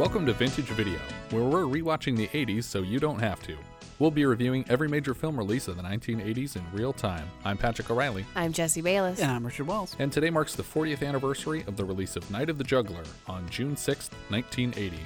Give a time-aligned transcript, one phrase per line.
[0.00, 0.98] Welcome to Vintage Video,
[1.28, 3.54] where we're rewatching the 80s so you don't have to.
[3.98, 7.28] We'll be reviewing every major film release of the 1980s in real time.
[7.44, 9.20] I'm Patrick O'Reilly, I'm Jesse Bayless.
[9.20, 9.94] And I'm Richard Wells.
[9.98, 13.46] and today marks the 40th anniversary of the release of Night of the Juggler on
[13.50, 14.96] June 6, 1980.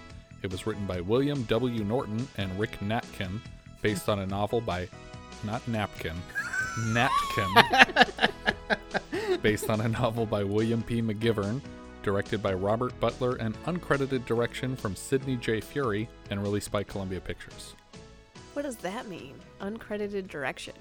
[0.45, 1.83] It was written by William W.
[1.83, 3.41] Norton and Rick Natkin,
[3.83, 4.89] based on a novel by,
[5.43, 6.15] not Napkin,
[6.91, 8.31] Natkin,
[9.43, 11.03] based on a novel by William P.
[11.03, 11.61] McGivern,
[12.05, 15.61] directed by Robert Butler, and uncredited direction from Sidney J.
[15.61, 17.75] Furie, and released by Columbia Pictures.
[18.53, 19.35] What does that mean?
[19.61, 20.75] Uncredited direction.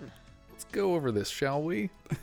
[0.51, 1.89] Let's go over this, shall we?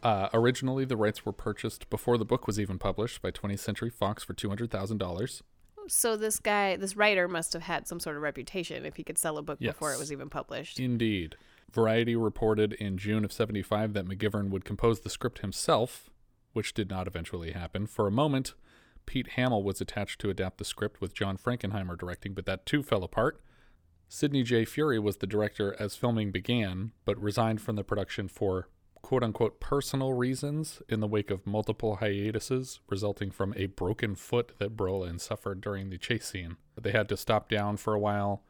[0.00, 3.90] Uh, originally, the rights were purchased before the book was even published by 20th Century
[3.90, 5.42] Fox for $200,000.
[5.88, 9.18] So this guy, this writer must have had some sort of reputation if he could
[9.18, 9.72] sell a book Yes.
[9.72, 10.78] before it was even published.
[10.78, 11.34] Indeed.
[11.72, 16.08] Variety reported in June of 75 that McGivern would compose the script himself,
[16.58, 17.86] which did not eventually happen.
[17.86, 18.54] For a moment,
[19.06, 22.82] Pete Hamill was attached to adapt the script with John Frankenheimer directing, but that too
[22.82, 23.40] fell apart.
[24.08, 24.64] Sidney J.
[24.64, 28.66] Furie was the director as filming began, but resigned from the production for
[29.02, 34.50] quote unquote personal reasons in the wake of multiple hiatuses resulting from a broken foot
[34.58, 36.56] that Brolin suffered during the chase scene.
[36.76, 38.42] They had to stop down for a while,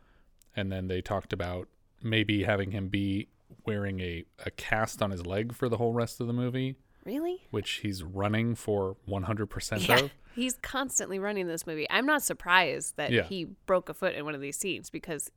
[0.57, 1.69] and then they talked about
[2.03, 3.29] maybe having him be
[3.67, 7.47] wearing a, a cast on his leg for the whole rest of the movie, Really?
[7.51, 9.99] which he's running for 100% Yeah.
[10.01, 10.11] of.
[10.35, 11.87] He's constantly running this movie.
[11.91, 13.25] I'm not surprised that Yeah.
[13.25, 15.33] he broke a foot in one of these scenes because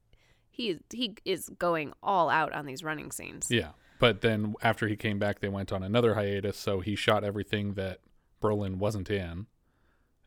[0.52, 3.48] he he is going all out on these running scenes.
[3.50, 3.72] Yeah.
[4.00, 6.58] But then after he came back, they went on another hiatus.
[6.58, 8.00] So he shot everything that
[8.42, 9.48] Brolin wasn't in.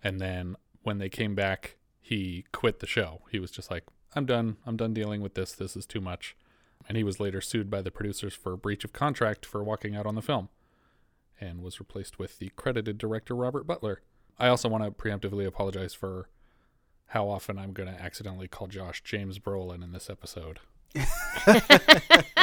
[0.02, 3.22] And then when they came back, he quit the show.
[3.30, 3.84] He was just like,
[4.16, 4.56] I'm done.
[4.66, 5.52] I'm done dealing with this.
[5.52, 6.36] This is too much.
[6.88, 10.06] And he was later sued by the producers for breach of contract for walking out
[10.06, 10.48] on the film
[11.40, 14.00] and was replaced with the credited director Robert Butler.
[14.38, 16.28] I also want to preemptively apologize for
[17.08, 20.60] how often I'm going to accidentally call Josh James Brolin in this episode.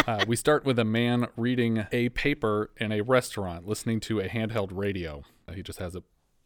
[0.07, 4.27] Uh, we start with a man reading a paper in a restaurant, listening to a
[4.27, 5.23] handheld radio.
[5.47, 6.03] Uh, he just has it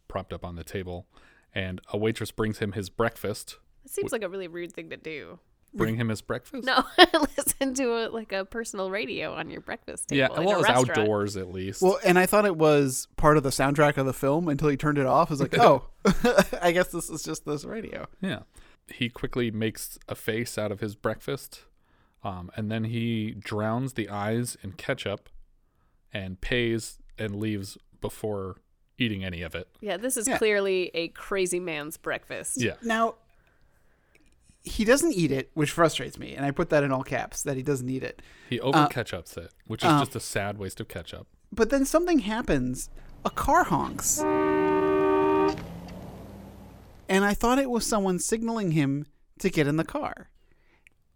[0.09, 1.05] propped up on the table,
[1.53, 3.57] and a waitress brings him his breakfast.
[3.85, 5.39] It seems like a really rude thing to do.
[5.75, 6.65] Bring him his breakfast?
[6.65, 6.83] No,
[7.37, 10.17] listen to a, like a personal radio on your breakfast table.
[10.19, 10.97] Yeah, in well, a it's restaurant.
[10.99, 11.81] outdoors at least.
[11.81, 14.77] Well, and I thought it was part of the soundtrack of the film until he
[14.77, 15.29] turned it off.
[15.29, 15.83] I was like, oh,
[16.61, 18.07] I guess this is just this radio.
[18.21, 18.39] Yeah.
[18.87, 21.61] He quickly makes a face out of his breakfast,
[22.23, 25.29] um, and then he drowns the eyes in ketchup
[26.13, 28.57] and pays and leaves before
[28.97, 29.67] eating any of it.
[29.81, 30.37] Yeah, this is Yeah.
[30.37, 32.61] clearly a crazy man's breakfast.
[32.61, 32.75] Yeah.
[32.81, 33.15] Now,
[34.65, 36.33] he doesn't eat it, which frustrates me.
[36.35, 38.21] And I put that in all caps that he doesn't eat it.
[38.49, 41.27] He over ketchups it, which is uh, just a sad waste of ketchup.
[41.51, 42.89] But then something happens.
[43.23, 44.19] A car honks.
[47.07, 49.05] And I thought it was someone signaling him
[49.39, 50.29] to get in the car.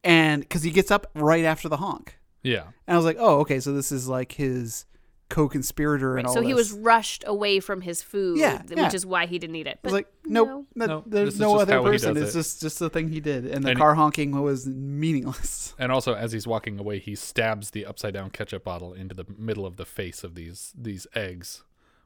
[0.04, 2.20] And because he gets up right after the honk.
[2.44, 2.68] Yeah.
[2.88, 4.86] And I was like, oh, okay, so this is like his
[5.30, 6.40] co conspirator and all that.
[6.42, 8.92] So he was rushed away from his food, Yeah, which yeah.
[8.94, 9.80] is why he didn't eat it.
[9.82, 10.88] But like, nope, no.
[10.88, 12.18] No, there's no other person.
[12.18, 12.40] It's it.
[12.40, 15.68] just just the thing he did, and the And- car honking was meaningless.
[15.82, 19.26] And also, as he's walking away, he stabs the upside down ketchup bottle into the
[19.38, 21.64] middle of the face of these these eggs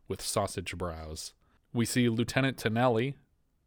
[0.08, 1.34] with sausage brows.
[1.74, 3.16] We see Lieutenant Tonelli.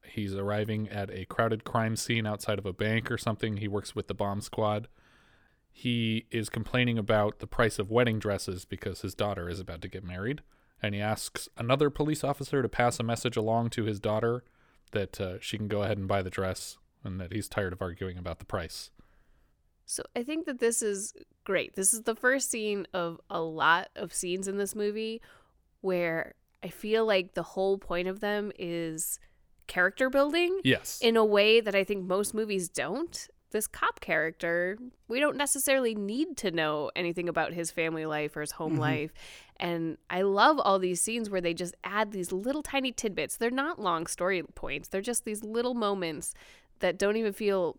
[0.09, 3.56] He's arriving at a crowded crime scene outside of a bank or something.
[3.56, 4.87] He works with the bomb squad.
[5.78, 9.88] He is complaining about the price of wedding dresses because his daughter is about to
[9.88, 10.41] get married.
[10.82, 14.42] And he asks another police officer to pass a message along to his daughter
[14.92, 17.82] that uh, she can go ahead and buy the dress and that he's tired of
[17.82, 18.88] arguing about the price.
[19.84, 21.12] So I think that this is
[21.44, 21.76] great.
[21.76, 25.20] This is the first scene of a lot of scenes in this movie
[25.82, 29.20] where I feel like the whole point of them is
[29.67, 31.00] character building Yes.
[31.02, 33.28] in a way that I think most movies don't.
[33.50, 34.76] This cop character,
[35.08, 38.81] we don't necessarily need to know anything about his family life or his home mm-hmm.
[38.81, 39.12] life.
[39.58, 43.37] And I love all these scenes where they just add these little tiny tidbits.
[43.37, 46.34] They're not long story points, they're just these little moments
[46.81, 47.78] that don't even feel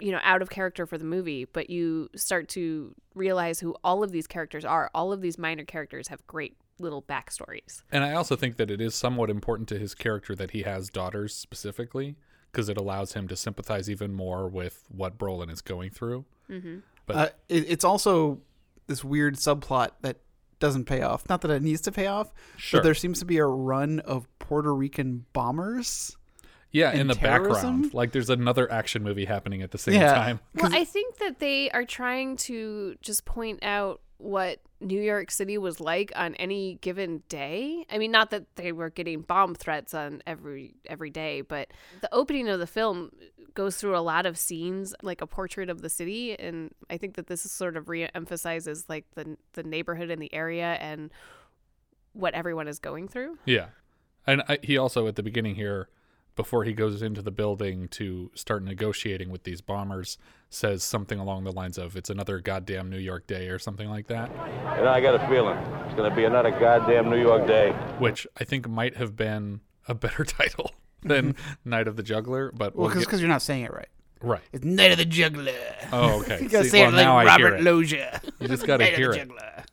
[0.00, 4.02] you know out of character for the movie but you start to realize who all
[4.02, 4.90] of these characters are.
[4.94, 7.82] All of these minor characters have great little backstories.
[7.90, 10.88] And I also think that it is somewhat important to his character that he has
[10.88, 12.16] daughters specifically,
[12.58, 16.24] because it allows him to sympathize even more with what Brolin is going through.
[17.06, 18.40] But- uh, it, it's also
[18.88, 20.16] this weird subplot that
[20.58, 21.28] doesn't pay off.
[21.28, 22.80] Not that it needs to pay off, Sure.
[22.80, 26.16] but there seems to be a run of Puerto Rican bombers.
[26.72, 27.52] Yeah, in the terrorism?
[27.82, 30.12] background, like there's another action movie happening at the same Yeah.
[30.14, 30.40] time.
[30.56, 35.58] Well, I think that they are trying to just point out what New York City
[35.58, 37.84] was like on any given day.
[37.90, 41.68] I mean, not that they were getting bomb threats on every every day, but
[42.00, 43.10] the opening of the film
[43.54, 47.16] goes through a lot of scenes like a portrait of the city and I think
[47.16, 51.10] that this sort of re-emphasizes like the the neighborhood and the area and
[52.12, 53.38] what everyone is going through.
[53.44, 53.66] Yeah,
[54.26, 55.88] and I, he also at the beginning here,
[56.38, 60.16] before he goes into the building to start negotiating with these bombers,
[60.48, 64.06] says something along the lines of "It's another goddamn New York day" or something like
[64.06, 67.46] that, You know, I got a feeling it's going to be another goddamn New York
[67.48, 67.72] day.
[67.98, 70.70] which I think might have been a better title
[71.02, 71.68] than mm-hmm.
[71.70, 72.52] Night of the Juggler.
[72.52, 73.88] But Well, we'll because get- you're not saying it right.
[74.22, 74.42] right.
[74.52, 75.52] It's Night of the Juggler.
[75.92, 76.38] Oh, okay.
[76.42, 77.64] You gotta See, say well, it like now I hear Robert it.
[77.64, 78.20] Loggia.
[78.40, 79.16] You just got to Night hear it.
[79.16, 79.64] Juggler.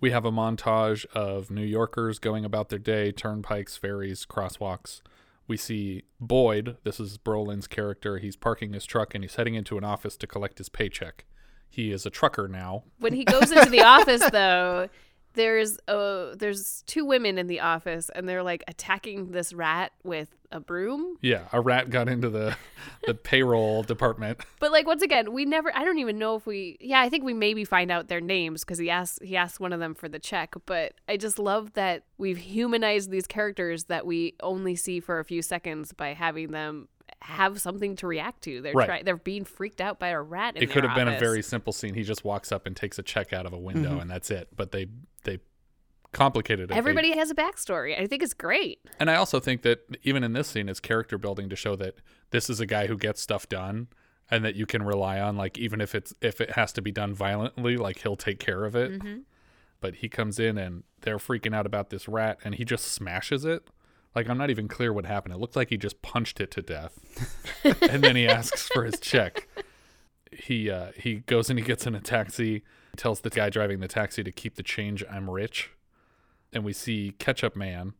[0.00, 5.00] We have a montage of New Yorkers going about their day, turnpikes, ferries, crosswalks.
[5.46, 8.18] We see Boyd, this is Brolin's character.
[8.18, 11.24] He's parking his truck and he's heading into an office to collect his paycheck.
[11.68, 12.84] He is a trucker now.
[12.98, 14.88] When he goes into the office, though,
[15.34, 20.34] there's uh there's two women in the office, and they're like attacking this rat with
[20.50, 21.16] a broom.
[21.20, 22.56] Yeah, a rat got into the
[23.06, 24.40] the payroll department.
[24.60, 25.76] But like once again, we never.
[25.76, 26.78] I don't even know if we.
[26.80, 29.74] Yeah, I think we maybe find out their names because he asked he asked one
[29.74, 30.54] of them for the check.
[30.64, 35.24] But I just love that we've humanized these characters that we only see for a
[35.24, 36.88] few seconds by having them
[37.24, 38.60] have something to react to.
[38.60, 38.86] They're Right.
[38.86, 40.56] try, they're being freaked out by a rat.
[40.56, 41.94] In It could their have been a very simple scene.
[41.94, 44.00] He just walks up and takes a check out of a window Mm-hmm.
[44.00, 44.48] and that's it.
[44.54, 44.86] But they
[45.24, 45.38] they
[46.12, 46.68] complicated it.
[46.74, 47.98] They- Everybody has a backstory.
[47.98, 48.78] I think it's great.
[49.00, 51.96] And I also think that even in this scene, it's character building to show that
[52.30, 53.88] this is a guy who gets stuff done
[54.30, 55.36] and that you can rely on.
[55.36, 58.64] Like even if it's if it has to be done violently, like he'll take care
[58.64, 59.02] of it.
[59.80, 63.44] But he comes in and they're freaking out about this rat, and he just smashes
[63.44, 63.66] it.
[64.14, 65.34] Like I'm not even clear what happened.
[65.34, 66.98] It looked like he just punched it to death,
[67.90, 69.48] and then he asks for his check.
[70.32, 72.62] He uh, he goes and he gets in a taxi.
[72.96, 75.02] Tells the guy driving the taxi to keep the change.
[75.10, 75.70] I'm rich
[76.54, 77.94] and we see Ketchup Man,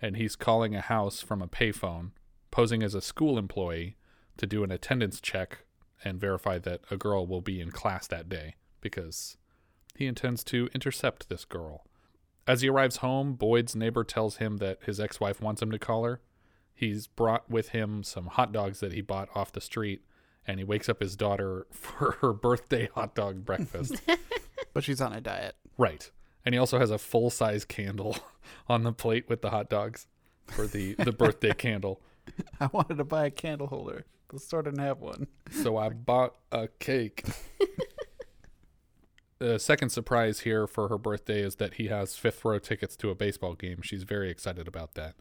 [0.00, 2.10] and he's calling a house from a payphone,
[2.50, 3.96] posing as a school employee
[4.36, 5.64] to do an attendance check
[6.04, 9.36] and verify that a girl will be in class that day because
[9.94, 11.84] he intends to intercept this girl.
[12.46, 15.78] As he arrives home, Boyd's neighbor tells him that his ex wife wants him to
[15.78, 16.20] call her.
[16.74, 20.02] He's brought with him some hot dogs that he bought off the street,
[20.46, 24.02] and he wakes up his daughter for her birthday hot dog breakfast.
[24.72, 25.54] But she's on a diet.
[25.76, 26.10] Right.
[26.44, 28.16] And he also has a full size candle
[28.68, 30.06] on the plate with the hot dogs
[30.46, 32.00] for the, the birthday candle.
[32.60, 35.26] I wanted to buy a candle holder, but still didn't have one.
[35.50, 37.24] So I bought a cake.
[39.42, 43.10] The second surprise here for her birthday is that he has fifth row tickets to
[43.10, 43.82] a baseball game.
[43.82, 45.14] She's very excited about that.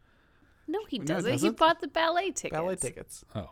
[0.68, 1.30] No, he No, doesn't.
[1.32, 1.58] He doesn't.
[1.58, 2.52] bought the ballet tickets.
[2.52, 3.26] Ballet tickets.
[3.36, 3.52] Oh.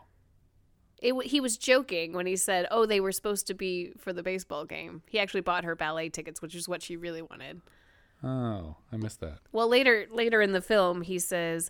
[1.02, 4.22] It, he was joking when he said, "Oh, they were supposed to be for the
[4.22, 7.62] baseball game." He actually bought her ballet tickets, which is what she really wanted.
[8.22, 9.40] Oh, I missed that.
[9.54, 11.70] Well, later later in the film, he says,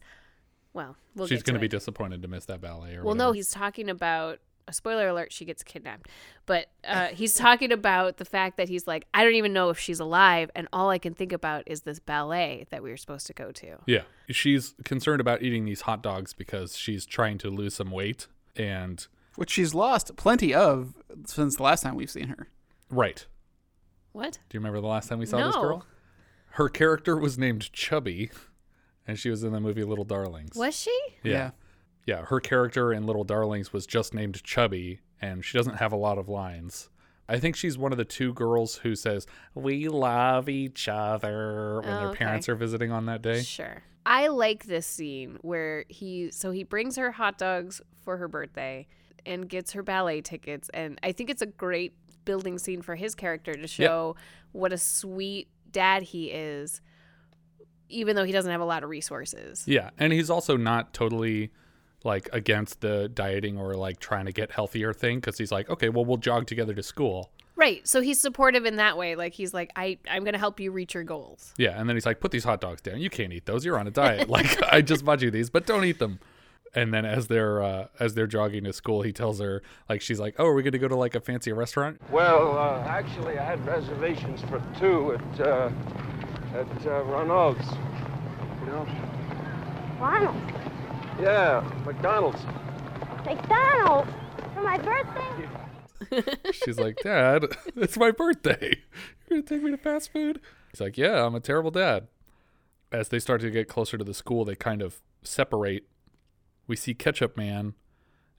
[0.73, 1.71] "Well, we'll She's going to be it.
[1.71, 4.39] disappointed to miss that ballet or Well, no, he's talking about a
[4.71, 5.31] spoiler alert.
[5.31, 6.07] She gets kidnapped,
[6.45, 9.79] but uh, he's talking about the fact that he's like, I don't even know if
[9.79, 13.27] she's alive, and all I can think about is this ballet that we were supposed
[13.27, 13.77] to go to.
[13.85, 14.01] Yeah.
[14.29, 19.05] She's concerned about eating these hot dogs because she's trying to lose some weight and
[19.35, 20.93] Which she's lost plenty of
[21.25, 22.47] since the last time we've seen her.
[22.89, 23.25] right.
[24.11, 24.33] What?
[24.49, 25.85] Do you remember the last time we saw this girl?
[26.53, 28.31] Her character was named Chubby,
[29.07, 30.55] and she was in the movie Little Darlings.
[30.55, 30.97] Was she?
[31.23, 31.31] Yeah.
[31.31, 31.51] yeah.
[32.07, 36.17] Her character in Little Darlings was just named Chubby, and she doesn't have a lot
[36.17, 36.89] of lines.
[37.27, 41.93] I think she's one of the two girls who says, We love each other when
[41.93, 42.17] Oh, their okay.
[42.17, 43.43] parents are visiting on that day.
[43.43, 43.83] Sure.
[44.05, 48.87] I like this scene where he so he brings her hot dogs for her birthday
[49.25, 51.93] and gets her ballet tickets and I think it's a great
[52.25, 54.15] building scene for his character to show
[54.51, 56.81] what a sweet dad he is
[57.89, 59.63] even though he doesn't have a lot of resources.
[59.67, 61.51] Yeah, and he's also not totally
[62.03, 65.89] like against the dieting or like trying to get healthier thing because he's like, okay,
[65.89, 67.29] well, we'll jog together to school.
[67.55, 67.85] Right.
[67.85, 69.15] So he's supportive in that way.
[69.15, 71.53] Like he's like, I, I'm gonna help you reach your goals.
[71.57, 73.01] Yeah, and then he's like, put these hot dogs down.
[73.01, 73.65] You can't eat those.
[73.65, 74.29] You're on a diet.
[74.29, 76.19] like I just bought you these, but don't eat them.
[76.73, 80.19] And then as they're uh, as they're jogging to school, he tells her like she's
[80.19, 81.99] like, oh, are we gonna go to like a fancy restaurant?
[82.09, 85.71] Well, uh, actually, I had reservations for two at uh,
[86.53, 87.67] at uh, Ronald's.
[88.61, 88.87] You know?
[89.99, 90.68] Ronald.
[91.21, 92.41] Yeah, McDonald's.
[93.25, 94.11] McDonald's
[94.53, 95.49] for my birthday?
[96.51, 97.45] She's like, Dad,
[97.75, 98.77] it's my birthday.
[99.27, 100.39] You're going to take me to fast food?
[100.71, 102.07] He's like, Yeah, I'm a terrible dad.
[102.91, 105.87] As they start to get closer to the school, they kind of separate.
[106.67, 107.73] We see Ketchup Man,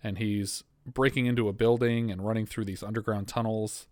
[0.02, 3.86] and he's breaking into a building and running through these underground tunnels.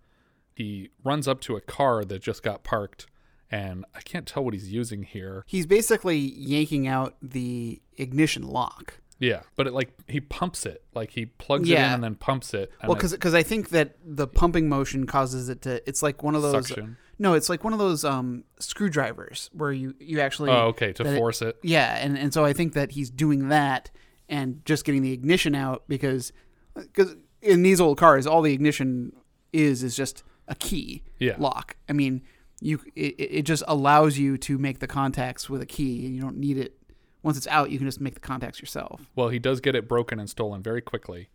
[0.55, 3.07] He runs up to a car that just got parked,
[3.51, 5.45] and I can't tell what he's using here.
[5.47, 9.01] He's basically yanking out the ignition lock.
[9.21, 12.55] Yeah, but it like he pumps it, like he plugs it in and then pumps
[12.55, 12.71] it.
[12.81, 15.83] and Well, it- because I think that the pumping motion causes it to.
[15.89, 16.69] It's like one of those.
[16.69, 16.97] Suction.
[17.19, 20.51] No, it's like one of those um, screwdrivers where you you actually.
[20.51, 21.57] Oh, okay, to force it.
[21.65, 23.91] Yeah, and and so I think that he's doing that
[24.29, 26.33] and just getting the ignition out because
[26.77, 29.13] because in these old cars all the ignition
[29.53, 31.35] is is just a key Yeah.
[31.39, 31.77] lock.
[31.89, 32.23] I mean,
[32.61, 36.21] you it, it just allows you to make the contacts with a key and you
[36.21, 36.77] don't need it
[37.23, 39.03] once it's out you can just make the contacts yourself.
[39.17, 41.29] Well, he does get it broken and stolen very quickly.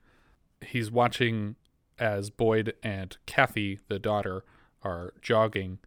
[0.62, 1.56] He's watching
[2.00, 4.44] as Boyd and Kathy, the daughter,
[4.84, 5.80] are jogging.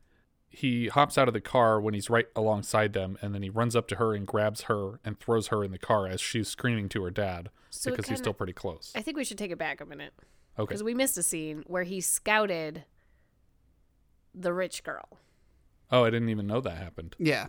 [0.49, 3.75] He hops out of the car when he's right alongside them, and then he runs
[3.77, 6.89] up to her and grabs her and throws her in the car as she's screaming
[6.91, 8.93] to her dad So because he's kinda- still pretty close.
[8.95, 10.13] I think we should take it back a minute
[10.59, 10.69] Okay.
[10.69, 12.85] because we missed a scene where he scouted
[14.37, 15.19] the rich girl.
[15.91, 17.17] Oh, I didn't even know that happened.
[17.19, 17.47] Yeah.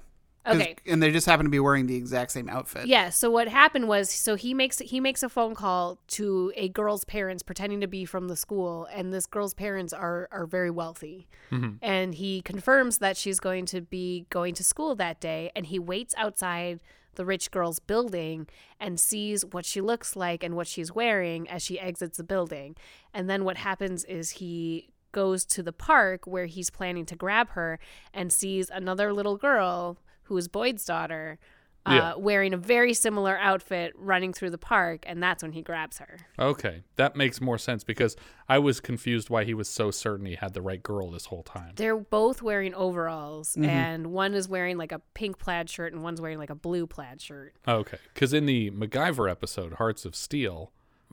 [0.47, 0.75] Okay.
[0.85, 2.87] And they just happen to be wearing the exact same outfit.
[2.87, 3.09] Yeah.
[3.09, 7.03] So what happened was, so he makes he makes a phone call to a girl's
[7.03, 11.27] parents, pretending to be from the school, and this girl's parents are are very wealthy,
[11.51, 11.75] mm-hmm.
[11.81, 15.79] and he confirms that she's going to be going to school that day, and he
[15.79, 16.79] waits outside
[17.15, 18.47] the rich girl's building
[18.79, 22.75] and sees what she looks like and what she's wearing as she exits the building,
[23.13, 27.47] and then what happens is he goes to the park where he's planning to grab
[27.49, 27.79] her
[28.13, 31.39] and sees another little girl who is Boyd's daughter
[31.87, 32.15] uh, Yeah.
[32.15, 36.17] wearing a very similar outfit running through the park, and that's when he grabs her.
[36.37, 38.15] Okay, that makes more sense because
[38.49, 41.43] I was confused why he was so certain he had the right girl this whole
[41.43, 41.71] time.
[41.77, 46.19] They're both wearing overalls, and one is wearing like a pink plaid shirt, and one's
[46.21, 47.53] wearing like a blue plaid shirt.
[47.65, 50.71] Okay, because in the MacGyver episode, Hearts of Steel,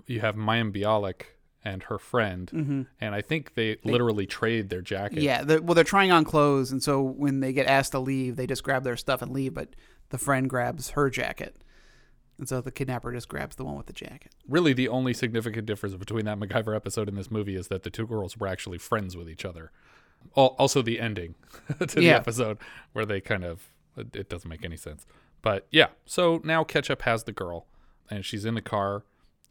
[0.08, 1.22] you have Mayim Bialik
[1.64, 2.82] and her friend, mm-hmm.
[3.00, 5.22] and I think they, literally trade their jacket.
[5.22, 8.36] Yeah, they're, well, they're trying on clothes, and so when they get asked to leave,
[8.36, 9.54] they just grab their stuff and leave.
[9.54, 9.70] But
[10.10, 11.56] the friend grabs her jacket,
[12.38, 14.32] and so the kidnapper just grabs the one with the jacket.
[14.46, 17.90] Really, the only significant difference between that MacGyver episode and this movie is that the
[17.90, 19.70] two girls were actually friends with each other.
[20.34, 21.34] Also, the ending
[21.78, 22.58] to the episode
[22.92, 25.06] where they kind of it doesn't make any sense.
[25.42, 27.66] But yeah, so now Ketchup has the girl,
[28.10, 29.04] and she's in the car,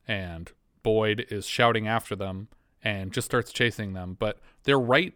[0.08, 0.52] and
[0.84, 2.50] Boyd is shouting after them
[2.84, 4.16] and just starts chasing them.
[4.20, 5.14] But they're right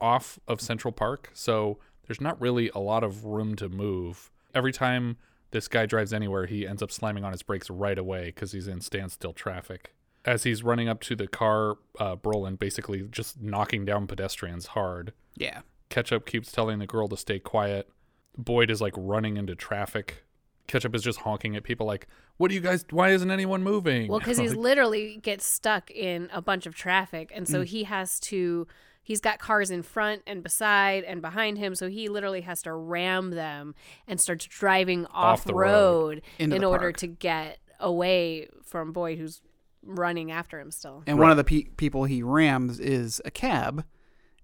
[0.00, 4.30] off of Central Park, so there's not really a lot of room to move.
[4.54, 5.16] Every time
[5.50, 8.68] this guy drives anywhere, he ends up slamming on his brakes right away because he's
[8.68, 9.94] in standstill traffic.
[10.24, 15.12] As he's running up to the car, uh, Brolin basically just knocking down pedestrians hard.
[15.36, 17.88] Yeah, Ketchup keeps telling the girl to stay quiet.
[18.36, 20.24] Boyd is like running into traffic.
[20.68, 22.06] Ketchup is just honking at people like,
[22.36, 22.84] "What do you guys?
[22.90, 26.74] Why isn't anyone moving?" Well, because he's Like, literally gets stuck in a bunch of
[26.76, 27.50] traffic, and Mm.
[27.50, 28.66] so he has to.
[29.02, 32.72] He's got cars in front and beside and behind him, so he literally has to
[32.74, 33.74] ram them
[34.06, 36.52] and starts driving off, the road, road.
[36.52, 36.98] In order park.
[36.98, 39.40] to get away from Boyd, who's
[39.82, 41.02] running after him still.
[41.06, 43.86] and one of the pe- people he rams is a cab,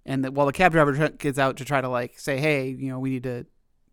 [0.06, 2.68] and that while the cab driver tr- gets out to try to like say, "Hey,
[2.68, 3.44] you know, we need to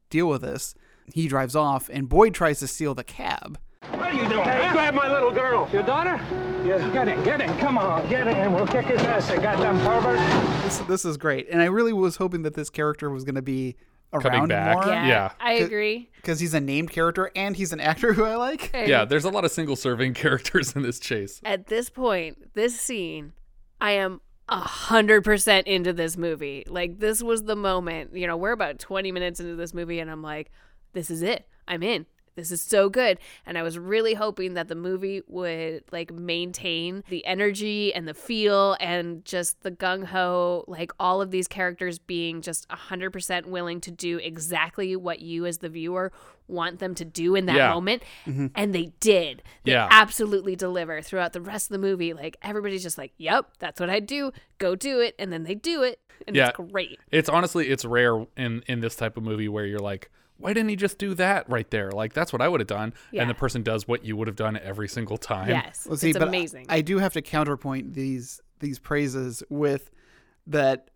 [0.10, 0.74] deal with this,"
[1.14, 3.58] he drives off, and Boyd tries to steal the cab.
[3.92, 4.44] What are you doing?
[4.44, 5.68] Hey, grab my little girl.
[5.74, 6.20] Your daughter?
[6.66, 6.88] Yeah.
[6.94, 7.50] Get in, get in.
[7.58, 8.36] Come on, get in.
[8.36, 10.20] And we'll kick his ass, you goddamn pervert.
[10.64, 13.42] This this is great, and I really was hoping that this character was going to
[13.42, 13.76] be
[14.14, 14.76] Coming around back.
[14.76, 14.86] more.
[14.94, 15.32] Yeah, Yeah.
[15.40, 16.10] I C- agree.
[16.18, 18.70] because he's a named character and he's an actor who I like.
[18.74, 21.40] yeah, there's a lot of single serving characters in this chase.
[21.46, 23.32] At this point, this scene,
[23.80, 26.66] I am a hundred percent into this movie.
[26.68, 28.14] Like this was the moment.
[28.14, 30.52] You know, we're about twenty minutes into this movie, and I'm like,
[30.94, 31.48] this is it.
[31.68, 32.06] I'm in.
[32.36, 33.20] This is so good.
[33.46, 38.14] And I was really hoping that the movie would like maintain the energy and the
[38.14, 43.82] feel and just the gung ho, like all of these characters being just 100% willing
[43.82, 46.12] to do exactly what you as the viewer
[46.48, 47.74] want them to do in that Yeah.
[47.74, 48.02] moment.
[48.26, 48.48] Mm-hmm.
[48.56, 49.44] And they did.
[49.66, 49.90] They Yeah.
[49.92, 52.14] absolutely deliver throughout the rest of the movie.
[52.14, 54.32] Like everybody's just like, yep, that's what I do.
[54.58, 55.16] Go do it.
[55.20, 56.00] And then they do it.
[56.28, 56.48] And Yeah.
[56.48, 56.98] it's great.
[57.12, 60.10] It's honestly it's rare in in this type of movie where you're like,
[60.42, 61.92] why didn't he just do that right there?
[61.92, 62.94] Like that's what I would have done.
[63.12, 63.22] Yeah.
[63.22, 65.50] And the person does what you would have done every single time.
[65.50, 65.86] Yes.
[65.88, 66.66] Well, see, it's but amazing.
[66.70, 69.92] I, I do have to counterpoint these these praises with
[70.48, 70.90] that.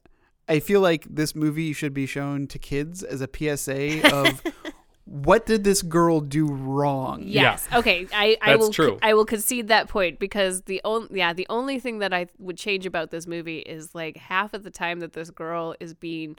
[0.48, 4.44] I feel like this movie should be shown to kids as a PSA of
[5.06, 7.24] what did this girl do wrong?
[7.25, 7.68] Yes.
[7.74, 8.08] Okay.
[8.14, 9.00] I, I That's will true.
[9.02, 12.58] I will concede that point because the only yeah the only thing that I would
[12.58, 16.38] change about this movie is like half of the time that this girl is being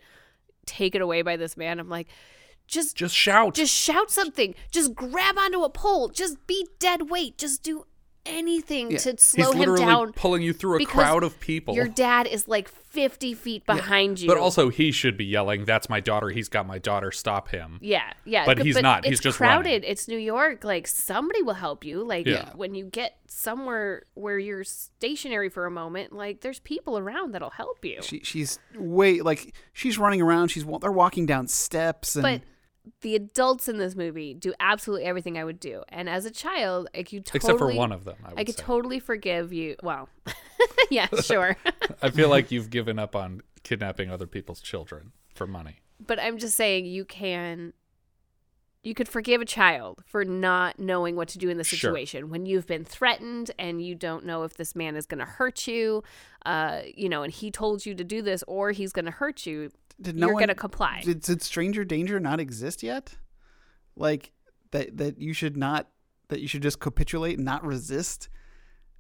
[0.67, 1.79] taken away by this man.
[1.79, 2.09] I'm like,
[2.67, 3.55] just Just shout.
[3.55, 4.55] just shout something.
[4.71, 6.09] Just grab onto a pole.
[6.09, 7.39] Just be dead weight.
[7.39, 7.85] Just do
[8.25, 8.99] anything Yeah.
[8.99, 10.13] to He's slow him down.
[10.13, 11.77] pulling you through a crowd of people.
[11.77, 14.27] Your dad is like 50 feet behind you.
[14.27, 16.31] But also, he should be yelling, "That's my daughter!
[16.31, 17.13] He's got my daughter!
[17.13, 18.45] Stop him!" Yeah, yeah.
[18.45, 19.05] But he's not.
[19.07, 19.69] He's just crowded.
[19.69, 19.83] running.
[19.85, 20.65] It's New York.
[20.65, 22.03] Like somebody will help you.
[22.03, 22.51] Like Yeah.
[22.57, 27.51] when you get somewhere where you're stationary for a moment, like there's people around that'll
[27.51, 28.03] help you.
[28.03, 30.49] She, she's way like she's running around.
[30.49, 32.43] She's they're walking down steps and but
[33.01, 35.83] the adults in this movie do absolutely everything I would do.
[35.89, 38.45] And as a child, like you totally Except for one of them, I would I
[38.45, 38.63] could say.
[38.63, 39.77] totally forgive you.
[39.83, 40.09] Well,
[40.91, 41.57] yeah, sure.
[42.03, 45.77] I feel like you've given up on kidnapping other people's children for money.
[46.05, 47.73] but I'm just saying you can
[48.83, 51.77] you could forgive a child for not knowing what to do in the Sure.
[51.77, 55.25] situation when you've been threatened and you don't know if this man is going to
[55.25, 56.05] hurt you
[56.45, 59.45] uh you know and he told you to do this or he's going to hurt
[59.45, 63.17] you did no you're one- going to comply Did, did stranger danger not exist yet?
[63.97, 64.33] Like
[64.73, 65.89] that that you should not
[66.29, 68.29] that you should just capitulate and not resist.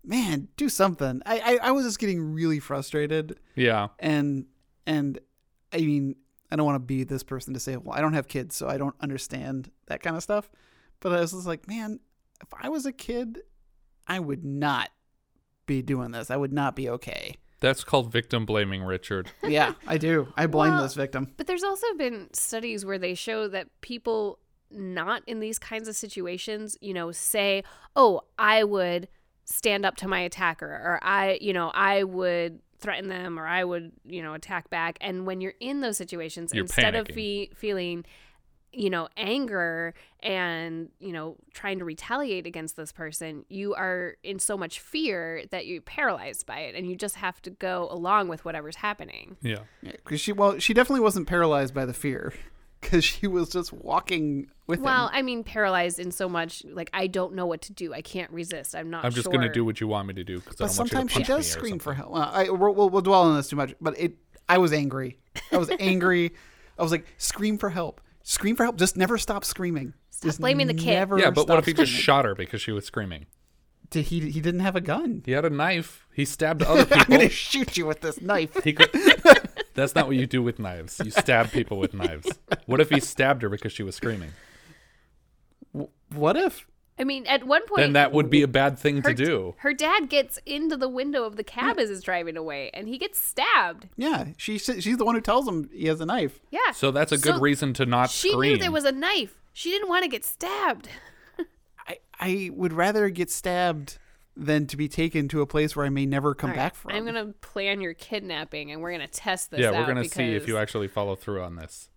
[0.05, 1.21] Man, do something.
[1.27, 4.47] I I, I was just getting really frustrated Yeah, and
[4.87, 5.19] and
[5.73, 6.17] I mean
[6.51, 8.69] I don't want to be this person to say, well, I don't have kids, so
[8.69, 10.49] I don't understand that kind of stuff.
[11.01, 11.99] But I was just like, man,
[12.41, 13.43] if I was a kid,
[14.07, 14.91] I would not
[15.67, 16.31] be doing this.
[16.31, 17.35] I would not be okay.
[17.61, 19.31] That's called victim blaming, Richard.
[19.47, 20.33] Yeah, I do.
[20.37, 21.33] I blame Well, this victim.
[21.37, 24.39] But there's also been studies where they show that people
[24.71, 27.63] not in these kinds of situations, you know, say,
[27.95, 29.09] "Oh, I would
[29.45, 33.63] stand up to my attacker," or "I, you know, I would threaten them," or "I
[33.65, 37.51] would, you know, attack back." And when you're in those situations, You're instead of fe-
[37.55, 38.05] feeling
[38.77, 44.39] you know anger and you know trying to retaliate against this person you are in
[44.39, 48.29] so much fear that you're paralyzed by it and you just have to go along
[48.29, 52.35] with whatever's happening Yeah, Because she, well, she definitely wasn't paralyzed by the fear,
[52.81, 55.15] because she was just walking with Well, him.
[55.15, 57.95] I mean, paralyzed in so much like I don't know what to do.
[57.95, 58.77] I can't resist.
[58.77, 59.05] I'm not.
[59.05, 59.33] I'm just sure.
[59.33, 60.97] gonna do what you want me to do because I But don't want you to
[61.01, 62.13] sometimes she does scream for help.
[62.13, 64.17] Well, I, we'll, we'll, we'll dwell on this too much, but it.
[64.49, 65.19] I was angry.
[65.51, 66.35] I was angry.
[66.79, 68.01] I was like, scream for help.
[68.29, 68.77] Scream for help.
[68.77, 69.95] Just never stop screaming.
[70.11, 70.87] Stop Just blaming the kid.
[70.95, 72.03] never Yeah, but what if he just screaming.
[72.03, 73.27] shot her because she was screaming?
[73.89, 74.19] Did he?
[74.31, 75.23] He didn't have a gun.
[75.25, 76.09] He had a knife.
[76.13, 76.97] He stabbed other people.
[76.99, 77.17] I'm people.
[77.19, 78.65] gonna shoot you with this knife.
[78.65, 78.91] He could.
[79.75, 81.01] That's not what you do with knives.
[81.05, 82.27] You stab people with knives.
[82.67, 84.31] What if he stabbed her because she was screaming?
[86.11, 86.67] What if?
[86.99, 89.55] I mean, at one point, Then that would be a bad thing her, to do.
[89.59, 92.97] Her dad gets into the window of the cab as it's driving away, and he
[92.97, 93.89] gets stabbed.
[93.97, 96.41] Yeah, she she's the one who tells him he has a knife.
[96.51, 96.71] Yeah.
[96.73, 98.53] So that's a good So reason to not She scream.
[98.53, 99.37] knew there was a knife.
[99.53, 100.89] She didn't want to get stabbed.
[101.87, 103.99] I I would rather get stabbed
[104.35, 106.75] than to be taken to a place where I may never come All right, back
[106.75, 106.93] from.
[106.93, 109.61] I'm gonna plan your kidnapping, and we're gonna test this.
[109.61, 111.89] yeah, we're gonna see if you actually follow through on this.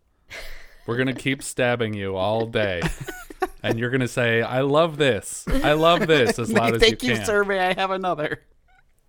[0.88, 2.82] We're gonna keep stabbing you all day,
[3.64, 5.46] and you're gonna say, "I love this.
[5.48, 7.16] I love this" as loud as you you, can.
[7.18, 7.26] sir.
[7.26, 7.60] survey.
[7.60, 8.42] I have another?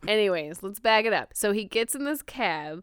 [0.08, 1.32] Anyways, let's back it up.
[1.34, 2.82] So he gets in this cab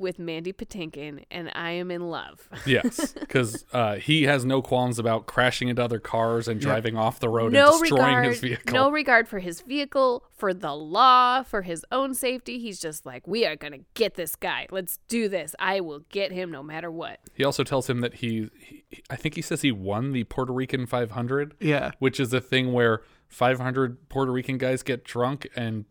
[0.00, 2.48] with Mandy Patinkin, and I am in love.
[2.66, 7.18] Yes, because uh, he has no qualms about crashing into other cars and driving off
[7.18, 8.72] the road no and destroying regard, his vehicle.
[8.72, 12.58] no regard for his vehicle, for the law, for his own safety.
[12.60, 14.66] He's just like, we are gonna get this guy.
[14.70, 15.56] Let's do this.
[15.58, 17.18] I will get him no matter what.
[17.34, 20.52] He also tells him that he, he, I think he says he won the Puerto
[20.52, 21.54] Rican 500.
[21.60, 21.92] Yeah.
[21.98, 25.86] Which is a thing where 500 Puerto Rican guys get drunk and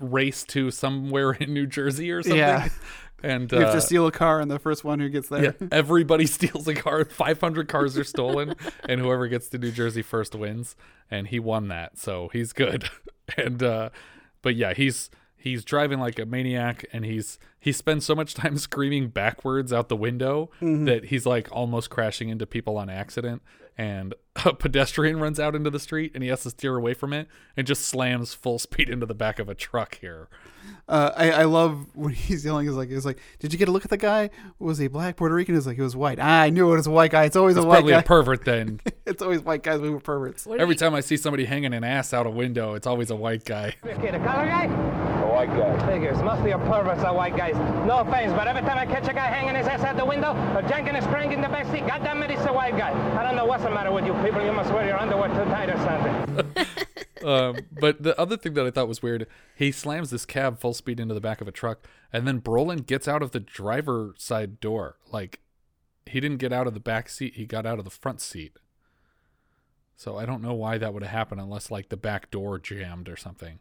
[0.00, 2.38] race to somewhere in New Jersey or something.
[2.38, 2.68] Yeah.
[3.22, 5.42] And You have uh, to steal a car, and the first one who gets there.
[5.60, 7.04] yeah, everybody steals a car.
[7.04, 8.54] 500 cars are stolen,
[8.88, 10.76] and whoever gets to New Jersey first wins.
[11.10, 12.88] And he won that, so he's good.
[13.36, 13.90] And uh,
[14.42, 18.56] but yeah, he's he's driving like a maniac, and he's he spends so much time
[18.56, 20.86] screaming backwards out the window Mhm.
[20.86, 23.42] that he's like almost crashing into people on accident.
[23.78, 24.12] And
[24.44, 27.28] a pedestrian runs out into the street, and he has to steer away from it,
[27.56, 30.28] and just slams full speed into the back of a truck here.
[30.88, 32.66] Uh, I, I love when he's yelling.
[32.66, 34.30] He's like, he's like, did you get a look at the guy?
[34.58, 35.54] Was he black, Puerto Rican?
[35.54, 36.18] He's like, he was white.
[36.20, 37.24] Ah, I knew it was a white guy.
[37.24, 38.00] It's always It's a white probably guy.
[38.00, 38.80] a pervert then.
[39.06, 39.80] it's always white guys.
[39.80, 40.46] We were perverts.
[40.46, 43.44] Every time I see somebody hanging an ass out a window, it's always a white
[43.44, 43.76] guy.
[43.84, 44.64] Okay, the color guy?
[44.64, 45.86] A white guy.
[45.86, 46.18] Figures.
[46.22, 47.54] Mostly a perverts are white guys.
[47.86, 50.32] No offense, but every time I catch a guy hanging his ass out the window
[50.56, 52.90] or janking his crank in the back seat, goddamn it, he's a white guy.
[53.18, 54.44] I don't know what's the matter with you people.
[54.44, 57.28] You must wear your underwear too tight or something.
[57.28, 60.74] um, but the other thing that I thought was weird, he slams this cab full
[60.74, 64.14] speed into the back of a truck, and then Brolin gets out of the driver
[64.16, 64.96] side door.
[65.10, 65.40] Like
[66.06, 68.56] he didn't get out of the back seat, he got out of the front seat.
[69.96, 73.08] So I don't know why that would have happened unless like the back door jammed
[73.08, 73.58] or something.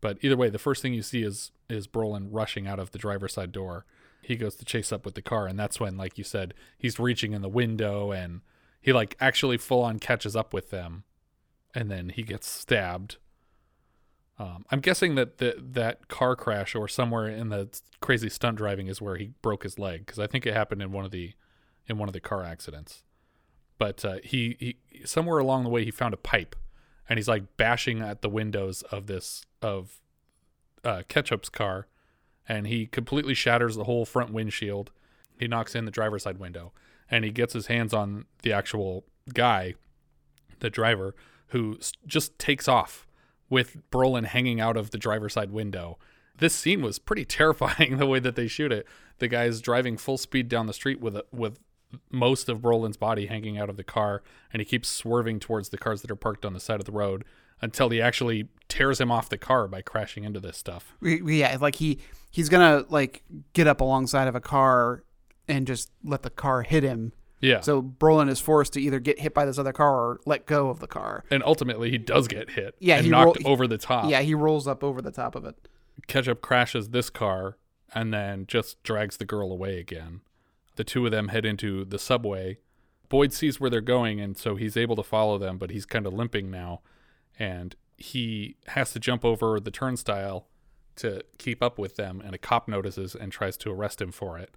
[0.00, 2.98] But either way, the first thing you see is is Brolin rushing out of the
[2.98, 3.84] driver's side door.
[4.22, 7.00] He goes to chase up with the car, and that's when, like you said, he's
[7.00, 8.42] reaching in the window and
[8.80, 11.04] he like actually full on catches up with them,
[11.74, 13.18] and then he gets stabbed.
[14.38, 17.68] Um, I'm guessing that the, that car crash or somewhere in the
[18.00, 20.92] crazy stunt driving is where he broke his leg because I think it happened in
[20.92, 21.34] one of the
[21.86, 23.02] in one of the car accidents.
[23.76, 24.56] But uh, he,
[24.92, 26.56] he somewhere along the way he found a pipe,
[27.08, 30.00] and he's like bashing at the windows of this of
[30.84, 31.86] uh, Ketchup's car,
[32.48, 34.90] and he completely shatters the whole front windshield.
[35.38, 36.72] He knocks in the driver's side window,
[37.10, 39.74] and he gets his hands on the actual guy,
[40.60, 41.14] the driver,
[41.48, 43.06] who just takes off
[43.48, 45.98] with Brolin hanging out of the driver's side window.
[46.38, 48.86] This scene was pretty terrifying the way that they shoot it.
[49.18, 51.58] The guy's driving full speed down the street with a, with
[52.10, 55.78] most of Brolin's body hanging out of the car, and he keeps swerving towards the
[55.78, 57.24] cars that are parked on the side of the road
[57.60, 60.94] until he actually tears him off the car by crashing into this stuff.
[61.02, 61.98] Yeah, like he
[62.30, 65.02] he's gonna like get up alongside of a car
[65.50, 67.12] and just let the car hit him.
[67.40, 67.60] Yeah.
[67.60, 70.68] So Brolin is forced to either get hit by this other car or let go
[70.68, 71.24] of the car.
[71.30, 72.74] and ultimately, he does get hit.
[72.78, 74.10] Yeah, and he knocked roll- over the top.
[74.10, 75.56] Yeah, he rolls up over the top of it.
[76.06, 77.56] Ketchup crashes this car
[77.94, 80.20] and then just drags the girl away again.
[80.76, 82.58] The two of them head into the subway.
[83.08, 86.06] Boyd sees where they're going, and so he's able to follow them, but he's kind
[86.06, 86.80] of limping now.
[87.38, 90.46] And he has to jump over the turnstile
[90.96, 94.38] to keep up with them, and a cop notices and tries to arrest him for
[94.38, 94.50] it.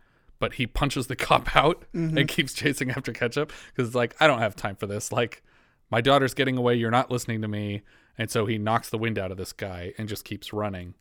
[0.44, 2.26] But he punches the cop out and mm-hmm.
[2.26, 5.12] keeps chasing after Ketchup because it's like, I don't have time for this.
[5.12, 5.42] Like,
[5.90, 6.76] my daughter's getting away.
[6.76, 7.82] You're not listening to me.
[8.18, 10.96] And so he knocks the wind out of this guy and just keeps running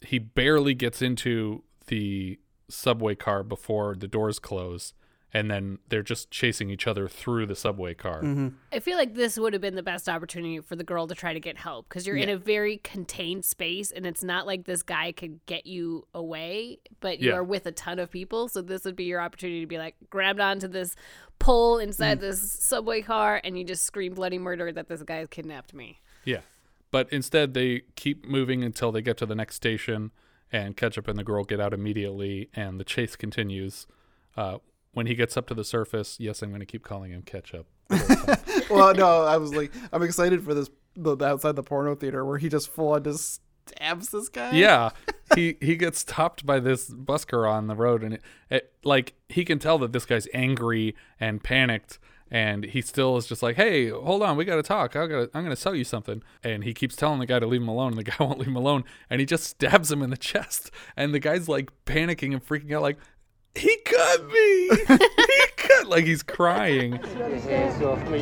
[0.00, 4.92] he barely gets into the subway car before the doors close
[5.36, 8.22] and then they're just chasing each other through the subway car.
[8.72, 11.34] I feel like this would have been the best opportunity for the girl to try
[11.34, 14.82] to get help because you're in a very contained space and it's not like this
[14.82, 17.36] guy could get you away, but you Yeah.
[17.36, 18.48] are with a ton of people.
[18.48, 20.96] So this would be your opportunity to be like grabbed onto this
[21.38, 25.28] pole inside this subway car and you just scream bloody murder that this guy has
[25.28, 26.00] kidnapped me.
[26.24, 26.40] Yeah.
[26.90, 30.12] But instead they keep moving until they get to the next station
[30.50, 33.86] and Ketchup and the girl get out immediately and the chase continues.
[34.34, 34.58] Uh,
[34.96, 37.66] when he gets up to the surface, yes, I'm going to keep calling him Ketchup.
[38.70, 42.24] well, no, I was like, I'm excited for this the, the outside the porno theater
[42.24, 44.52] where he just full on just stabs this guy.
[44.52, 44.92] Yeah,
[45.34, 49.44] he he gets stopped by this busker on the road, and it, it like he
[49.44, 51.98] can tell that this guy's angry and panicked,
[52.30, 54.96] and he still is just like, "Hey, hold on, we got to talk.
[54.96, 57.60] I got I'm gonna sell you something." And he keeps telling the guy to leave
[57.60, 60.08] him alone, and the guy won't leave him alone, and he just stabs him in
[60.08, 62.96] the chest, and the guy's like panicking and freaking out, like.
[63.56, 64.68] He cut me.
[64.88, 66.92] he cut like he's crying.
[66.92, 68.18] He cut me.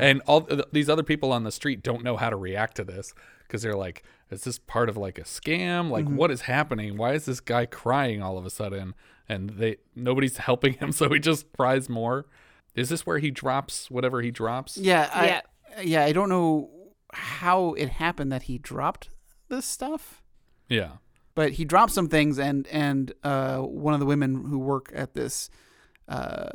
[0.00, 3.12] and all these other people on the street don't know how to react to this
[3.46, 6.16] because they're like is this part of like a scam like mm-hmm.
[6.16, 8.94] what is happening why is this guy crying all of a sudden
[9.28, 12.24] and they nobody's helping him so he just cries more
[12.74, 15.40] is this where he drops whatever he drops Yeah, I, Yeah.
[15.82, 16.04] Yeah.
[16.04, 16.70] I don't know
[17.12, 19.08] how it happened that he dropped
[19.48, 20.22] this stuff,
[20.68, 20.92] yeah
[21.34, 25.14] but he dropped some things, and and uh, one of the women who work at
[25.14, 25.48] this
[26.08, 26.50] uh,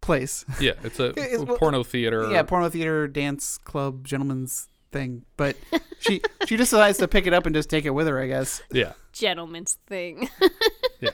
[0.00, 5.24] place, yeah it's a, It's- a porno theater yeah, porno theater, dance club, gentleman's thing,
[5.36, 5.56] but
[6.00, 8.26] she she just decides to pick it up and just take it with her, I
[8.26, 8.62] guess.
[8.72, 10.28] yeah Gentleman's thing.
[11.00, 11.10] yeah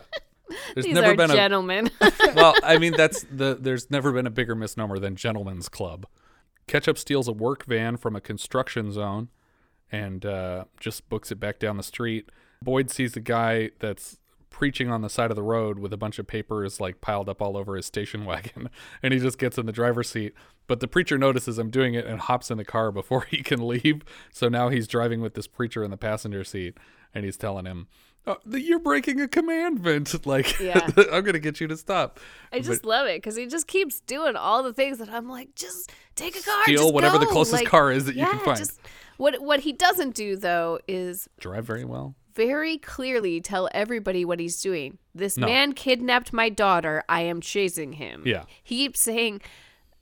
[0.74, 1.90] there's These never are been a gentlemen.
[2.34, 3.56] well, I mean, that's the.
[3.60, 6.06] There's never been a bigger misnomer than Gentleman's Club.
[6.70, 9.28] Ketchup steals a work van from a construction zone,
[9.90, 12.30] and uh, just books it back down the street.
[12.62, 16.20] Boyd sees the guy that's preaching on the side of the road with a bunch
[16.20, 18.70] of papers like piled up all over his station wagon,
[19.02, 20.32] and he just gets in the driver's seat.
[20.68, 23.66] But the preacher notices him doing it and hops in the car before he can
[23.66, 24.02] leave.
[24.32, 26.78] So now he's driving with this preacher in the passenger seat,
[27.12, 27.88] and he's telling him.
[28.26, 30.14] Oh, that you're breaking a commandment.
[30.26, 30.86] Like, Yeah.
[31.12, 32.20] I'm gonna get you to stop.
[32.52, 35.54] I just love it because he just keeps doing all the things that I'm like,
[35.54, 38.58] just take a car, Steal whatever the closest Like, car is that you can find.
[38.58, 38.78] Just,
[39.16, 42.14] what what he doesn't do though is Drive very well.
[42.34, 44.98] very clearly tell everybody what he's doing.
[45.14, 45.46] This No.
[45.46, 47.02] man kidnapped my daughter.
[47.08, 48.22] I am chasing him.
[48.26, 48.44] Yeah.
[48.62, 49.40] He keeps saying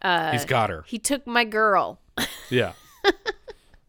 [0.03, 0.85] Uh, He's got her.
[0.87, 2.01] he took my girl.
[2.51, 2.73] Yeah.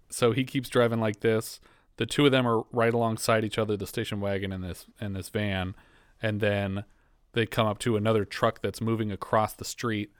[0.09, 1.59] so he keeps driving like this.
[1.99, 5.13] The two of them are right alongside each other, the station wagon and this and
[5.15, 5.75] this van,
[6.21, 6.85] and then
[7.33, 10.11] they come up to another truck that's moving across the street,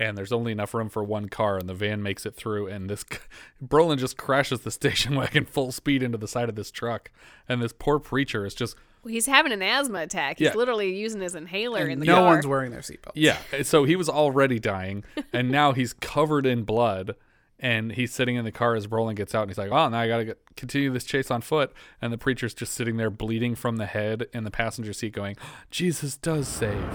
[0.00, 2.90] and there's only enough room for one car, and the van makes it through, and
[2.90, 3.04] this
[3.64, 7.10] Brolin just crashes the station wagon full speed into the side of this truck,
[7.48, 10.40] and this poor preacher is just Well, he's having an asthma attack.
[10.40, 10.54] He's Yeah.
[10.54, 12.22] literally using his inhaler in the no car.
[12.24, 13.12] No one's wearing their seatbelt.
[13.14, 13.38] Yeah.
[13.62, 17.14] So he was already dying, and now he's covered in blood,
[17.60, 19.98] and he's sitting in the car as Brolin gets out, and he's like, "Oh, now
[19.98, 23.54] I gotta get, continue this chase on foot." And the preacher's just sitting there, bleeding
[23.54, 25.36] from the head in the passenger seat, going,
[25.70, 26.90] "Jesus does save."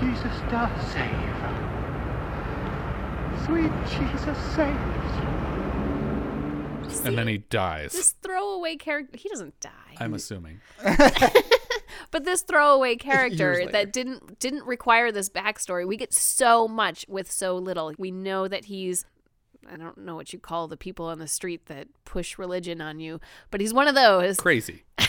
[0.00, 1.36] Jesus does save.
[3.44, 5.12] Sweet Jesus saves.
[7.04, 7.92] And then he dies.
[7.92, 9.70] This throwaway character, he doesn't die.
[10.00, 10.60] I'm assuming.
[12.10, 17.30] But this throwaway character that didn't didn't require this backstory, we get so much with
[17.30, 17.92] so little.
[17.98, 19.04] We know that he's
[19.72, 23.00] I don't know what you call the people on the street that push religion on
[23.00, 24.36] you, but he's one of those.
[24.38, 24.84] Crazy.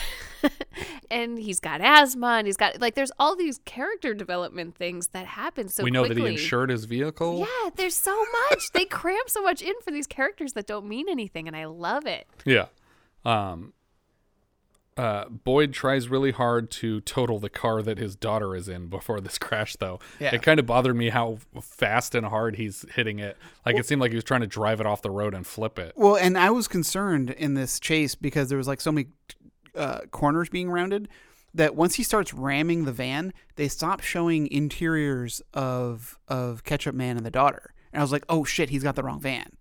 [1.09, 5.25] And he's got asthma and he's got like there's all these character development things that
[5.25, 6.21] happen so we know quickly.
[6.21, 7.39] that he insured his vehicle.
[7.39, 8.71] Yeah, there's so much.
[8.73, 12.05] they cram so much in for these characters that don't mean anything and I love
[12.05, 12.27] it.
[12.45, 12.65] Yeah.
[13.23, 13.73] Um
[14.97, 19.21] uh, Boyd tries really hard to total the car that his daughter is in before
[19.21, 19.99] this crash, though.
[20.19, 20.33] Yeah.
[20.33, 23.37] It kind of bothered me how fast and hard he's hitting it.
[23.65, 25.77] Like it seemed like he was trying to drive it off the road and flip
[25.77, 25.93] it.
[25.95, 29.07] Well, and I was concerned in this chase because there was like so many
[29.75, 31.07] uh, corners being rounded
[31.53, 37.17] that once he starts ramming the van, they stop showing interiors of of Ketchup Man
[37.17, 37.73] and the daughter.
[37.93, 39.51] And I was like, oh shit, he's got the wrong van.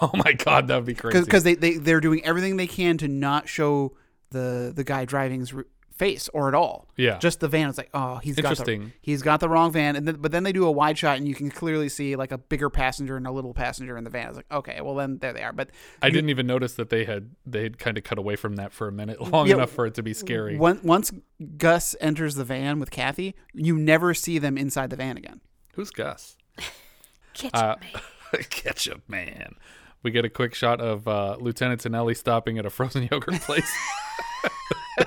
[0.00, 1.20] Oh my god, that would be crazy.
[1.20, 3.96] Because they, they they're doing everything they can to not show
[4.30, 6.88] the the guy driving's r- face or at all.
[6.96, 7.18] Yeah.
[7.18, 7.68] just the van.
[7.68, 8.92] It's like, oh, he's got the, Interesting.
[9.02, 9.96] he's got the wrong van.
[9.96, 12.32] And then, but then they do a wide shot, and you can clearly see like
[12.32, 14.28] a bigger passenger and a little passenger in the van.
[14.28, 15.52] It's like, okay, well then there they are.
[15.52, 15.68] But
[16.00, 18.56] I you- didn't even notice that they had they had kind of cut away from
[18.56, 20.56] that for a minute long Yeah, enough for it to be scary.
[20.56, 21.12] Once, once
[21.58, 25.40] Gus enters the van with Kathy, you never see them inside the van again.
[25.74, 26.36] Who's Gus?
[27.34, 28.42] Ketchup Uh, man.
[28.50, 29.54] Ketchup man.
[30.02, 33.70] We get a quick shot of uh, Lieutenant Tonelli stopping at a frozen yogurt place.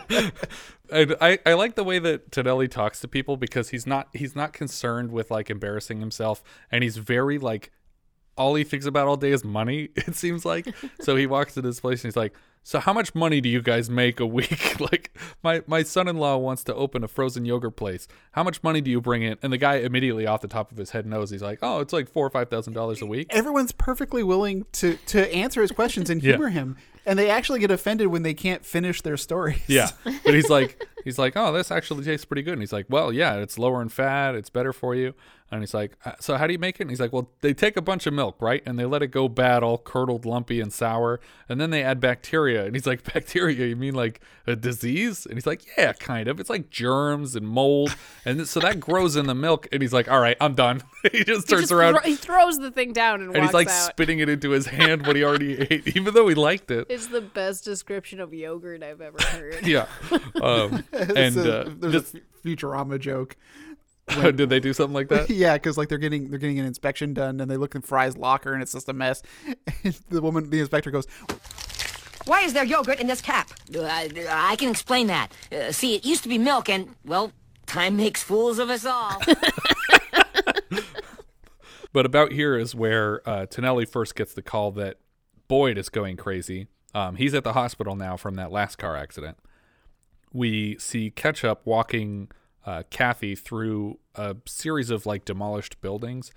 [0.89, 4.35] and I, I like the way that Tonelli talks to people because he's not he's
[4.35, 7.71] not concerned with like embarrassing himself and he's very like
[8.37, 10.67] all he thinks about all day is money, it seems like.
[11.01, 12.33] so he walks to this place and he's like,
[12.65, 14.79] So how much money do you guys make a week?
[14.91, 18.07] like my, my son in law wants to open a frozen yogurt place.
[18.31, 19.37] How much money do you bring in?
[19.43, 21.91] And the guy immediately off the top of his head knows he's like, Oh, it's
[21.91, 23.27] like four or five thousand dollars a week.
[23.31, 26.33] Everyone's perfectly willing to to answer his questions and Yeah.
[26.33, 29.59] humor him, and they actually get offended when they can't finish their stories.
[29.67, 29.89] Yeah.
[30.05, 33.11] But he's like he's like, "Oh, this actually tastes pretty good." And he's like, "Well,
[33.13, 35.13] yeah, it's lower in fat, it's better for you."
[35.51, 37.53] And he's like, "Uh, "So how do you make it?" And he's like, "Well, they
[37.53, 38.63] take a bunch of milk, right?
[38.65, 41.99] And they let it go bad, all curdled, lumpy and sour, and then they add
[41.99, 43.67] bacteria." And he's like, "Bacteria?
[43.67, 46.39] You mean like a disease?" And he's like, "Yeah, kind of.
[46.39, 49.67] It's like germs and mold." And so that grows in the milk.
[49.71, 52.15] And he's like, "All right, I'm done." he just He turns just around thro- he
[52.15, 53.89] throws the thing down and, and he's like out.
[53.91, 56.87] spitting it into his hand what he already ate, even though he liked it.
[56.89, 59.67] It's the best description of yogurt I've ever heard.
[59.67, 59.85] Yeah.
[60.41, 60.83] Um,
[61.15, 63.35] and So, uh, there's this- a Futurama joke.
[64.21, 65.29] did they do something like that?
[65.29, 68.17] yeah, because like they're getting they're getting an inspection done, and they look in Fry's
[68.17, 69.21] locker, and it's just a mess.
[69.83, 71.07] And the woman, the inspector goes,
[72.25, 73.51] Why is there yogurt in this cap?
[73.73, 75.31] I, I can explain that.
[75.51, 77.31] Uh, see, it used to be milk, and, well,
[77.65, 79.21] time makes fools of us all.
[81.93, 84.97] But about here is where uh, Tonelli first gets the call that
[85.47, 86.65] Boyd is going crazy.
[86.95, 89.37] Um, he's at the hospital now from that last car accident.
[90.33, 92.29] We see Ketchup walking
[92.65, 96.31] uh, Kathy through a series of like demolished buildings.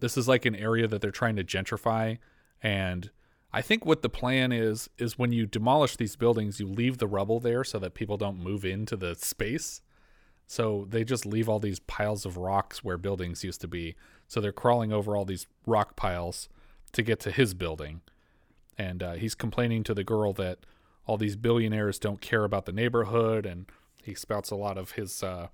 [0.00, 2.18] This is like an area that they're trying to gentrify,
[2.62, 3.10] and
[3.52, 7.06] I think what the plan is is when you demolish these buildings, you leave the
[7.06, 9.82] rubble there so that people don't move into the space.
[10.46, 13.94] So they just leave all these piles of rocks where buildings used to be.
[14.26, 16.48] So they're crawling over all these rock piles
[16.92, 18.00] to get to his building.
[18.78, 20.60] And uh, he's complaining to the girl that
[21.06, 23.66] all these billionaires don't care about the neighborhood, and
[24.02, 25.48] he spouts a lot of his uh,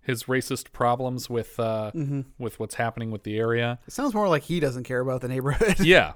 [0.00, 2.26] his racist problems with uh, Mhm.
[2.38, 3.78] with what's happening with the area.
[3.86, 6.14] "It sounds more like he doesn't care about the neighborhood." yeah,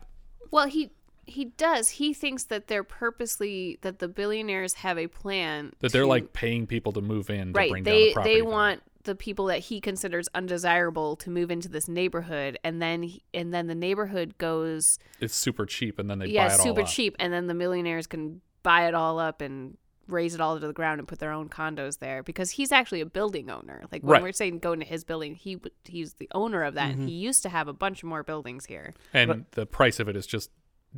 [0.50, 0.90] Well, he
[1.26, 1.90] he does.
[1.90, 6.66] He thinks that they're purposely that the billionaires have a plan that they're like paying
[6.66, 7.70] people to move in to right.
[7.70, 8.34] bring They down the property.
[8.34, 8.52] they value.
[8.52, 13.52] want the people that he considers undesirable to move into this neighborhood, and then and
[13.54, 16.86] then the neighborhood goes it's super cheap, and then they yeah buy it super all
[16.86, 16.92] up.
[16.92, 19.78] cheap, and then the millionaires can buy it all up and
[20.08, 23.00] raise it all to the ground and put their own condos there because he's actually
[23.00, 23.84] a building owner.
[23.90, 24.22] Like when Right.
[24.22, 26.90] we're saying go into his building, he w- he's the owner of that.
[26.90, 26.92] Mhm.
[27.00, 28.92] and He used to have a bunch more buildings here.
[29.14, 30.50] and the price of it is just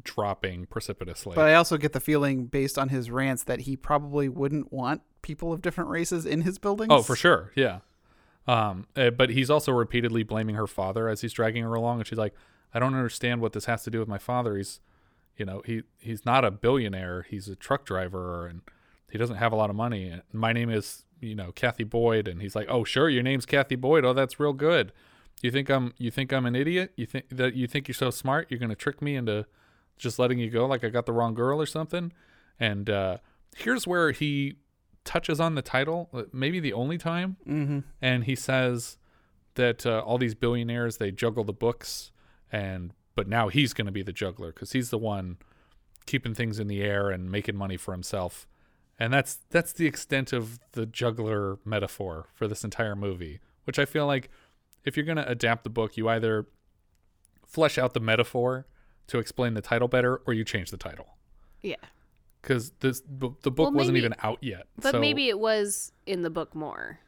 [0.02, 1.34] dropping precipitously.
[1.36, 5.02] But I also get the feeling, based on his rants, that he probably wouldn't want
[5.22, 6.90] people of different races in his buildings.
[6.92, 7.52] Oh, for sure.
[7.56, 7.80] Yeah.
[8.46, 12.06] Um, uh, but he's also repeatedly blaming her father as he's dragging her along, and
[12.06, 12.34] she's like,
[12.74, 14.56] "I don't understand what this has to do with my father.
[14.56, 14.80] He's,
[15.40, 17.26] you know, he he's not a billionaire.
[17.28, 18.60] He's a truck driver, and
[19.10, 20.06] he doesn't have a lot of money.
[20.10, 23.46] And my name is, you know, Kathy Boyd." And he's like, "Oh, sure, your name's
[23.46, 24.04] Kathy Boyd.
[24.04, 24.92] Oh, that's real good.
[25.42, 26.92] You think I'm you think I'm an idiot?
[26.94, 28.48] You think that you think you're so smart?
[28.50, 29.46] You're gonna trick me into
[29.96, 32.12] just letting you go like I got the wrong girl or something?"
[32.60, 33.16] And uh,
[33.56, 34.56] here's where he
[35.06, 37.78] touches on the title, uh, maybe the only time, mm-hmm.
[38.02, 38.98] and he says
[39.54, 42.12] that uh, all these billionaires they juggle the books,
[42.52, 45.38] and but now he's going to be the juggler because he's the one
[46.06, 48.46] keeping things in the air and making money for himself,
[48.98, 53.84] and that's that's the extent of the juggler metaphor for this entire movie, which I
[53.84, 54.30] feel like
[54.84, 56.46] if you're going to adapt the book, you either
[57.46, 58.66] flesh out the metaphor
[59.08, 61.16] to explain the title better, or you change the title
[61.62, 61.74] Yeah.
[62.40, 64.66] because this the book Well, wasn't even out yet.
[64.80, 67.00] But so maybe it was in the book more.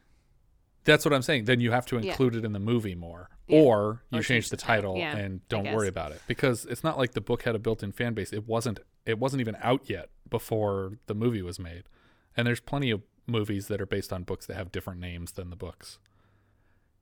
[0.83, 1.45] That's what I'm saying.
[1.45, 2.09] Then you have to Yeah.
[2.11, 3.59] include it in the movie more, Yeah.
[3.61, 6.97] or you Or change the title Yeah, and don't worry about it because it's not
[6.97, 8.33] like the book had a built-in fan base.
[8.33, 8.79] It wasn't.
[9.05, 11.83] It wasn't even out yet before the movie was made,
[12.37, 15.49] and there's plenty of movies that are based on books that have different names than
[15.49, 15.99] the books.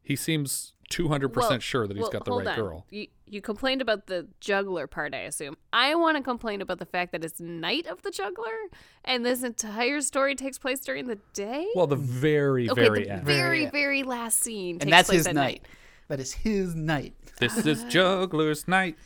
[0.04, 2.64] He seems 200% Well- sure that he's well, got the hold right on.
[2.64, 2.86] girl.
[2.90, 5.56] You, you complained about the juggler part, I assume.
[5.72, 8.52] I want to complain about the fact that it's night of the juggler,
[9.06, 11.68] and this entire story takes place during the day.
[11.76, 13.24] Well, the very, very okay, very the end.
[13.26, 15.66] very, very last scene takes and that's place his at night.
[16.10, 17.14] That is his night.
[17.40, 18.98] This is Juggler's Night,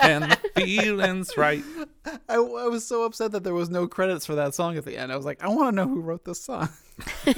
[0.00, 1.62] and the feeling's right.
[2.28, 4.96] I, I was so upset that there was no credits for that song at the
[4.98, 5.12] end.
[5.12, 6.68] I was like, I want to know who wrote this song.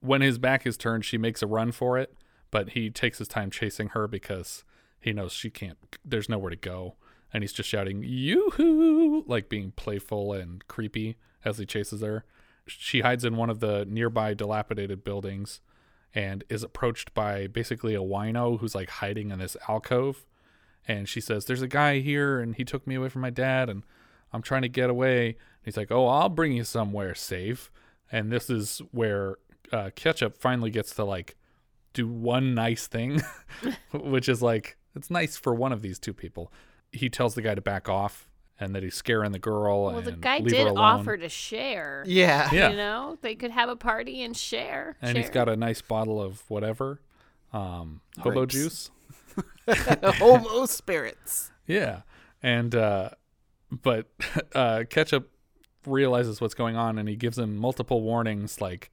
[0.00, 2.14] when his back is turned, she makes a run for it,
[2.50, 4.64] but he takes his time chasing her because
[4.98, 5.78] he knows she can't.
[6.04, 6.96] There's nowhere to go,
[7.32, 12.24] and he's just shouting "yoo-hoo," like being playful and creepy as he chases her.
[12.66, 15.60] She hides in one of the nearby dilapidated buildings,
[16.14, 20.26] and is approached by basically a wino who's like hiding in this alcove.
[20.88, 23.68] And she says, "There's a guy here, and he took me away from my dad,
[23.68, 23.84] and
[24.32, 27.70] I'm trying to get away." And he's like, "Oh, I'll bring you somewhere safe."
[28.10, 29.36] And this is where
[29.72, 31.36] uh, Ketchup finally gets to like
[31.92, 33.20] do one nice thing,
[33.92, 36.52] which is like it's nice for one of these two people.
[36.92, 38.28] He tells the guy to back off
[38.58, 39.84] and that he's scaring the girl.
[39.86, 42.04] Well, and the guy leave did offer to share.
[42.06, 42.48] Yeah.
[42.52, 42.70] Yeah.
[42.70, 44.96] You know, they could have a party and share.
[45.00, 47.00] and he's got a nice bottle of whatever,
[47.52, 48.54] um, hobo Grapes.
[48.54, 48.90] juice.
[50.18, 51.50] Homo spirits.
[51.66, 52.02] Yeah.
[52.42, 53.10] And uh
[53.70, 54.06] but
[54.54, 55.30] uh Ketchup
[55.86, 58.90] realizes what's going on and he gives him multiple warnings like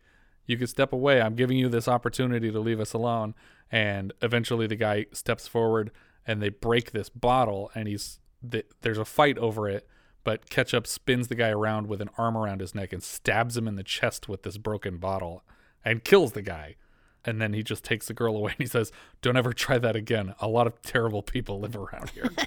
[0.47, 1.21] you could step away.
[1.21, 3.35] I'm giving you this opportunity to leave us alone.
[3.71, 5.91] And eventually the guy steps forward
[6.25, 9.87] and they break this bottle and he's th- there's a fight over it,
[10.23, 13.67] but Ketchup spins the guy around with an arm around his neck and stabs him
[13.67, 15.43] in the chest with this broken bottle
[15.85, 16.75] and kills the guy.
[17.25, 19.97] And then he just takes the girl away and he says, Don't ever try that
[19.97, 20.33] again.
[20.39, 22.29] A lot of terrible people live around here.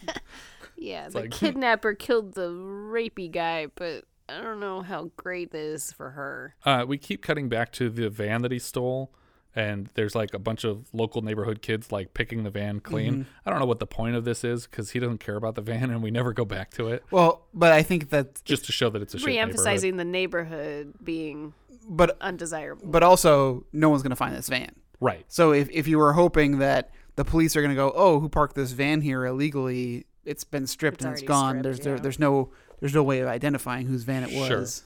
[0.82, 4.04] Yeah, It's the like- kidnapper killed the rapey guy, but
[4.38, 6.54] I don't know how great this is for her.
[6.64, 9.12] Uh, we keep cutting back to the van that he stole,
[9.56, 13.24] and there's like a bunch of local neighborhood kids like picking the van clean.
[13.24, 13.26] Mhm.
[13.44, 15.62] I don't know what the point of this is because he doesn't care about the
[15.62, 17.04] van, and we never go back to it.
[17.10, 19.48] Well, but I think that Just to show that it's a shit neighborhood.
[19.48, 21.54] Re-emphasizing the neighborhood being
[21.88, 22.86] but undesirable.
[22.86, 24.70] but also no one's going to find this van.
[25.00, 25.24] Right.
[25.28, 28.28] So if if you were hoping that the police are going to go, "Oh, who
[28.28, 30.06] parked this van here illegally?
[30.24, 33.20] It's been stripped It's and it's gone." stripped, there's there, there's no there's no way
[33.20, 34.60] of identifying whose van it Sure.
[34.60, 34.82] was.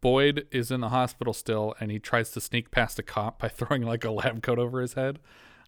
[0.00, 3.48] Boyd is in the hospital still, and he tries to sneak past a cop by
[3.50, 5.18] throwing like a lab coat over his head.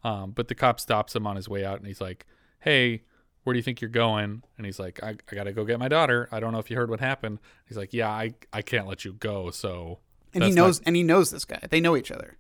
[0.04, 2.26] Um, but the cop stops him on his way out, and he's like,
[2.60, 3.02] "Hey,
[3.44, 5.88] where do you think you're going?" And he's like, "I, I gotta go get my
[5.88, 6.28] daughter.
[6.32, 9.04] I don't know if you heard what happened." He's like, "Yeah, I, I can't let
[9.04, 9.98] you go." So
[10.34, 11.60] And he that's not- knows and he knows this guy.
[11.70, 12.38] They know each other.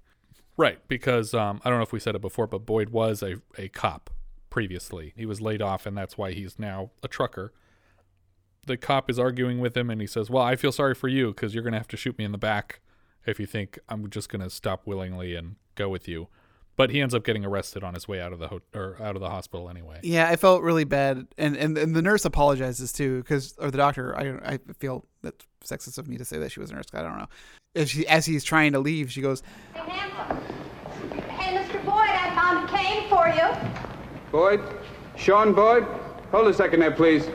[0.56, 3.36] Right, because um, I don't know if we said it before, but Boyd was a,
[3.56, 4.10] a cop
[4.50, 5.12] previously.
[5.16, 7.52] He was laid off, and that's why he's now a trucker.
[8.66, 11.28] The cop is arguing with him, and he says, Well, I feel sorry for you
[11.28, 12.80] because you're going to have to shoot me in the back
[13.26, 16.28] if you think I'm just going to stop willingly and go with you.
[16.76, 19.14] But he ends up getting arrested on his way out of the ho- or out
[19.16, 19.98] of the hospital anyway.
[20.02, 23.76] Yeah, I felt really bad, and and, and the nurse apologizes too, because or the
[23.78, 24.16] doctor.
[24.16, 26.86] I I feel that's sexist of me to say that she was a nurse.
[26.94, 27.26] I don't know.
[27.74, 29.42] As she as he's trying to leave, she goes,
[29.74, 31.84] Hey, "Hey, Mr.
[31.84, 33.70] Boyd, I found a cane for you.
[34.30, 34.62] Boyd?
[35.16, 35.84] Sean Boyd?
[36.30, 37.28] Hold a second there, please.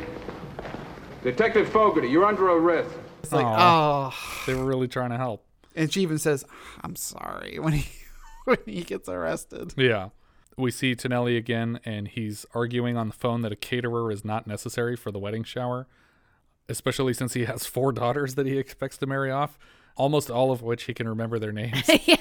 [1.32, 2.89] Detective Fogarty, you're under arrest.
[3.21, 4.11] "It's like Aw.
[4.13, 5.43] oh." They were really trying to help.
[5.75, 6.45] And she even says,
[6.82, 7.89] "I'm sorry" when he
[8.45, 9.73] when he gets arrested.
[9.75, 10.09] Yeah.
[10.55, 14.47] We see Tonelli again, and he's arguing on the phone that a caterer is not
[14.47, 15.86] necessary for the wedding shower,
[16.69, 19.59] especially since he has four daughters that he expects to marry off.
[19.98, 21.84] Almost all of which he can remember their names.
[22.08, 22.16] yeah,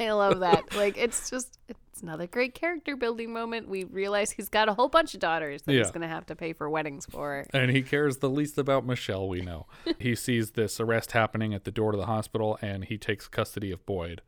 [0.00, 0.74] I love that.
[0.74, 3.68] Like it's just it's another great character building moment.
[3.68, 5.78] We realize he's got a whole bunch of daughters that Yeah.
[5.82, 7.46] he's gonna have to pay for weddings for.
[7.52, 9.66] and he cares the least about Michelle, we know.
[9.98, 13.70] he sees this arrest happening at the door to the hospital and he takes custody
[13.70, 14.22] of Boyd.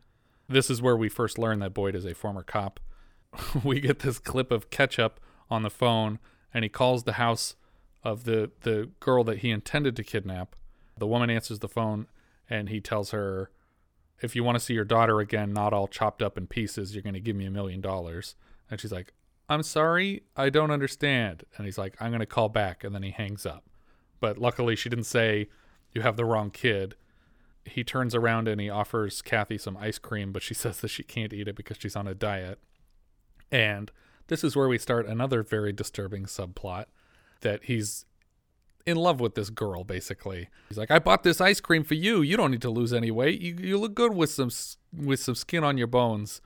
[0.48, 2.80] This is where we first learn that Boyd is a former cop.
[3.64, 5.20] we get this clip of Ketchup
[5.50, 6.18] on the phone
[6.54, 7.54] and he calls the house
[8.02, 10.56] of the, the girl that he intended to kidnap.
[10.96, 12.06] The woman answers the phone
[12.48, 13.50] and he tells her,
[14.20, 17.02] If you want to see your daughter again, not all chopped up in pieces, you're
[17.02, 18.34] going to give me a million dollars.
[18.70, 19.12] And she's like,
[19.48, 21.44] I'm sorry, I don't understand.
[21.56, 22.84] And he's like, I'm going to call back.
[22.84, 23.64] And then he hangs up.
[24.20, 25.48] But luckily, she didn't say,
[25.92, 26.96] You have the wrong kid.
[27.64, 31.02] He turns around and he offers Kathy some ice cream, but she says that she
[31.02, 32.58] can't eat it because she's on a diet.
[33.50, 33.90] And
[34.26, 36.86] this is where we start another very disturbing subplot
[37.40, 38.04] that he's
[38.88, 40.48] in love with this girl basically.
[40.68, 42.22] He's like, "I bought this ice cream for you.
[42.22, 43.40] You don't need to lose any weight.
[43.40, 44.50] You you look good with some
[44.92, 46.40] with some skin on your bones."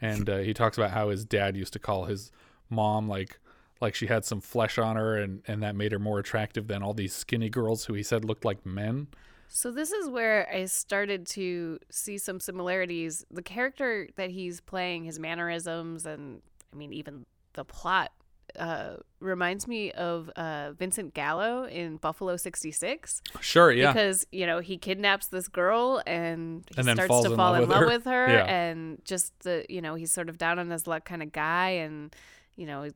[0.00, 2.32] And uh, he talks about how his dad used to call his
[2.68, 3.38] mom like
[3.80, 6.82] like she had some flesh on her and and that made her more attractive than
[6.82, 9.06] all these skinny girls who he said looked like men.
[9.48, 13.24] So this is where I started to see some similarities.
[13.30, 16.42] The character that he's playing, his mannerisms, and
[16.72, 18.10] I mean even the plot,
[18.58, 23.22] uh, reminds me of uh, Vincent Gallo in Buffalo '66.
[23.40, 23.92] Sure, yeah.
[23.92, 27.36] Because you know he kidnaps this girl and he And then starts falls to in
[27.36, 27.86] fall love in with love her.
[27.88, 28.44] with her, Yeah.
[28.44, 31.70] and just the you know he's sort of down on his luck kind of guy,
[31.70, 32.14] and
[32.56, 32.90] you know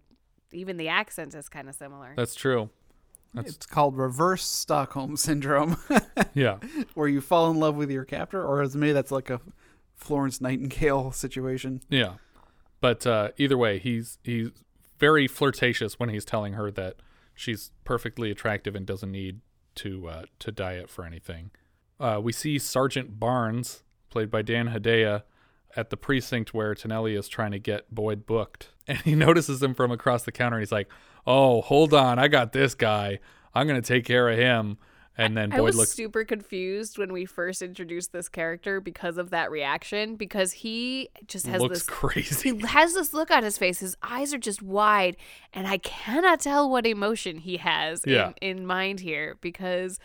[0.52, 2.12] even the accent is kind of similar.
[2.16, 2.70] That's true.
[3.34, 5.76] That's It's called reverse Stockholm syndrome.
[6.34, 6.58] Yeah.
[6.94, 9.40] Where you fall in love with your captor, or as maybe that's like a
[9.96, 11.80] Florence Nightingale situation.
[11.90, 12.14] Yeah.
[12.80, 14.50] But uh, either way, he's he's
[14.98, 16.96] very flirtatious when he's telling her that
[17.34, 19.40] she's perfectly attractive and doesn't need
[19.76, 21.50] to uh, to diet for anything.
[22.00, 25.22] Uh, we see Sergeant Barnes, played by Dan Hedaya,
[25.76, 29.74] at the precinct where Tonelli is trying to get Boyd booked, and he notices him
[29.74, 30.56] from across the counter.
[30.56, 30.90] And he's like,
[31.26, 33.20] "Oh, hold on, I got this guy.
[33.54, 34.78] I'm gonna take care of him."
[35.18, 39.18] And then I Boyd was looks super confused when we first introduced this character because
[39.18, 42.56] of that reaction because he just has Looks this crazy.
[42.56, 43.80] He has this look on his face.
[43.80, 45.16] His eyes are just wide
[45.52, 48.32] and I cannot tell what emotion he has Yeah.
[48.40, 49.98] in, in mind here because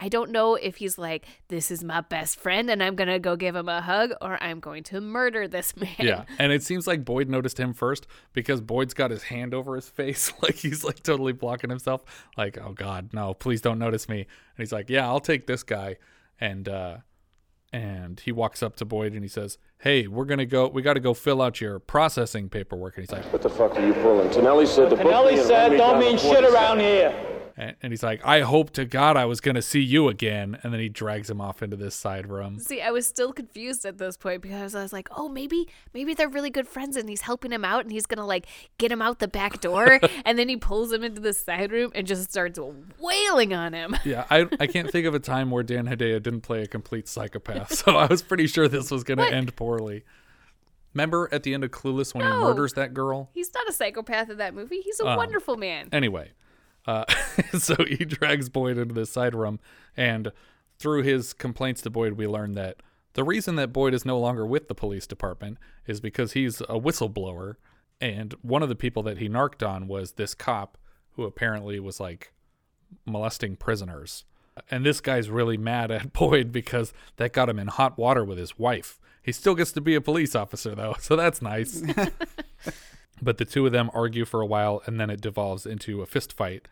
[0.00, 3.18] I don't know if he's like this is my best friend and I'm going to
[3.18, 5.94] go give him a hug or I'm going to murder this man.
[5.98, 9.74] Yeah, and it seems like Boyd noticed him first because Boyd's got his hand over
[9.74, 12.04] his face, like he's like totally blocking himself.
[12.36, 14.20] Like, oh God, no, please don't notice me.
[14.20, 14.28] And
[14.58, 15.96] he's like, yeah, I'll take this guy.
[16.40, 16.98] And uh,
[17.72, 20.68] and he walks up to Boyd and he says, hey, we're gonna go.
[20.68, 22.96] We got to go fill out your processing paperwork.
[22.96, 24.30] And he's like, What the fuck are you pulling?
[24.30, 24.96] Tonelli said the.
[24.96, 27.27] book Tonelli said, "Don't mean shit around here.
[27.58, 30.58] And, and he's like, I hope to God I was gonna see you again.
[30.62, 32.58] And then he drags him off into this side room.
[32.60, 36.14] See, I was still confused at this point because I was like, "Oh, maybe maybe
[36.14, 38.46] they're really good friends and he's helping him out and he's going to like
[38.78, 41.90] get him out the back door." and then he pulls him into the side room
[41.94, 42.58] and just starts
[43.00, 43.96] wailing on him.
[44.04, 47.08] Yeah, I, I can't think of a time where Dan Hedaya didn't play a complete
[47.08, 50.04] psychopath, so I was pretty sure this was going to end poorly.
[50.94, 53.28] Remember at the end of Clueless when he murders that girl?
[53.34, 54.80] He's not a psychopath in that movie.
[54.80, 55.88] He's a Um, wonderful man.
[55.92, 56.30] Anyway,
[56.88, 57.04] uh,
[57.58, 59.60] so he drags Boyd into this side room,
[59.94, 60.32] and
[60.78, 62.78] through his complaints to Boyd, we learn that
[63.12, 66.80] the reason that Boyd is no longer with the police department is because he's a
[66.80, 67.56] whistleblower,
[68.00, 70.78] and one of the people that he narked on was this cop
[71.10, 72.32] who apparently was like
[73.04, 74.24] molesting prisoners.
[74.70, 78.38] And this guy's really mad at Boyd because that got him in hot water with
[78.38, 78.98] his wife.
[79.22, 81.82] He still gets to be a police officer though, so that's nice.
[83.20, 86.06] but the two of them argue for a while and then it devolves into a
[86.06, 86.66] fist fight.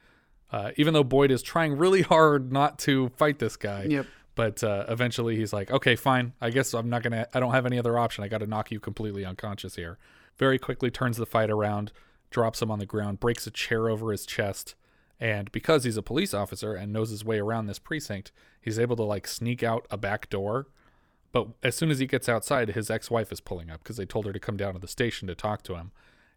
[0.51, 3.85] Uh, even though Boyd is trying really hard not to fight this guy.
[3.85, 4.07] Yep.
[4.35, 6.35] But uh, eventually he's like, okay, fine.
[6.41, 8.23] I guess I'm not going to, I don't have any other option.
[8.23, 9.99] I got to knock you completely unconscious here.
[10.37, 11.91] Very quickly turns the fight around,
[12.31, 14.75] drops him on the ground, breaks a chair over his chest.
[15.19, 18.31] And because he's a police officer and knows his way around this precinct,
[18.61, 20.67] he's able to like sneak out a back door.
[21.33, 24.05] But as soon as he gets outside, his ex wife is pulling up because they
[24.05, 25.93] told her to come down to the station to talk to him.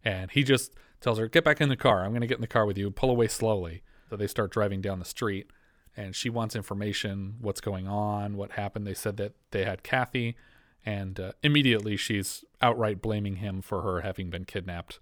[0.06, 2.04] And he just tells her, Get back in the car.
[2.04, 2.90] I'm going to get in the car with you.
[2.92, 3.82] Pull away slowly.
[4.10, 5.48] So they start driving down the street.
[5.98, 8.88] And she wants information what's going on, what happened.
[8.88, 10.36] They said that they had Kathy.
[10.86, 15.00] And uh, immediately she's outright blaming him for her having been kidnapped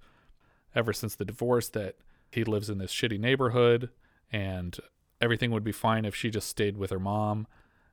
[0.75, 1.95] ever since the divorce, that
[2.31, 3.89] he lives in this shitty neighborhood
[4.31, 4.77] and
[5.21, 7.47] everything would be fine if she just stayed with her mom.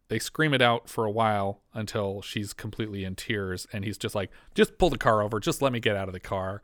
[0.09, 4.15] They scream it out for a while until she's completely in tears and he's just
[4.15, 6.63] like, just pull the car over, just let me get out of the car.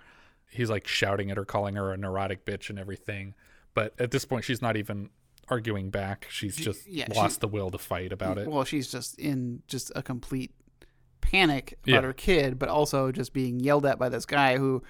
[0.51, 3.34] He's like shouting at her, calling her a neurotic bitch and everything.
[3.74, 5.10] But at this point, she's not even
[5.48, 6.26] arguing back.
[6.30, 8.48] She's just yeah, lost she- the will to fight about it.
[8.48, 10.52] Well, she's just in just a complete
[11.20, 12.00] panic about Yeah.
[12.02, 14.82] her kid, but also just being yelled at by this guy who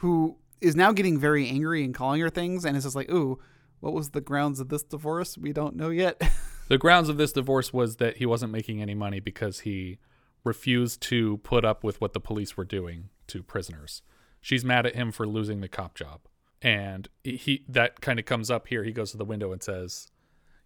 [0.00, 3.38] who is now getting very angry and calling her things and it's just like, "Ooh,
[3.80, 5.36] what was the grounds of this divorce?
[5.38, 6.20] We don't know yet."
[6.68, 9.98] The grounds of this divorce was that he wasn't making any money because he
[10.42, 14.02] refused to put up with what the police were doing to prisoners.
[14.40, 16.22] She's mad at him for losing the cop job.
[16.62, 18.82] And he that kind of comes up here.
[18.82, 20.08] He goes to the window and says,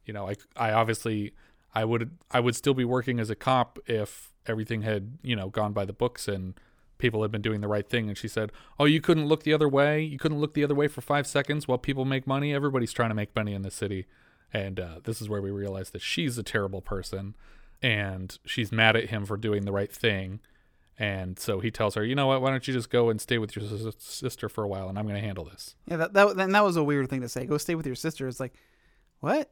[0.05, 1.33] you know, I I obviously
[1.75, 5.49] I would I would still be working as a cop if everything had, you know,
[5.49, 6.55] gone by the books and
[6.99, 9.53] people had been doing the right thing and she said, "Oh, you couldn't look the
[9.53, 10.03] other way?
[10.03, 12.55] You couldn't look the other way for 5 seconds while people make money?
[12.55, 14.07] Everybody's trying to make money in the city."
[14.53, 17.35] And uh, this is where we realize that she's a terrible person
[17.83, 20.41] and she's mad at him for doing the right thing.
[21.01, 22.43] And so he tells her, "You know what?
[22.43, 24.99] Why don't you just go and stay with your sis- sister for a while and
[24.99, 27.29] I'm going to handle this." yeah, that that then that was a weird thing to
[27.29, 27.47] say.
[27.47, 28.29] Go stay with your sister.
[28.29, 28.53] It's like,
[29.21, 29.51] "What?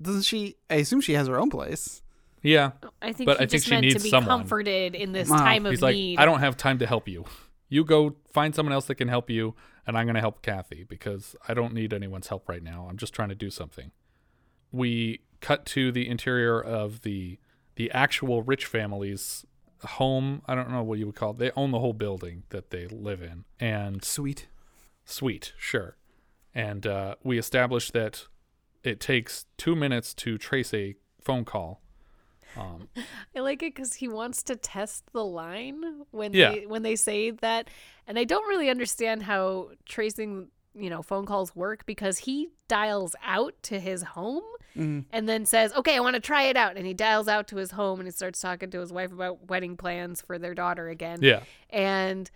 [0.00, 2.02] Doesn't she I assume she has her own place."
[2.42, 2.70] Yeah.
[2.82, 4.28] Oh, I think but he I just think she meant needs to be someone.
[4.40, 5.36] comforted in this Wow.
[5.38, 6.18] time of He's like, need.
[6.18, 7.24] I don't have time to help you.
[7.68, 9.54] You go find someone else that can help you,
[9.86, 12.86] and I'm going to help Kathy because I don't need anyone's help right now.
[12.88, 13.90] I'm just trying to do something.
[14.72, 17.38] We cut to the interior of the
[17.74, 19.44] the actual rich family's
[19.82, 20.42] home.
[20.46, 21.38] I don't know what you would call it.
[21.38, 24.48] They own the whole building that they live in, and Sweet.
[25.04, 25.96] sweet, sure.
[26.54, 28.26] And uh, we established that
[28.82, 31.80] it takes two minutes to trace a phone call.
[32.56, 32.88] Um,
[33.36, 36.52] I like it because he wants to test the line when Yeah.
[36.52, 37.68] they when they say that,
[38.06, 43.14] and I don't really understand how tracing you know phone calls work because he dials
[43.24, 44.42] out to his home
[44.78, 45.04] Mm.
[45.12, 47.56] and then says, "Okay, I want to try it out," and he dials out to
[47.56, 50.88] his home and he starts talking to his wife about wedding plans for their daughter
[50.88, 51.18] again.
[51.20, 51.40] Yeah.
[51.70, 52.30] and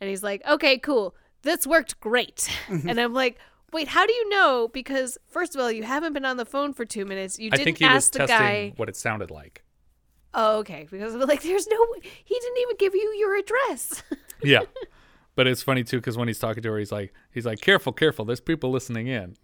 [0.00, 3.38] and he's like, "Okay, cool, this worked great," and I'm like.
[3.72, 4.68] Wait, how do you know?
[4.72, 7.36] Because first of all, you haven't been on the phone for two minutes.
[7.38, 8.72] You didn't think he was ask the testing guy.
[8.76, 9.64] what it sounded like.
[10.32, 10.86] Oh, okay.
[10.88, 11.86] Because like, there's no.
[12.00, 14.04] He didn't even give you your address.
[14.42, 14.60] yeah
[15.34, 17.92] but it's funny too because when he's talking to her he's like he's like careful
[17.92, 19.34] careful there's people listening in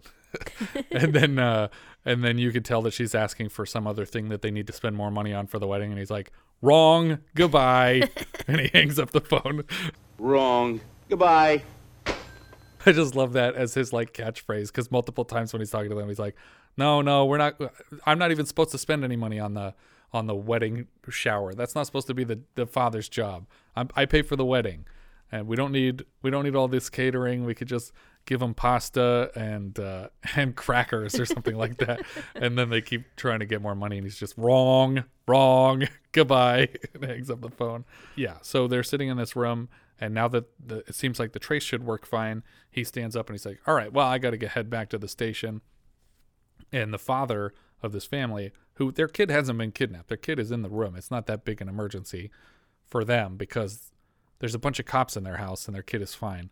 [0.90, 1.68] and then uh
[2.04, 4.66] and then you could tell that she's asking for some other thing that they need
[4.66, 5.90] to spend more money on for the wedding.
[5.90, 7.18] And he's like wrong.
[7.34, 8.08] Goodbye.
[8.48, 9.62] And he hangs up the phone.
[10.18, 10.80] Wrong.
[11.08, 11.62] Goodbye.
[12.84, 15.94] i just love that as his like catchphrase because multiple times when he's talking to
[15.94, 16.34] them he's like
[16.76, 17.54] no no we're not
[18.04, 19.72] i'm not even supposed to spend any money on the
[20.12, 21.54] on the wedding shower.
[21.54, 23.46] That's not supposed to be the the father's job.
[23.74, 24.84] I'm, i pay for the wedding.
[25.30, 27.44] And we don't need we don't need all this catering.
[27.44, 27.92] We could just
[28.24, 32.02] give them pasta and uh, and crackers or something like that.
[32.34, 36.68] And then they keep trying to get more money and he's just wrong wrong goodbye
[36.94, 37.84] and hangs up the phone.
[38.16, 39.68] Yeah so they're sitting in this room
[40.00, 43.28] and now that the, it seems like the trace should work fine he stands up
[43.28, 45.60] and he's like all right well i gotta get head back to the station.
[46.72, 47.52] And the father
[47.82, 50.08] of this family who their kid hasn't been kidnapped.
[50.08, 50.96] Their kid is in the room.
[50.96, 52.30] It's not that big an emergency
[52.88, 53.92] for them because
[54.38, 56.50] there's a bunch of cops in their house and their kid is fine.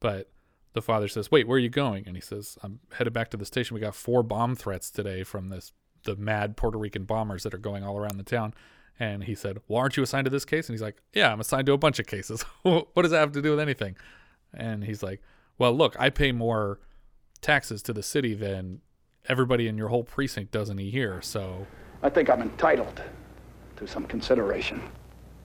[0.00, 0.30] But
[0.72, 2.04] the father says wait where are you going?
[2.06, 3.74] And he says i'm headed back to the station.
[3.74, 5.72] We got four bomb threats today from this
[6.04, 8.54] the mad puerto rican bombers that are going all around the town.
[8.98, 10.68] And he said well aren't you assigned to this case?
[10.68, 12.44] And he's like yeah i'm assigned to a bunch of cases.
[12.62, 13.96] What does that have to do with anything?
[14.54, 15.20] And he's like
[15.58, 16.80] well look i pay more
[17.40, 18.80] taxes to the city than
[19.28, 21.66] everybody in your whole precinct does in a year so
[22.02, 23.02] I think I'm entitled
[23.76, 24.80] to some consideration.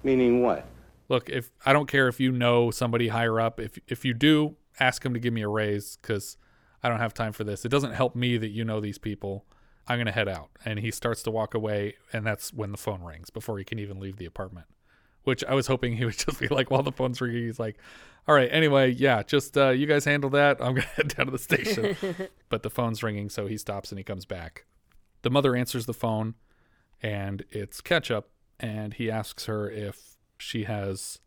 [0.04, 0.66] Meaning what?
[1.10, 3.60] look if i don't care if you know somebody higher up.
[3.60, 6.38] If if you do ask him to give me a raise because
[6.84, 7.66] i don't have time for this.
[7.66, 9.46] It doesn't help me that you know these people.
[9.88, 10.50] I'm going to head out.
[10.66, 13.80] And he starts to walk away and that's when the phone rings before he can
[13.80, 14.68] even leave the apartment
[15.26, 17.78] which i was hoping he would just be like while the phone's ringing he's like
[18.28, 20.62] all right anyway yeah just uh, you guys handle that.
[20.62, 21.98] I'm going to head down to the station.
[22.50, 24.66] But the phone's ringing so he stops and he comes back.
[25.24, 26.36] The mother answers the phone
[27.02, 31.20] and it's ketchup and he asks her if she has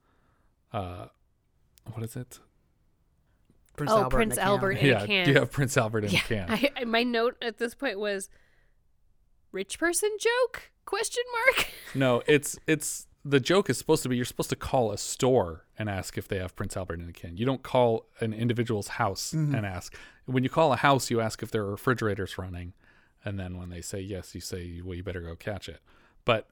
[0.73, 1.07] uh
[1.93, 2.41] what is it
[3.79, 4.49] Prince oh, Albert in Prince a can.
[4.49, 5.25] Albert in yeah a can.
[5.25, 6.19] do you have prince albert in yeah.
[6.19, 8.29] a can I, I, my note at this point was,
[9.53, 11.67] "Rich person joke?" Question mark.
[11.95, 15.67] no it's it's the joke is supposed to be you're supposed to call a store
[15.79, 18.89] and ask if they have prince albert in a can you don't call an individual's
[18.89, 19.55] house Mhm.
[19.57, 22.73] and ask when you call a house you ask if their refrigerator's running
[23.25, 25.81] and then when they say yes you say well you better go catch it
[26.25, 26.49] but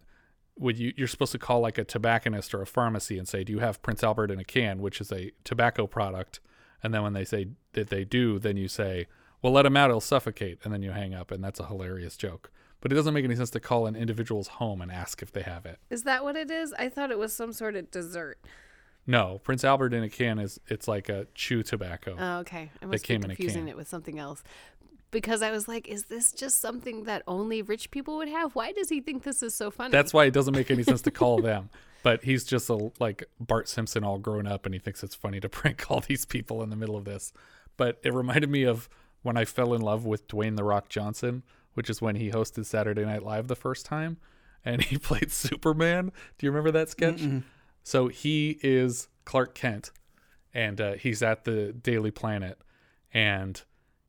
[0.59, 3.53] would you you're supposed to call like a tobacconist or a pharmacy and say do
[3.55, 6.41] you have prince albert in a can which is a tobacco product
[6.83, 9.07] and then when they say that they do then you say
[9.43, 12.17] well let him out he'll suffocate and then you hang up and that's a hilarious
[12.17, 12.51] joke
[12.81, 15.43] but it doesn't make any sense to call an individual's home and ask if they
[15.43, 16.73] have it Is that what it is?
[16.79, 18.39] I thought it was some sort of dessert.
[19.07, 22.71] no prince albert in a can is it's like a chew tobacco Oh, okay.
[22.83, 24.43] I must be came a confusing it with something else.
[25.11, 28.55] because I was like, is this just something that only rich people would have?
[28.55, 29.91] Why does he think this is so funny?
[29.93, 31.71] That's why it doesn't make any sense to call them.
[32.07, 35.41] But he's just a like Bart Simpson all grown up and he thinks it's funny
[35.41, 37.33] to prank all these people in the middle of this.
[37.77, 38.89] But it reminded me of
[39.23, 41.43] when I fell in love with Dwayne the Rock Johnson,
[41.75, 44.19] which is when he hosted Saturday Night Live the first time
[44.65, 46.13] and he played Superman.
[46.39, 47.17] Do you remember that sketch?
[47.17, 47.43] Mm-mm.
[47.83, 49.91] So he is Clark Kent
[50.55, 52.61] and uh, he's at the Daily Planet
[53.13, 53.61] and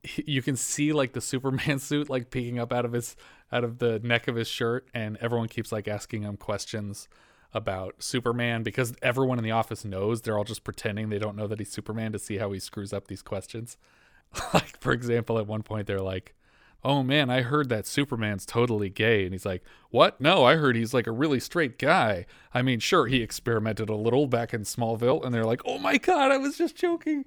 [0.03, 3.15] he, you can see like the Superman suit like peeking up out of his
[3.51, 7.07] out of the neck of his shirt and everyone keeps like asking him questions
[7.53, 11.47] about Superman because everyone in the office knows they're all just pretending they don't know
[11.47, 13.77] that he's Superman to see how he screws up these questions.
[14.53, 16.35] like for example, at one point they're like,
[16.83, 20.19] "Oh man, I heard that Superman's totally gay." And he's like, "What?
[20.19, 22.25] No, I heard he's like a really straight guy.
[22.53, 25.97] I mean, sure, he experimented a little back in Smallville." And they're like, "Oh my
[25.97, 27.25] god, I was just joking."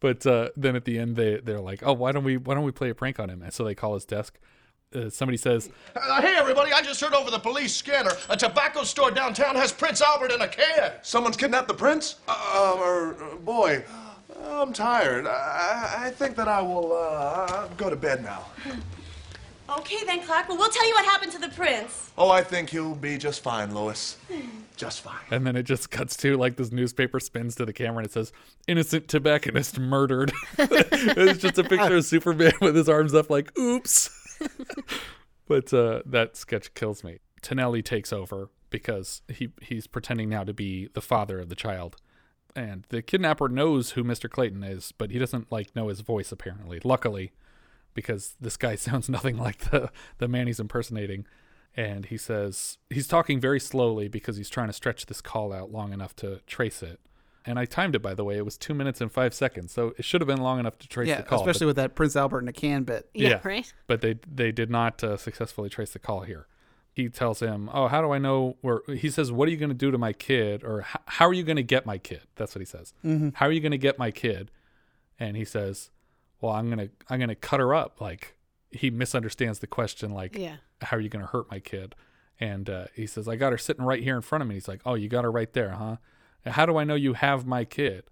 [0.00, 2.64] But uh, then at the end they they're like, "Oh, why don't we why don't
[2.64, 4.38] we play a prank on him?" And so they call his desk.
[4.94, 8.84] Uh, somebody says, Uh, hey, everybody, I just heard over the police scanner a tobacco
[8.84, 10.92] store downtown has Prince Albert in a can.
[11.02, 12.16] Someone's kidnapped the prince?
[12.26, 13.84] Uh, or, uh, boy,
[14.46, 15.26] I'm tired.
[15.26, 18.46] I, I think that I will uh, go to bed now.
[19.78, 20.48] Okay then, Clark.
[20.48, 22.10] Well, we'll tell you what happened to the prince.
[22.16, 24.16] Oh, I think he'll be just fine, Lois.
[24.76, 25.18] Just fine.
[25.30, 28.12] And then it just cuts to like this newspaper spins to the camera and it
[28.12, 28.32] says,
[28.66, 30.32] Innocent tobacconist murdered.
[30.58, 34.08] it's just a picture of Superman with his arms up, like, oops.
[35.46, 37.18] but uh, that sketch kills me.
[37.42, 41.96] Tonelli takes over because he, he's pretending now to be the father of the child.
[42.56, 44.28] And the kidnapper knows who Mr.
[44.28, 46.80] Clayton is, but he doesn't like know his voice apparently.
[46.82, 47.32] Luckily,
[47.94, 51.26] because this guy sounds nothing like the, the man he's impersonating
[51.76, 55.70] and he says he's talking very slowly because he's trying to stretch this call out
[55.70, 56.98] long enough to trace it.
[57.48, 59.94] And I timed it by the way; it was two minutes and five seconds, so
[59.96, 61.40] it should have been long enough to trace yeah, the call.
[61.40, 63.08] especially with that Prince Albert in a can bit.
[63.14, 63.72] Yeah, right.
[63.86, 66.46] But they they did not uh, successfully trace the call here.
[66.92, 69.70] He tells him, "Oh, how do I know?" Where he says, "What are you going
[69.70, 72.54] to do to my kid?" Or "How are you going to get my kid?" That's
[72.54, 72.92] what he says.
[73.04, 73.34] Mhm.
[73.34, 74.50] How are you going to get my kid?
[75.18, 75.90] And he says,
[76.42, 78.36] "Well, I'm gonna I'm gonna cut her up." Like
[78.70, 80.12] he misunderstands the question.
[80.12, 80.56] Like, Yeah.
[80.82, 81.94] how are you going to hurt my kid?
[82.38, 84.54] And uh, he says, I got her sitting right here in front of me.
[84.56, 85.96] He's like, Oh, you got her right there, huh?
[86.46, 88.04] How do I know you have my kid?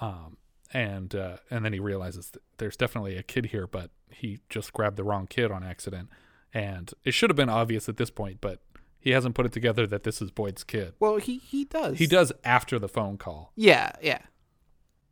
[0.00, 0.36] Um,
[0.72, 4.96] and uh, and then he realizes there's definitely a kid here, but he just grabbed
[4.96, 6.08] the wrong kid on accident.
[6.54, 8.60] And it should have been obvious at this point, but
[9.00, 10.94] he hasn't put it together that this is Boyd's kid.
[11.00, 11.98] Well, he he does.
[11.98, 13.52] He does after the phone call.
[13.56, 14.20] Yeah, yeah.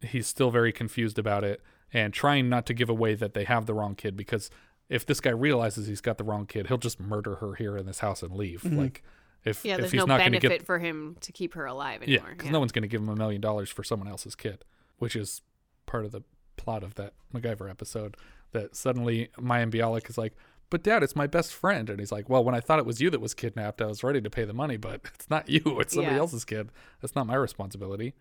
[0.03, 1.63] He's still very confused about it
[1.93, 4.51] and trying not to give away that they have the wrong kid because
[4.89, 7.87] if this guy realizes he's got the wrong kid, he'll just murder her here in
[7.87, 8.63] this house and leave.
[8.63, 8.77] Mhm.
[8.79, 9.03] Like
[9.47, 12.03] if Yeah, if there's he's no not benefit get for him to keep her alive
[12.03, 12.13] anymore.
[12.13, 12.35] yeah, anymore.
[12.37, 14.65] because no one's going to give him a million dollars for someone else's kid,
[14.99, 15.41] which is
[15.87, 16.23] part of the
[16.57, 18.17] plot of that MacGyver episode.
[18.53, 20.35] That suddenly Mayim Bialik is like,
[20.71, 23.01] "But Dad, it's my best friend," and he's like, "Well, when I thought it was
[23.01, 25.61] you that was kidnapped, I was ready to pay the money, but it's not you;
[25.81, 26.21] it's somebody Yeah.
[26.21, 26.71] else's kid.
[27.01, 28.15] That's not my responsibility."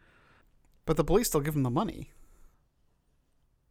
[0.86, 2.12] But the police still give him the money.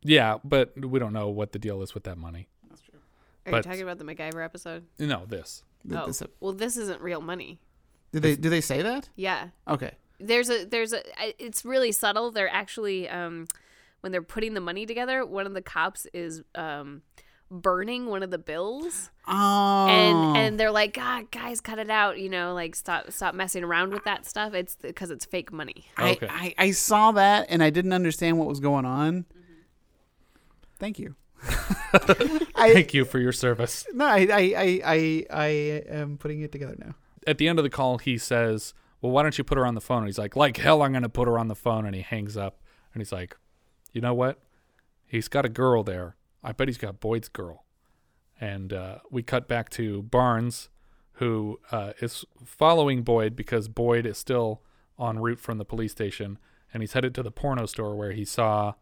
[0.02, 2.48] Yeah, but we don't know what the deal is with that money.
[2.68, 2.98] That's true.
[3.46, 4.84] Are But- you talking about the MacGyver episode?
[4.98, 5.62] No, this.
[5.92, 6.10] Oh,
[6.40, 7.60] well, this isn't real money.
[8.12, 9.08] Do they do they say that?
[9.16, 9.48] Yeah.
[9.68, 9.92] Okay.
[10.20, 12.30] There's a there's a I- it's really subtle.
[12.30, 13.46] They're actually um
[14.00, 17.02] when they're putting the money together, one of the cops is um
[17.50, 19.10] burning one of the bills.
[19.26, 19.86] Oh.
[19.88, 23.64] And and they're like, "God, guys, cut it out, you know, like stop stop messing
[23.64, 24.54] around with that stuff.
[24.54, 28.46] It's because it's fake money." I, I I saw that and I didn't understand what
[28.48, 29.24] was going on.
[30.78, 31.14] Thank you.
[32.56, 33.86] Thank you for your service.
[33.92, 35.46] No, I I, I I I
[35.88, 36.94] am putting it together now.
[37.26, 39.74] At the end of the call, he says, "Well, why don't you put her on
[39.74, 41.86] the phone?" And he's like, "Like hell, I'm going to put her on the phone."
[41.86, 42.60] And he hangs up,
[42.92, 43.36] and he's like,
[43.92, 44.40] "You know what?
[45.06, 46.16] He's got a girl there.
[46.42, 47.64] I bet he's got Boyd's girl."
[48.40, 50.68] And uh, we cut back to Barnes,
[51.14, 54.62] who uh, is following Boyd because Boyd is still
[54.98, 56.38] en route from the police station,
[56.72, 58.74] and he's headed to the porno store where he saw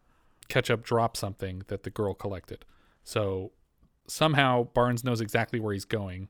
[0.49, 2.65] Ketchup drop something that the girl collected.
[3.05, 3.53] So
[4.07, 6.29] somehow Barnes knows exactly where he's going,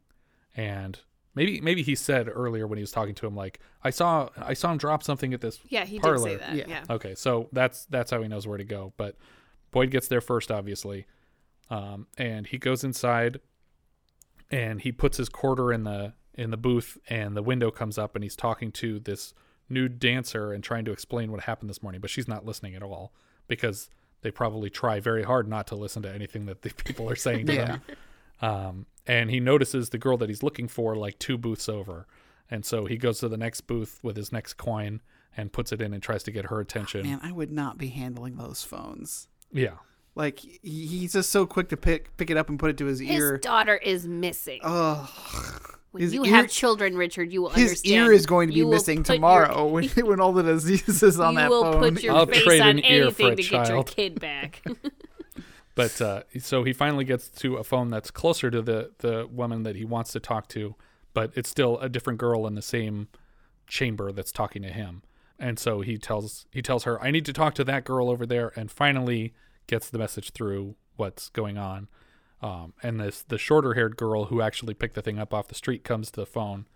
[0.56, 0.98] and
[1.34, 4.54] maybe maybe he said earlier when he was talking to him like I saw I
[4.54, 6.84] saw him drop something at this Yeah, he did say that, yeah.
[6.88, 8.92] Okay, so that's that's how he knows where to go.
[8.96, 9.16] But
[9.70, 11.06] Boyd gets there first, obviously,
[11.70, 13.40] um, and he goes inside,
[14.50, 18.14] and he puts his quarter in the in the booth, and the window comes up,
[18.14, 19.34] and he's talking to this
[19.68, 22.82] nude dancer and trying to explain what happened this morning, but she's not listening at
[22.82, 23.12] all
[23.48, 23.88] because
[24.22, 27.46] they probably try very hard not to listen to anything that the people are saying
[27.46, 27.82] to them.
[28.40, 32.06] Um, and he notices the girl that he's looking for like two booths over.
[32.50, 35.00] And so he goes to the next booth with his next coin
[35.36, 37.02] and puts it in and tries to get her attention.
[37.02, 39.28] Man, I would not be handling those phones.
[39.50, 39.74] Yeah.
[40.14, 43.00] Like he's just so quick to pick pick it up and put it to his,
[43.00, 43.32] His ear.
[43.32, 44.60] His daughter is missing.
[44.62, 45.10] Oh,
[45.92, 47.94] when his you ear- have children, Richard, you will his understand.
[48.06, 51.02] ear is going to be You missing put your- tomorrow when, when all the disease
[51.02, 51.94] is on you that will phone.
[51.94, 53.86] put your I'll face trade on an ear for anything a to get your child.
[53.86, 54.62] kid back.
[55.74, 59.62] But uh, so he finally gets to a phone that's closer to the the woman
[59.62, 60.74] that he wants to talk to,
[61.14, 63.08] but it's still a different girl in the same
[63.66, 65.02] chamber that's talking to him.
[65.38, 68.26] And so he tells he tells her, "I need to talk to that girl over
[68.26, 69.32] there," and finally
[69.66, 71.88] gets the message through what's going on.
[72.42, 75.54] Um, and this the shorter haired girl who actually picked the thing up off the
[75.54, 76.66] street comes to the phone,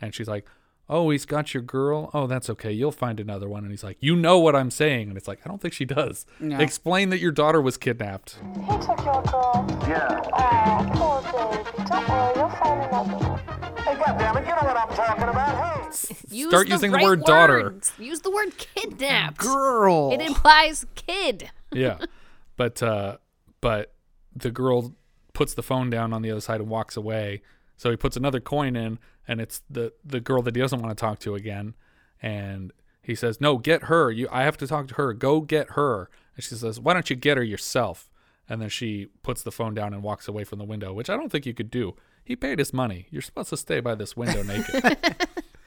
[0.00, 0.44] and she's like,
[0.88, 2.10] "Oh, he's got your girl.
[2.12, 2.72] Oh, that's okay.
[2.72, 5.38] You'll find another one." And he's like, "You know what I'm saying?" And it's like,
[5.44, 6.26] "I don't think she does.
[6.40, 6.58] No.
[6.58, 9.66] Explain that your daughter was kidnapped." He took your girl.
[9.86, 10.20] Yeah.
[10.32, 11.22] Oh, poor
[11.54, 11.88] baby.
[11.88, 13.38] Don't worry, you'll find another one.
[13.84, 15.94] Hey, goddammit, you know what I'm talking about.
[15.94, 16.16] Hey.
[16.30, 17.74] Use Start the using the right word daughter.
[17.98, 19.36] Use the word kidnapped.
[19.38, 20.10] Girl.
[20.12, 21.50] It implies kid.
[21.72, 21.98] yeah
[22.56, 23.18] but uh
[23.60, 23.94] but
[24.34, 24.94] the girl
[25.34, 27.42] puts the phone down on the other side and walks away.
[27.76, 30.96] So he puts another coin in and it's the the girl that he doesn't want
[30.96, 31.74] to talk to again.
[32.22, 32.72] And
[33.02, 34.10] he says no get her.
[34.10, 35.12] You i have to talk to her.
[35.12, 36.08] Go get her.
[36.36, 38.10] And she says why don't you get her yourself?
[38.48, 41.16] And then she puts the phone down and walks away from the window which i
[41.16, 41.94] don't think you could do.
[42.24, 43.06] He paid his money.
[43.10, 44.96] You're supposed to stay by this window naked.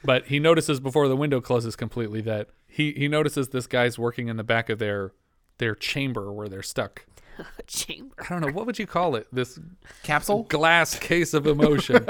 [0.04, 4.28] But he notices before the window closes completely that he he notices this guy's working
[4.28, 5.12] in the back of their
[5.58, 7.04] their chamber where they're stuck.
[7.66, 8.14] Chamber.
[8.18, 9.26] I don't know what would you call it.
[9.32, 9.58] This
[10.02, 12.06] capsule glass case of emotion.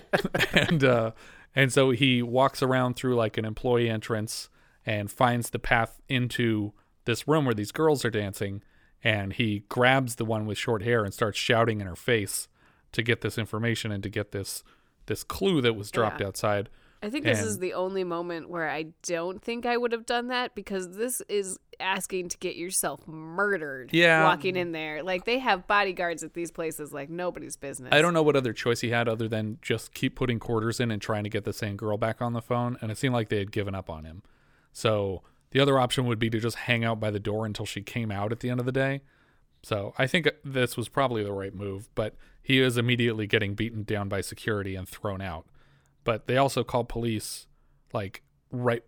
[0.52, 1.10] and uh
[1.54, 4.48] and so he walks around through like an employee entrance
[4.86, 6.72] and finds the path into
[7.04, 8.62] this room where these girls are dancing
[9.02, 12.46] and he grabs the one with short hair and starts shouting in her face
[12.92, 14.62] to get this information and to get this
[15.06, 16.26] this clue that was dropped Yeah.
[16.28, 16.68] outside.
[17.02, 20.28] I think this is the only moment where I don't think I would have done
[20.28, 23.90] that because this is asking to get yourself murdered.
[23.92, 24.24] Yeah.
[24.24, 25.02] Walking in there.
[25.02, 27.88] Like they have bodyguards at these places like nobody's business.
[27.92, 30.90] I don't know what other choice he had other than just keep putting quarters in
[30.90, 32.76] and trying to get the same girl back on the phone.
[32.82, 34.22] And it seemed like they had given up on him.
[34.74, 35.22] So
[35.52, 38.10] the other option would be to just hang out by the door until she came
[38.10, 39.00] out at the end of the day.
[39.62, 43.84] So I think this was probably the right move, but he is immediately getting beaten
[43.84, 45.46] down by security and thrown out.
[46.04, 47.46] But they also call police
[47.92, 48.82] like right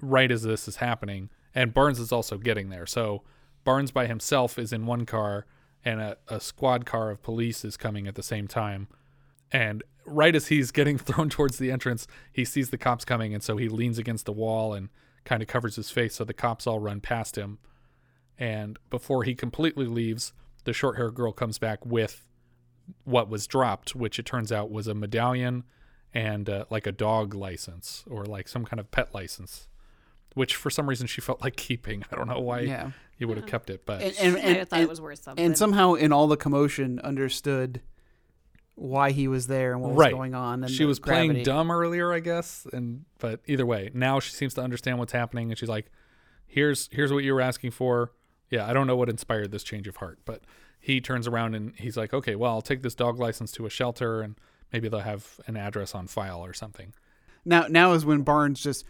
[0.00, 1.30] right as this is happening.
[1.54, 2.86] And Barnes is also getting there.
[2.86, 3.22] So
[3.64, 5.46] Barnes by himself is in one car
[5.84, 8.88] and a, a squad car of police is coming at the same time.
[9.52, 13.42] And right as he's getting thrown towards the entrance, he sees the cops coming, and
[13.42, 14.88] so he leans against the wall and
[15.24, 17.58] kind of covers his face so the cops all run past him.
[18.38, 20.32] And before he completely leaves,
[20.64, 22.26] the short haired girl comes back with
[23.04, 25.64] what was dropped, which it turns out was a medallion
[26.14, 29.68] and uh, like a dog license or like some kind of pet license,
[30.34, 32.04] which for some reason she felt like keeping.
[32.10, 32.90] I don't know why Yeah.
[33.18, 35.22] you would have kept it, but and, and, might have and- thought it was worth
[35.22, 35.44] something.
[35.44, 37.80] And somehow, in all the commotion, understood
[38.74, 40.62] why he was there and what was going on.
[40.64, 44.32] And she the was playing dumb earlier, I guess, and but either way, now she
[44.32, 45.90] seems to understand what's happening, and she's like,
[46.46, 48.12] "Here's here's what you were asking for."
[48.50, 50.42] Yeah, I don't know what inspired this change of heart, but
[50.80, 53.70] he turns around and he's like, "Okay, well, I'll take this dog license to a
[53.70, 54.36] shelter, and
[54.72, 56.92] maybe they'll have an address on file or something."
[57.44, 58.84] Now, now is when Barnes just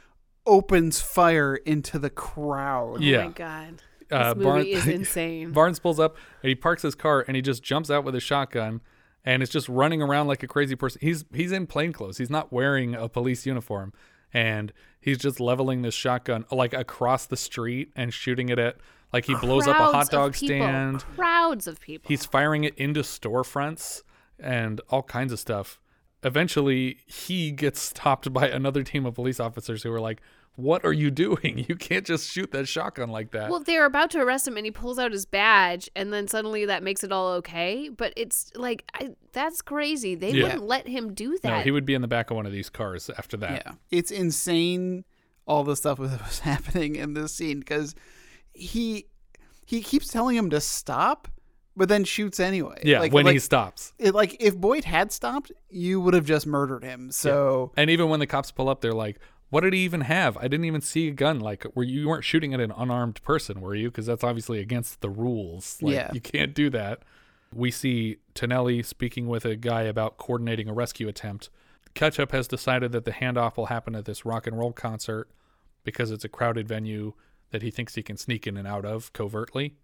[0.47, 2.97] opens fire into the crowd.
[2.97, 3.27] Oh yeah.
[3.27, 3.83] my god.
[4.09, 5.53] This Uh, movie Barn- is insane.
[5.53, 8.21] Barnes pulls up and he parks his car and he just jumps out with a
[8.21, 8.81] shotgun
[9.25, 10.99] and is just running around like a crazy person.
[11.03, 12.19] He's he's in plain clothes.
[12.19, 13.93] He's not wearing a police uniform
[14.33, 18.79] and he's just leveling this shotgun like across the street and shooting it at
[19.13, 21.05] like he blows up a hot dog stand.
[21.17, 22.09] Crowds of people.
[22.09, 24.03] He's firing it into storefronts
[24.43, 25.81] and all kinds of stuff.
[26.23, 30.21] Eventually, he gets stopped by another team of police officers who are like,
[30.57, 31.65] "What are you doing?
[31.69, 34.67] You can't just shoot that shotgun like that." Well, they're about to arrest him, and
[34.67, 37.89] he pulls out his badge, and then suddenly that makes it all okay.
[37.89, 40.15] But it's like I, that's crazy.
[40.15, 40.43] They Yeah.
[40.43, 41.49] wouldn't let him do that.
[41.49, 43.63] No, he would be in the back of one of these cars after that.
[43.65, 45.05] Yeah, it's insane
[45.47, 47.95] all the stuff that was happening in this scene because
[48.53, 49.07] he
[49.65, 51.29] he keeps telling him to stop,
[51.81, 52.79] but then shoots anyway.
[52.85, 53.95] Yeah, Like- when he stops.
[53.99, 57.11] it- like if Boyd had stopped, you would have just murdered him.
[57.11, 59.19] So And even when the cops pull up, they're like,
[59.49, 60.37] "What did he even have?
[60.37, 61.41] I didn't even see a gun.
[61.41, 63.89] Like, were you, you weren't shooting at an unarmed person, were you?
[63.91, 65.79] Because that's obviously against the rules.
[65.81, 66.11] Like, Yeah.
[66.13, 67.03] you can't do that."
[67.53, 71.49] We see Tonelli speaking with a guy about coordinating a rescue attempt.
[71.95, 75.29] Ketchup has decided that the handoff will happen at this rock and roll concert
[75.83, 77.15] because it's a crowded venue
[77.51, 79.77] that he thinks he can sneak in and out of covertly.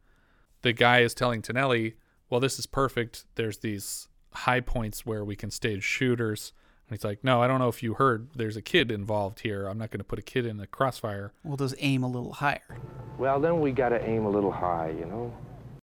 [0.66, 1.94] The guy is telling Tonelli,
[2.28, 3.24] "Well, this is perfect.
[3.36, 6.52] There's these high points where we can stage shooters."
[6.88, 8.30] And he's like, "No, I don't know if you heard.
[8.34, 9.68] There's a kid involved here.
[9.68, 12.32] I'm not going to put a kid in the crossfire." we'll just aim a little
[12.32, 12.78] higher.
[13.16, 15.32] Well, then we got to aim a little high, you know?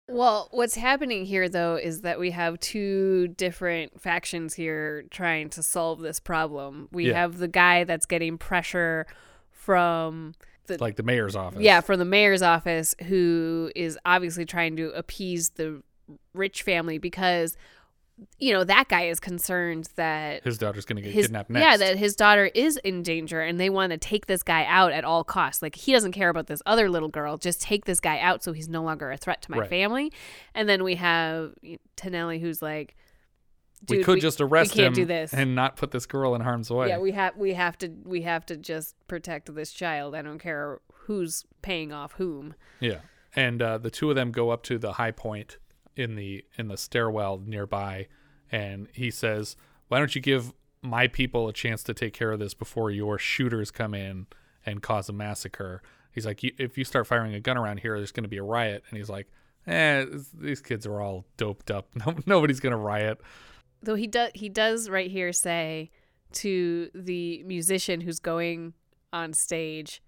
[0.08, 5.62] Well, what's happening here, though, is that we have two different factions here trying to
[5.62, 6.88] solve this problem.
[6.90, 7.20] We Yeah.
[7.20, 9.06] have the guy that's getting pressure
[9.50, 10.32] from
[10.66, 11.60] the like the mayor's office.
[11.62, 15.82] yeah, from the mayor's office, who is obviously trying to appease the
[16.34, 17.56] rich family because,
[18.38, 21.64] you know, that guy is concerned that His daughter's going to get his, kidnapped next.
[21.64, 24.92] yeah, that his daughter is in danger, and they want to take this guy out
[24.92, 25.62] at all costs.
[25.62, 28.52] Like he doesn't care about this other little girl; just take this guy out so
[28.52, 29.68] he's no longer a threat to my Right.
[29.70, 30.12] family.
[30.54, 31.54] And then we have
[31.96, 32.96] Tonelli, who's like,
[33.88, 34.94] we "Dude, could just arrest him
[35.32, 36.88] and not put this girl in harm's way.
[36.88, 40.14] Yeah, we have we have to we have to just protect this child.
[40.14, 42.54] I don't care who's paying off whom.
[42.78, 42.98] Yeah,
[43.34, 45.58] and uh, the two of them go up to the high point
[45.96, 48.08] in the in the stairwell nearby,
[48.52, 49.56] and he says,
[49.88, 50.52] "Why don't you give
[50.82, 54.26] my people a chance to take care of this before your shooters come in
[54.66, 58.12] and cause a massacre?" He's like, "If you start firing a gun around here, there's
[58.12, 59.28] going to be a riot." And he's like,
[59.66, 60.04] "Eh,
[60.38, 61.88] these kids are all doped up.
[61.94, 63.20] No, nobody's going to riot."
[63.82, 65.90] Though he does he does right here say
[66.32, 68.74] to the musician who's going
[69.12, 70.02] on stage,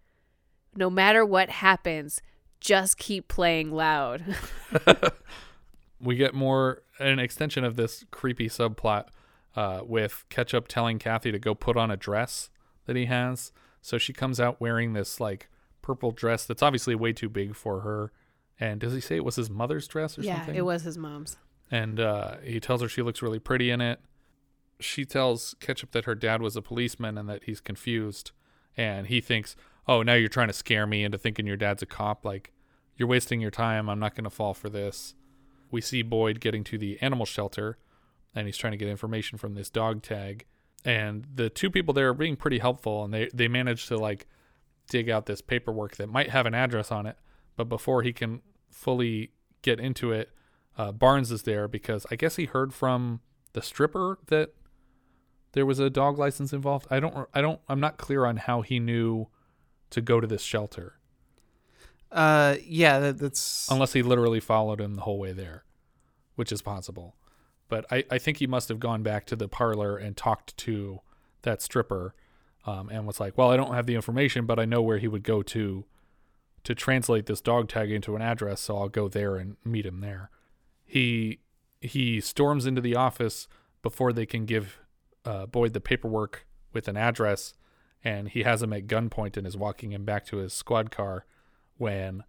[0.77, 2.21] no matter what happens,
[2.61, 4.37] just keep playing loud.
[6.01, 9.07] we get more an extension of this creepy subplot
[9.57, 12.51] uh, with Ketchup telling Kathy to go put on a dress
[12.87, 13.53] that he has.
[13.81, 15.49] So she comes out wearing this like
[15.83, 18.13] purple dress that's obviously way too big for her.
[18.61, 20.55] And does he say it was his mother's dress or yeah, something?
[20.55, 21.37] it was his mom's.
[21.73, 23.99] And uh, he tells her she looks really pretty in it.
[24.79, 28.31] She tells Ketchup that her dad was a policeman and that he's confused.
[28.77, 29.57] And he thinks,
[29.89, 32.25] oh, now you're trying to scare me into thinking your dad's a cop.
[32.27, 32.53] Like,
[32.97, 33.89] you're wasting your time.
[33.89, 35.15] I'm not going to fall for this.
[35.71, 37.79] We see Boyd getting to the animal shelter
[38.35, 40.45] and he's trying to get information from this dog tag.
[40.85, 44.27] And the two people there are being pretty helpful and they, they manage to like
[44.91, 47.17] dig out this paperwork that might have an address on it.
[47.57, 49.31] But before he can fully
[49.63, 50.31] get into it,
[50.79, 53.21] uh, Barnes is there because I guess he heard from
[53.53, 54.55] the stripper that
[55.53, 56.87] there was a dog license involved.
[56.91, 59.29] I don't, I don't, I'm not clear on how he knew
[59.91, 60.95] to go to this shelter
[62.11, 65.65] Uh, yeah, that, that's unless he literally followed him the whole way there,
[66.37, 67.17] which is possible.
[67.69, 71.01] But I, I think he must have gone back to the parlor and talked to
[71.43, 72.15] that stripper
[72.67, 75.09] um, and was like, well, I don't have the information, but I know where he
[75.09, 75.85] would go to
[76.65, 80.01] to translate this dog tag into an address, so I'll go there and meet him
[80.01, 80.31] there.
[80.93, 81.39] He
[81.81, 83.49] he storms into the office
[83.81, 84.79] before they can give
[85.25, 87.55] uh, Boyd the paperwork with an address,
[88.05, 91.25] and he has him at gunpoint and is walking him back to his squad car
[91.79, 92.25] when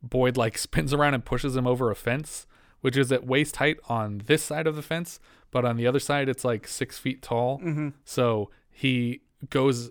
[0.00, 2.46] Boyd like spins around and pushes him over a fence,
[2.82, 5.18] which is at waist height on this side of the fence,
[5.50, 7.58] but on the other side it's like six feet tall.
[7.58, 7.94] Mhm.
[8.04, 9.90] So he goes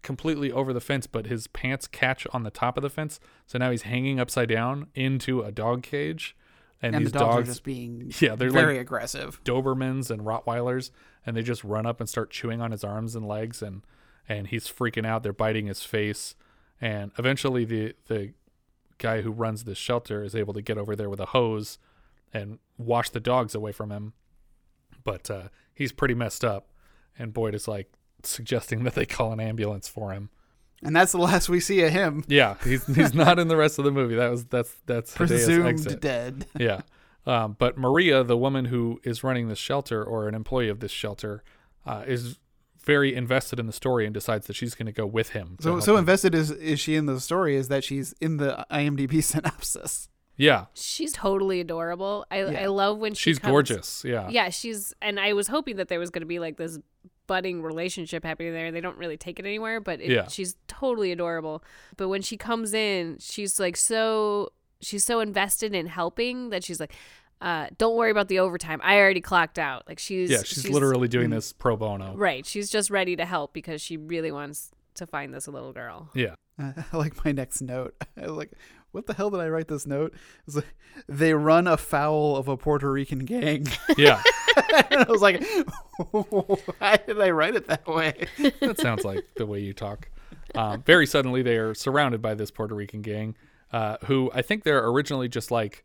[0.00, 3.20] completely over the fence, but his pants catch on the top of the fence.
[3.46, 6.34] So now he's hanging upside down into a dog cage.
[6.80, 9.42] And, And the these dogs are just being yeah, they're very like aggressive.
[9.44, 10.90] Dobermans and Rottweilers,
[11.26, 13.82] and they just run up and start chewing on his arms and legs, and
[14.28, 15.22] and he's freaking out.
[15.22, 16.36] They're biting his face,
[16.80, 18.32] and eventually the the
[18.98, 21.78] guy who runs this shelter is able to get over there with a hose
[22.32, 24.12] and wash the dogs away from him.
[25.04, 26.68] But uh, he's pretty messed up,
[27.18, 27.90] and Boyd is like
[28.22, 30.30] suggesting that they call an ambulance for him.
[30.82, 32.24] And that's the last we see of him.
[32.28, 34.14] Yeah, he's he's not in the rest of the movie.
[34.14, 36.00] That was that's that's Presumed exit.
[36.00, 36.46] dead.
[36.58, 36.80] yeah,
[37.26, 40.92] um, but Maria, the woman who is running this shelter or an employee of this
[40.92, 41.42] shelter,
[41.86, 42.38] uh, is
[42.84, 45.56] very invested in the story and decides that she's going to go with him.
[45.60, 45.98] So so him.
[46.00, 50.08] invested is is she in the story is that she's in the IMDb synopsis.
[50.40, 52.24] Yeah, She's totally adorable.
[52.30, 54.04] I I love when she she's comes- gorgeous.
[54.04, 56.78] Yeah, Yeah, she's and I was hoping that there was going to be like this
[57.28, 58.72] budding relationship happening there.
[58.72, 60.26] They don't really take it anywhere, but it, Yeah.
[60.26, 61.62] she's totally adorable.
[61.96, 64.50] But when she comes in, she's like so
[64.80, 66.92] she's so invested in helping that she's like
[67.40, 68.80] uh, don't worry about the overtime.
[68.82, 69.86] I already clocked out.
[69.86, 71.12] Like she's yeah, she's, literally Mm.
[71.12, 72.16] doing this pro bono.
[72.16, 72.44] right.
[72.44, 76.10] She's just ready to help because she really wants to find this little girl.
[76.14, 77.94] Yeah, Uh, I like my next note.
[78.20, 78.50] I was like,
[78.90, 80.14] what the hell did I write this note?
[80.48, 80.74] It's like
[81.08, 83.66] they run afoul of a Puerto Rican gang.
[83.96, 84.20] Yeah.
[84.90, 85.42] and I was like,
[86.10, 88.26] why did I write it that way?
[88.60, 90.08] that sounds like the way you talk.
[90.54, 93.36] Um, very suddenly, they are surrounded by this Puerto Rican gang,
[93.72, 95.84] uh, who I think they're originally just like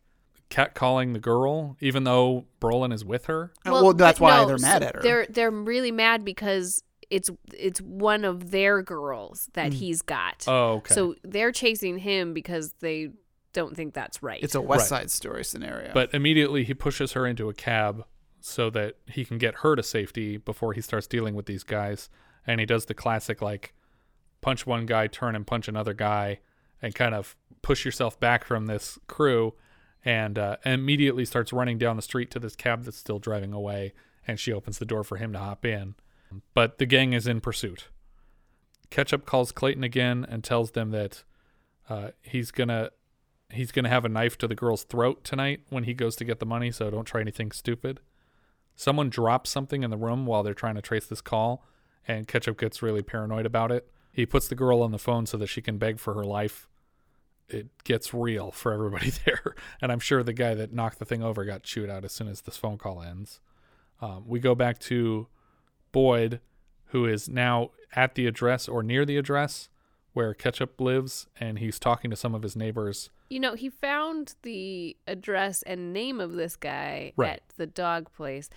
[0.50, 3.52] catcalling the girl, even though Brolin is with her.
[3.64, 5.02] Well, that's why no, they're mad so at her.
[5.02, 9.74] They're they're really mad because it's it's one of their girls that Mm.
[9.74, 10.44] he's got.
[10.46, 10.94] Oh, okay.
[10.94, 13.10] So they're chasing him because they
[13.52, 14.42] don't think that's right.
[14.42, 15.00] It's a West Right.
[15.00, 15.92] Side Story scenario.
[15.92, 18.04] But immediately he pushes her into a cab
[18.46, 22.10] so that he can get her to safety before he starts dealing with these guys.
[22.46, 23.72] And he does the classic like
[24.42, 26.40] punch one guy, turn and punch another guy,
[26.82, 29.54] and kind of push yourself back from this crew.
[30.04, 33.94] and uh, immediately starts running down the street to this cab that's still driving away.
[34.26, 35.94] And she opens the door for him to hop in.
[36.52, 37.88] But the gang is in pursuit.
[38.90, 41.24] Ketchup calls Clayton again and tells them that
[41.88, 42.90] uh, he's gonna
[43.50, 46.40] he's gonna have a knife to the girl's throat tonight when he goes to get
[46.40, 46.70] the money.
[46.70, 48.00] So don't try anything stupid.
[48.76, 51.64] Someone drops something in the room while they're trying to trace this call,
[52.06, 53.88] and Ketchup gets really paranoid about it.
[54.12, 56.68] He puts the girl on the phone so that she can beg for her life.
[57.48, 61.22] It gets real for everybody there, and I'm sure the guy that knocked the thing
[61.22, 63.40] over got chewed out as soon as this phone call ends.
[64.00, 65.28] Um, we go back to
[65.92, 66.40] Boyd,
[66.86, 69.68] who is now at the address or near the address
[70.14, 73.10] where Ketchup lives, and he's talking to some of his neighbors.
[73.30, 77.34] You know, he found the address and name of this guy Right.
[77.34, 78.48] at the dog place.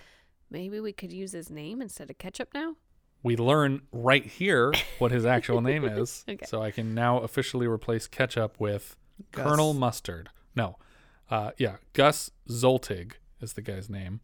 [0.50, 2.76] Maybe we could use his name instead of ketchup now?
[3.22, 6.24] We learn right here what his actual name is.
[6.28, 6.46] Okay.
[6.46, 8.96] So I can now officially replace Ketchup with
[9.32, 9.44] Gus.
[9.44, 10.30] Colonel Mustard.
[10.54, 10.76] No.
[11.28, 14.20] Uh, yeah, Gus Zoltig is the guy's name.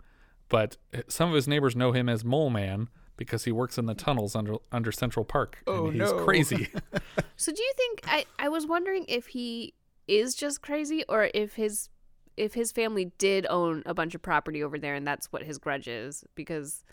[0.48, 0.76] But
[1.08, 4.34] some of his neighbors know him as Mole Man because he works in the tunnels
[4.34, 5.62] under under Central Park.
[5.66, 6.24] Oh, and he's no.
[6.24, 6.68] crazy.
[7.36, 9.74] So do you think I I was wondering if he
[10.06, 11.88] is just crazy or if his
[12.36, 15.58] if his family did own a bunch of property over there and that's what his
[15.58, 16.84] grudge is because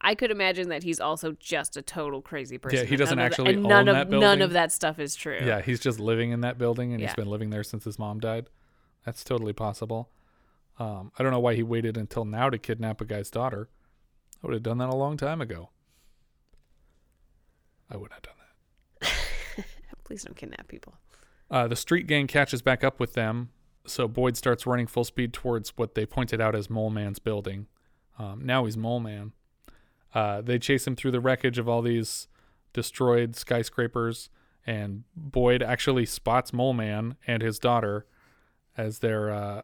[0.00, 2.78] I could imagine that he's also just a total crazy person.
[2.80, 4.98] Yeah, he doesn't none of actually and none own of that none of that stuff
[4.98, 5.38] is true.
[5.44, 7.08] yeah, he's just living in that building and Yeah.
[7.08, 8.46] he's been living there since his mom died.
[9.04, 10.10] That's totally possible.
[10.78, 13.68] Um, I don't know why he waited until now to kidnap a guy's daughter.
[14.42, 15.70] I would have done that a long time ago.
[17.90, 18.34] I would not have done
[19.00, 19.66] that.
[20.04, 20.94] Please don't kidnap people.
[21.50, 23.50] Uh, the street gang catches back up with them,
[23.86, 27.66] so Boyd starts running full speed towards what they pointed out as Mole Man's building.
[28.18, 29.32] Um, now he's Mole Man.
[30.14, 32.28] Uh, they chase him through the wreckage of all these
[32.72, 34.30] destroyed skyscrapers,
[34.66, 38.06] and Boyd actually spots Mole Man and his daughter
[38.76, 39.30] as they're.
[39.30, 39.62] Uh,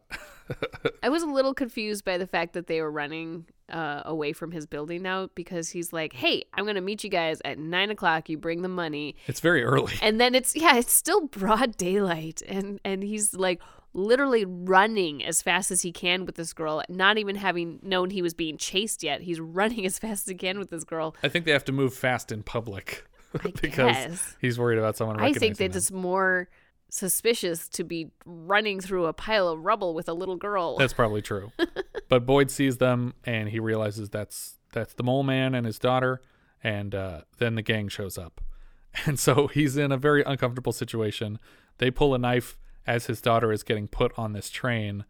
[1.03, 4.51] I was a little confused by the fact that they were running uh, away from
[4.51, 8.29] his building now because he's like, "Hey, I'm gonna meet you guys at nine o'clock.
[8.29, 9.93] You bring the money." it's very early.
[10.01, 13.61] And then it's yeah, it's still broad daylight, and and he's like
[13.93, 18.21] literally running as fast as he can with this girl, not even having known he
[18.21, 19.21] was being chased yet.
[19.21, 21.15] He's running as fast as he can with this girl.
[21.23, 23.05] I think they have to move fast in public
[23.61, 24.35] because guess.
[24.39, 25.19] he's worried about someone.
[25.19, 25.77] I think that him.
[25.77, 26.49] it's more
[26.89, 30.77] suspicious to be running through a pile of rubble with a little girl.
[30.77, 31.51] That's probably true.
[32.09, 36.21] but Boyd sees them and he realizes that's that's the mole man and his daughter,
[36.63, 38.41] and uh, then the gang shows up,
[39.05, 41.39] and so he's in a very uncomfortable situation.
[41.77, 45.05] They pull a knife as his daughter is getting put on this train,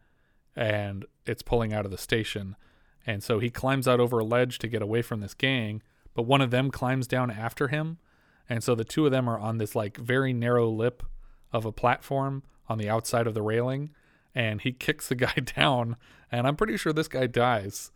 [0.56, 2.56] and it's pulling out of the station,
[3.06, 5.82] and so he climbs out over a ledge to get away from this gang,
[6.14, 7.98] but one of them climbs down after him,
[8.48, 11.02] and so the two of them are on this like very narrow lip
[11.52, 13.90] of a platform on the outside of the railing
[14.34, 15.96] and he kicks the guy down
[16.30, 17.90] and i'm pretty sure this guy dies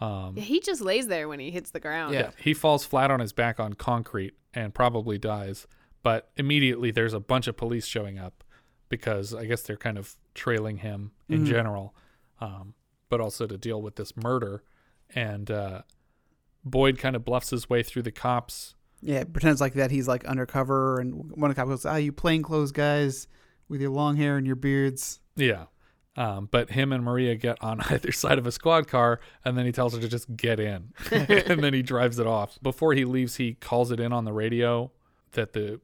[0.00, 2.14] um, Yeah, he just lays there when he hits the ground.
[2.14, 5.66] yeah he falls flat on his back on concrete and probably dies
[6.02, 8.42] but immediately there's a bunch of police showing up
[8.88, 11.46] because i guess they're kind of trailing him in Mhm.
[11.46, 11.94] general
[12.40, 12.74] um,
[13.08, 14.62] but also to deal with this murder
[15.14, 15.82] and uh,
[16.64, 18.74] boyd kind of bluffs his way through the cops
[19.04, 22.10] Yeah, pretends like that he's like undercover, and one of the cops goes, "Ah, you
[22.10, 23.28] plainclothes guys
[23.68, 25.64] with your long hair and your beards." Yeah.
[26.16, 29.66] Um, but him and Maria get on either side of a squad car, and then
[29.66, 32.58] he tells her to just get in, and then he drives it off.
[32.62, 34.90] Before he leaves, he calls it in on the radio
[35.32, 35.80] that the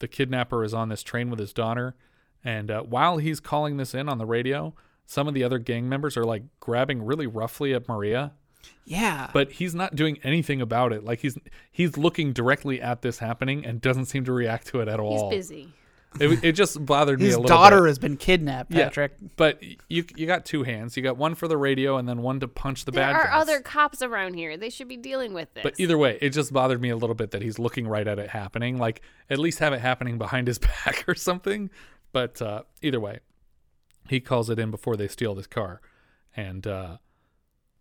[0.00, 1.94] the kidnapper is on this train with his daughter,
[2.42, 4.74] and uh, while he's calling this in on the radio,
[5.06, 8.32] some of the other gang members are like grabbing really roughly at Maria.
[8.84, 9.30] Yeah.
[9.32, 11.04] But he's not doing anything about it.
[11.04, 11.38] Like he's
[11.70, 15.20] he's looking directly at this happening and doesn't seem to react to it at He's
[15.20, 15.30] all.
[15.30, 15.72] busy.
[16.18, 17.56] It, it just bothered me His a little.
[17.56, 17.86] daughter bit.
[17.86, 19.12] has been kidnapped, Yeah, Patrick.
[19.36, 20.96] but you you got two hands.
[20.96, 23.24] You got one for the radio and then one to punch the There bad are
[23.26, 23.42] guys.
[23.42, 24.56] other cops around here.
[24.56, 25.62] They should be dealing with this.
[25.62, 28.18] But either way, it just bothered me a little bit that he's looking right at
[28.18, 28.76] it happening.
[28.76, 31.70] Like at least have it happening behind his back or something.
[32.10, 33.20] But uh, either way,
[34.08, 35.80] he calls it in before they steal this car,
[36.36, 36.96] and uh,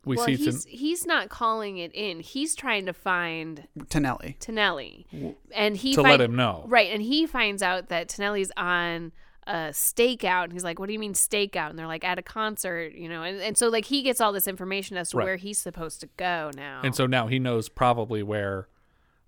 [0.09, 2.19] we well, see he's Tan- he's not calling it in.
[2.19, 4.35] He's trying to find Tonelli.
[4.39, 5.07] Tonelli,
[5.55, 6.65] and he To find- let him know.
[6.67, 6.91] right?
[6.91, 9.11] And he finds out that Tonelli's on
[9.47, 12.21] a stakeout, and he's like, "What do you mean stakeout?" And they're like, "At a
[12.21, 15.23] concert, you know." And, and so like he gets all this information as to Right.
[15.25, 16.81] where he's supposed to go now.
[16.83, 18.67] and so now he knows probably where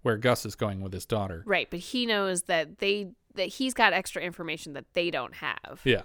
[0.03, 1.43] where Gus is going with his daughter.
[1.45, 5.79] right, but he knows that they that he's got extra information that they don't have.
[5.85, 6.01] Yeah.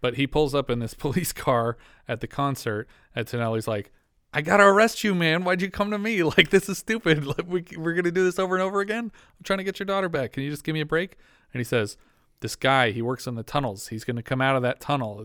[0.00, 1.76] But he pulls up in this police car
[2.08, 3.92] at the concert, and Tonelli's like,
[4.34, 5.44] I gotta arrest you, man.
[5.44, 6.22] Why'd you come to me?
[6.22, 7.24] Like, this is stupid.
[7.26, 9.04] Like, we, we're gonna do this over and over again.
[9.14, 10.32] I'm trying to get your daughter back.
[10.32, 11.16] Can you just give me a break?
[11.52, 11.96] And he says,
[12.40, 13.88] this guy, he works in the tunnels.
[13.88, 15.24] He's going to come out of that tunnel.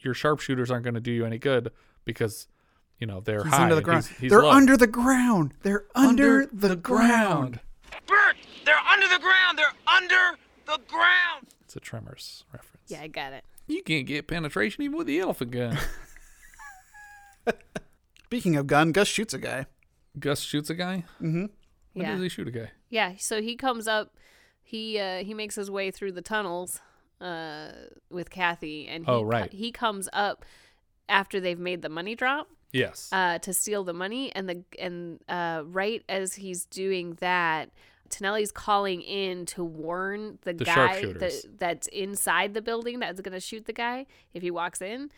[0.00, 1.70] Your sharpshooters aren't going to do you any good
[2.06, 2.46] because,
[2.98, 3.64] you know, they're He's high.
[3.64, 4.06] under the ground.
[4.06, 4.50] He's, he's They're low.
[4.50, 5.52] under the ground.
[5.62, 7.60] They're under, Under the, the ground.
[8.06, 9.58] Bert, they're under the ground.
[9.58, 11.48] They're under the ground.
[11.64, 12.80] It's a Tremors reference.
[12.88, 13.44] Yeah, I got it.
[13.66, 15.76] You can't get penetration even with the elephant gun.
[18.34, 19.66] Speaking of gun, Gus shoots a guy.
[20.18, 21.04] Gus shoots a guy.
[21.22, 21.44] Mm-hmm.
[21.92, 22.12] When Yeah.
[22.14, 22.72] does he shoot a guy?
[22.90, 24.16] Yeah, so he comes up,
[24.60, 26.80] he uh, he makes his way through the tunnels
[27.20, 27.68] uh,
[28.10, 29.52] with Kathy, and he Oh, right.
[29.52, 30.44] he comes up
[31.08, 32.48] after they've made the money drop.
[32.72, 33.08] Yes.
[33.12, 37.70] Uh, to steal the money, and the and uh, right as he's doing that,
[38.08, 43.38] Tonelli's calling in to warn the, The guy that, that's inside the building that's gonna
[43.38, 45.12] shoot the guy if he walks in.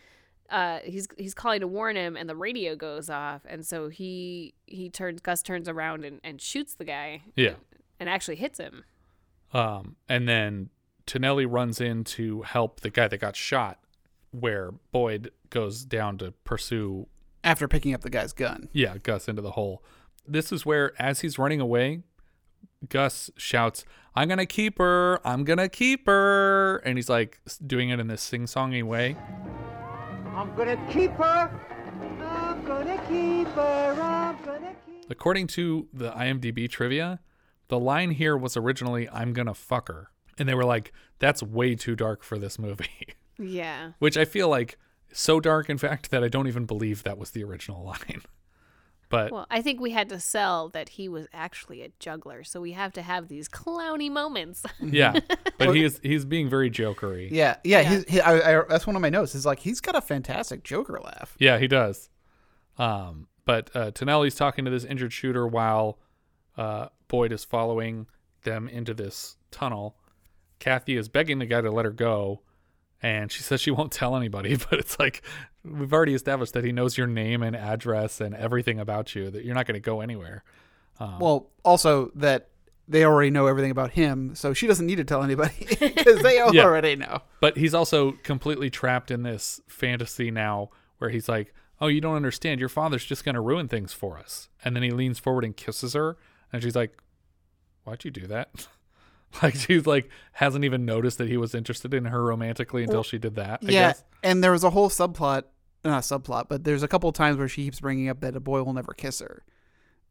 [0.49, 4.53] Uh, he's he's calling to warn him, and the radio goes off, and so he
[4.65, 7.55] he turns Gus turns around and, and shoots the guy Yeah.
[7.99, 8.83] and actually hits him.
[9.53, 10.69] Um, and then
[11.05, 13.79] Tonelli runs in to help the guy that got shot,
[14.31, 17.07] where Boyd goes down to pursue,
[17.43, 18.69] After picking up the guy's gun.
[18.71, 19.83] yeah, Gus into the hole.
[20.27, 22.03] This is where, as he's running away,
[22.89, 23.85] Gus shouts,
[24.15, 25.19] I'm going to keep her.
[25.25, 26.77] I'm going to keep her.
[26.77, 29.15] And he's like doing it in this sing songy way.
[30.47, 31.51] I'm gonna keep her.
[32.01, 33.97] I'm gonna keep her.
[34.01, 37.19] I'm gonna keep According to the IMDb trivia,
[37.67, 40.09] the line here was originally, I'm going to fuck her.
[40.37, 42.87] And they were like, that's way too dark for this movie.
[43.39, 43.91] Yeah.
[43.99, 44.79] which I feel like
[45.13, 48.23] so dark, in fact, that I don't even believe that was the original line.
[49.09, 52.59] But Well, I think we had to sell that he was actually a juggler, so
[52.59, 54.63] we have to have these clowny moments.
[54.81, 55.19] yeah,
[55.57, 57.29] but he's he's being very jokery.
[57.31, 57.83] Yeah, yeah.
[57.83, 59.33] He's, he, I, I, that's one of my notes.
[59.33, 61.35] Is like he's got a fantastic Joker laugh.
[61.39, 62.09] Yeah, he does.
[62.77, 65.99] Um, but uh, Tonelli's talking to this injured shooter while
[66.57, 68.07] uh, Boyd is following
[68.43, 69.95] them into this tunnel.
[70.59, 72.41] Kathy is begging the guy to let her go,
[73.01, 74.55] and she says she won't tell anybody.
[74.69, 75.21] But it's like
[75.63, 79.29] we've already established that he knows your name and address and everything about you.
[79.29, 80.43] That you're not going to go anywhere.
[80.99, 82.49] Um, Well, also that
[82.87, 86.37] they already know everything about him, so she doesn't need to tell anybody because they
[86.53, 86.63] Yeah.
[86.63, 87.21] already know.
[87.41, 90.69] But he's also completely trapped in this fantasy now
[90.99, 92.59] where he's like, Oh, you don't understand.
[92.59, 94.49] Your father's just going to ruin things for us.
[94.65, 96.17] And then he leans forward and kisses her.
[96.51, 96.97] And she's like,
[97.83, 98.67] Why'd you do that?
[99.43, 103.03] like, she's like, hasn't even noticed that he was interested in her romantically until Well,
[103.03, 103.59] she did that.
[103.63, 104.03] I yeah, guess.
[104.23, 105.43] and there was a whole subplot,
[105.83, 108.63] not subplot, but there's a couple times where she keeps bringing up that a boy
[108.63, 109.43] will never kiss her,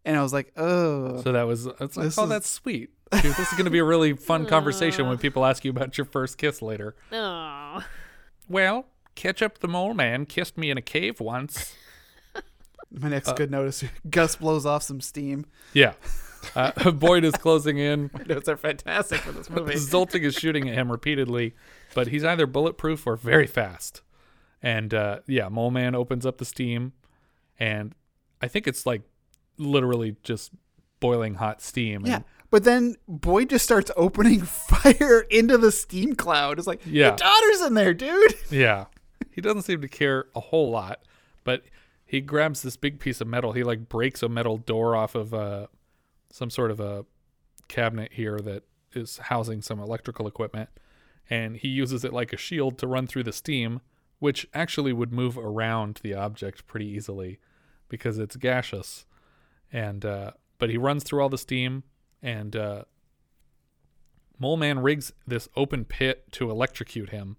[0.04, 1.20] and I was like, oh.
[1.22, 2.90] So that was, it's like, oh, is- that's sweet.
[3.12, 5.96] Dude, this is going to be a really fun conversation when people ask you about
[5.96, 6.96] your first kiss later.
[7.12, 7.84] Oh.
[8.48, 11.74] Well, Ketchup the Mole Man kissed me in a cave once.
[12.90, 15.46] My next Uh, good notice: Gus blows off some steam.
[15.72, 15.94] Yeah.
[16.54, 18.10] Uh, Boyd is closing in.
[18.26, 19.74] Notes are fantastic for this movie.
[19.74, 21.54] Zoltik is shooting at him repeatedly,
[21.94, 24.02] but he's either bulletproof or very fast.
[24.62, 26.92] And uh, yeah, Mole Man opens up the steam,
[27.58, 27.94] and
[28.40, 29.02] I think it's like
[29.58, 30.52] literally just
[31.00, 32.04] boiling hot steam.
[32.06, 36.58] Yeah, And but then Boyd just starts opening fire into the steam cloud.
[36.58, 37.08] It's like, Yeah.
[37.08, 38.34] your daughter's in there, dude.
[38.50, 38.86] yeah,
[39.30, 41.00] he doesn't seem to care a whole lot,
[41.44, 41.62] but
[42.04, 43.52] he grabs this big piece of metal.
[43.52, 45.66] He like breaks a metal door off of uh,
[46.30, 47.04] some sort of a
[47.68, 50.68] cabinet here that is housing some electrical equipment,
[51.28, 53.80] and he uses it like a shield to run through the steam,
[54.18, 57.38] which actually would move around the object pretty easily
[57.88, 59.04] because it's gaseous.
[59.72, 61.82] And uh, but he runs through all the steam,
[62.22, 62.84] and uh,
[64.38, 67.36] Mole Man rigs this open pit to electrocute him.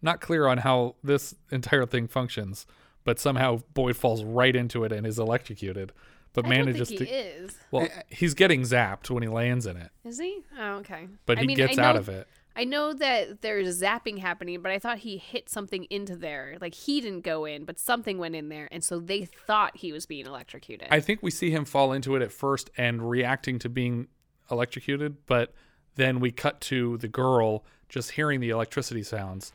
[0.00, 2.66] Not clear on how this entire thing functions,
[3.04, 5.92] but somehow Boyd falls right into it and is electrocuted.
[6.34, 7.04] But I don't manages think to.
[7.04, 7.56] he is.
[7.70, 9.90] Well, he's getting zapped when he lands in it.
[10.04, 10.40] Is he?
[10.58, 11.08] Oh, okay.
[11.26, 12.26] But I he mean, gets I out of it.
[12.54, 16.58] I know that there's zapping happening, but I thought he hit something into there.
[16.60, 19.92] Like he didn't go in, but something went in there, and so they thought he
[19.92, 20.88] was being electrocuted.
[20.90, 24.08] I think we see him fall into it at first and reacting to being
[24.50, 25.54] electrocuted, but
[25.94, 29.52] then we cut to the girl just hearing the electricity sounds.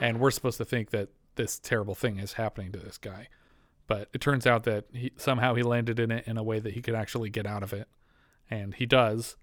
[0.00, 3.28] And we're supposed to think that this terrible thing is happening to this guy.
[3.88, 6.74] But it turns out that he, somehow he landed in it in a way that
[6.74, 7.88] he could actually get out of it.
[8.48, 9.36] And he does.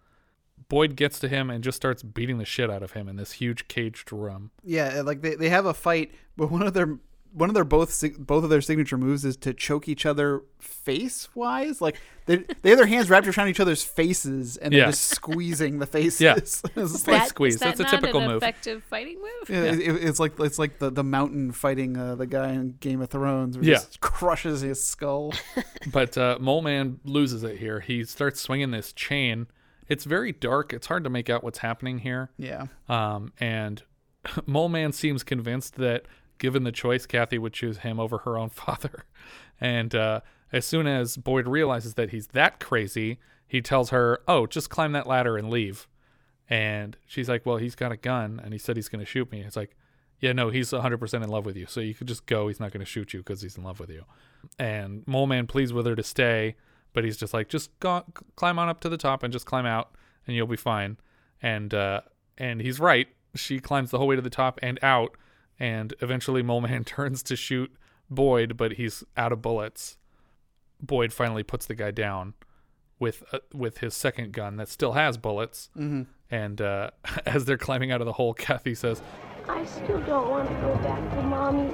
[0.70, 3.34] Boyd gets to him and just starts beating the shit out of him in this
[3.34, 4.52] huge caged room.
[4.64, 6.98] Yeah, like they, they have a fight, but one of their
[7.36, 11.28] one of their both both of their signature moves is to choke each other face
[11.36, 11.82] wise.
[11.82, 14.86] Like they they have their hands wrapped around each other's faces and they're Yeah.
[14.88, 16.22] just squeezing the faces.
[16.22, 16.36] Yeah.
[16.38, 17.56] It's Is like- that- squeeze.
[17.56, 18.38] Is that That's a typical an move.
[18.38, 19.50] effective fighting move?
[19.50, 22.78] Yeah, it- it- it's like it's like the, the mountain fighting uh, the guy in
[22.80, 23.74] Game of Thrones, where Yeah.
[23.76, 25.34] just crushes his skull.
[25.92, 27.82] but uh, Mole Man loses it here.
[27.82, 29.48] He starts swinging this chain,
[29.88, 30.74] It's very dark.
[30.74, 32.32] It's hard to make out what's happening here.
[32.38, 32.68] Yeah.
[32.90, 33.84] Um, and
[34.48, 36.06] Mole Man seems convinced that
[36.38, 39.06] given the choice, Kathy would choose him over her own father.
[39.60, 40.22] And uh,
[40.52, 44.92] as soon as Boyd realizes that he's that crazy, he tells her, "Oh, just climb
[44.94, 45.88] that ladder and leave."
[46.50, 49.32] And she's like, "Well, he's got a gun, and he said he's going to shoot
[49.32, 49.76] me." It's like,
[50.20, 52.48] "Yeah, no, he's 100% in love with you, so you could just go.
[52.48, 54.04] He's not going to shoot you because he's in love with you."
[54.60, 56.56] And Mole Man pleads with her to stay,
[56.94, 58.04] but he's just like, "Just go,
[58.36, 59.96] climb on up to the top and just climb out,
[60.28, 60.98] and you'll be fine."
[61.42, 62.02] And uh,
[62.38, 63.08] and he's right.
[63.36, 65.16] She climbs the whole way to the top and out,
[65.60, 67.72] and eventually Mole Man turns to shoot
[68.10, 69.98] Boyd, but he's out of bullets.
[70.82, 72.34] Boyd finally puts the guy down
[73.00, 75.70] with uh, with his second gun that still has bullets.
[75.78, 76.08] Mhm.
[76.32, 76.92] And uh,
[77.26, 79.02] as they're climbing out of the hole, Kathy says,
[79.48, 81.74] I still don't want to go back to mommy's.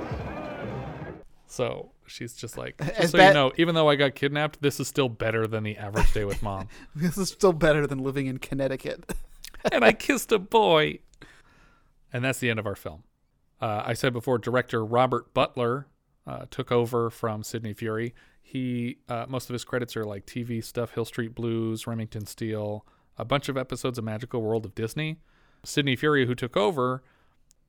[1.47, 4.87] "So she's just like, just so you know, even though I got kidnapped, this is
[4.87, 8.37] still better than the average day with mom." This is still better than living in
[8.37, 9.13] Connecticut.
[9.71, 10.99] and I kissed a boy.
[12.13, 13.03] And that's the end of our film.
[13.61, 15.87] Uh, I said before, director Robert Butler
[16.25, 18.13] uh, took over from Sidney Furie.
[18.41, 22.85] He uh, most of his credits are like TV stuff: Hill Street Blues, Remington Steele,
[23.17, 25.17] a bunch of episodes of Magical World of Disney.
[25.63, 27.03] Sidney Furie, who took over,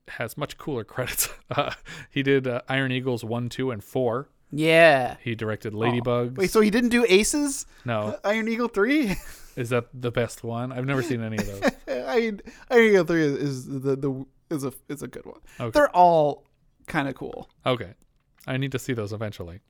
[0.07, 1.29] has much cooler credits.
[1.49, 1.71] Uh,
[2.09, 4.29] he did uh, Iron Eagles one, two, and four.
[4.55, 5.17] Yeah.
[5.23, 6.37] He directed Ladybugs.
[6.37, 7.65] Wait, so he didn't do Aces?
[7.85, 8.19] No.
[8.23, 9.15] Iron Eagle 3?
[9.55, 10.71] Is that the best one?
[10.71, 11.71] I've never seen any of those.
[12.07, 15.39] I mean, Iron Eagle 3 is, is the, the is a is a good one.
[15.59, 15.71] Okay.
[15.71, 16.45] They're all
[16.87, 17.49] kind of cool.
[17.65, 17.93] Okay.
[18.45, 19.61] I need to see those eventually.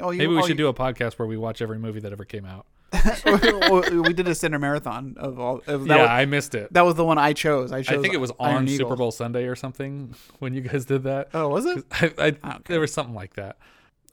[0.00, 2.00] Oh, you- Maybe we oh, should you- do a podcast where we watch every movie
[2.00, 2.66] that ever came out.
[3.24, 5.60] we did a center marathon of all.
[5.66, 6.72] Of, Yeah, was- I missed it.
[6.72, 7.72] That was the one I chose.
[7.72, 8.88] I I think it was Iron on Eagle.
[8.88, 11.28] Super Bowl Sunday or something when you guys did that.
[11.34, 11.84] Oh, was it?
[11.92, 13.56] I, I, There was something like that.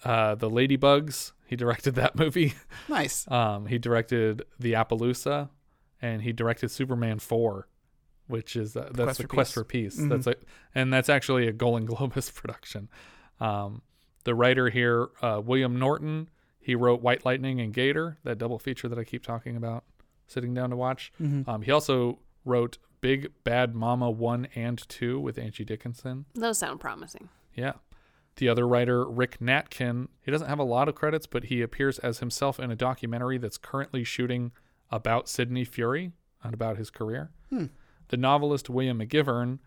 [0.04, 1.32] Uh, the Ladybugs.
[1.46, 2.54] He directed that movie.
[2.90, 3.30] Nice.
[3.30, 5.50] Um, he directed The Appaloosa,
[6.02, 7.68] and he directed Superman Four,
[8.28, 9.54] which is uh, that's Quest the for Quest Peace.
[9.54, 10.00] for Peace.
[10.00, 10.10] Mhm.
[10.10, 10.36] That's a,
[10.76, 12.90] and that's actually a Golan Globus production.
[13.40, 13.82] Um,
[14.24, 16.30] the writer here, uh, William Norton,
[16.60, 19.84] he wrote White Lightning and Gator, that double feature that I keep talking about,
[20.28, 21.12] sitting down to watch.
[21.22, 21.48] Mhm.
[21.48, 26.26] Um, he also wrote Big Bad Mama One and Two with Angie Dickinson.
[26.36, 27.28] Those sound promising.
[27.54, 27.74] Yeah.
[28.38, 32.00] The other writer, Rick Natkin, he doesn't have a lot of credits, but he appears
[32.00, 34.54] as himself in a documentary that's currently shooting
[34.90, 37.30] about Sidney Furie and about his career.
[37.50, 37.66] Hmm.
[38.10, 39.60] The novelist William McGivern,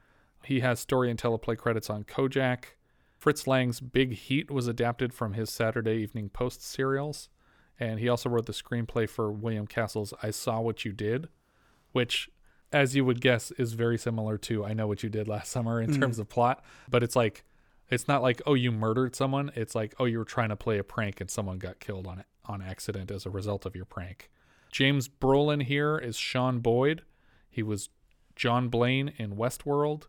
[0.44, 2.76] he has story and teleplay credits on Kojak.
[3.16, 7.28] Fritz Lang's Big Heat was adapted from his Saturday Evening Post serials.
[7.78, 11.28] And he also wrote the screenplay for William Castle's I Saw What You Did,
[11.92, 12.30] which,
[12.72, 15.80] as you would guess, is very similar to I Know What You Did Last Summer
[15.80, 16.00] in Mhm.
[16.00, 16.64] terms of plot.
[16.88, 17.44] But it's like,
[17.90, 19.50] it's not like, oh, you murdered someone.
[19.54, 22.18] It's like, oh, you were trying to play a prank and someone got killed on
[22.18, 24.30] it on accident as a result of your prank.
[24.72, 27.02] James Brolin here is Sean Boyd.
[27.50, 27.88] He was
[28.36, 30.04] John Blaine in Westworld,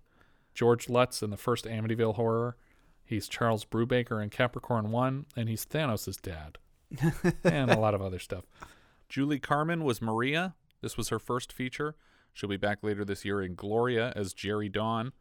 [0.53, 2.57] George Lutz in the first Amityville Horror.
[3.03, 6.57] He's Charles Brubaker in Capricorn 1, and he's Thanos' dad.
[7.43, 8.45] and a lot of other stuff.
[9.09, 10.55] Julie Carmen was Maria.
[10.81, 11.95] This was her first feature.
[12.33, 15.13] She'll be back later this year in Gloria as Jerry Dawn.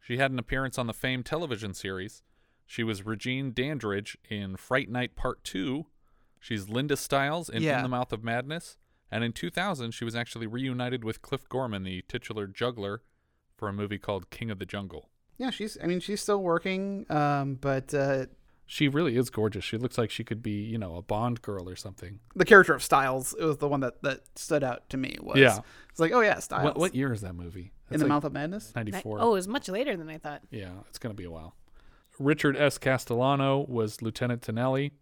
[0.00, 2.22] She had an appearance on the famed television series.
[2.66, 5.86] She was Regine Dandridge in Fright Night Part 2.
[6.40, 7.78] She's Linda Styles in Yeah.
[7.78, 8.78] In the Mouth of Madness.
[9.12, 13.02] And in 2000, she was actually reunited with Cliff Gorman, the titular juggler,
[13.54, 15.10] for a movie called King of the Jungle.
[15.36, 15.76] Yeah, she's.
[15.82, 17.04] I mean, she's still working.
[17.10, 18.26] Um, but uh,
[18.64, 19.64] She really is gorgeous.
[19.64, 22.20] She looks like she could be, you know, a Bond girl or something.
[22.34, 25.18] the character of Styles, it was the one that that stood out to me.
[25.20, 25.60] Was Yeah.
[25.90, 26.64] It's like, oh yeah, Styles.
[26.64, 27.60] What, what year is that movie?
[27.60, 28.72] In That's the like Mouth of Madness.
[28.74, 29.18] 94.
[29.20, 30.40] Oh, it was much later than I thought.
[30.50, 31.54] Yeah, it's going to be a while.
[32.18, 32.78] Richard S.
[32.78, 34.92] Castellano was Lieutenant Tonelli.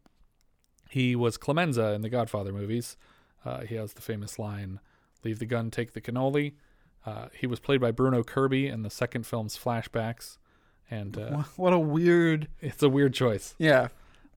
[0.88, 2.96] He was Clemenza in the Godfather movies.
[3.44, 4.80] Uh, he has the famous line,
[5.24, 6.54] "Leave the gun, take the cannoli."
[7.06, 10.38] Uh, he was played by Bruno Kirby in the second film's flashbacks,
[10.90, 12.48] and uh, what a weird.
[12.60, 13.54] it's a weird choice.
[13.58, 13.88] Yeah.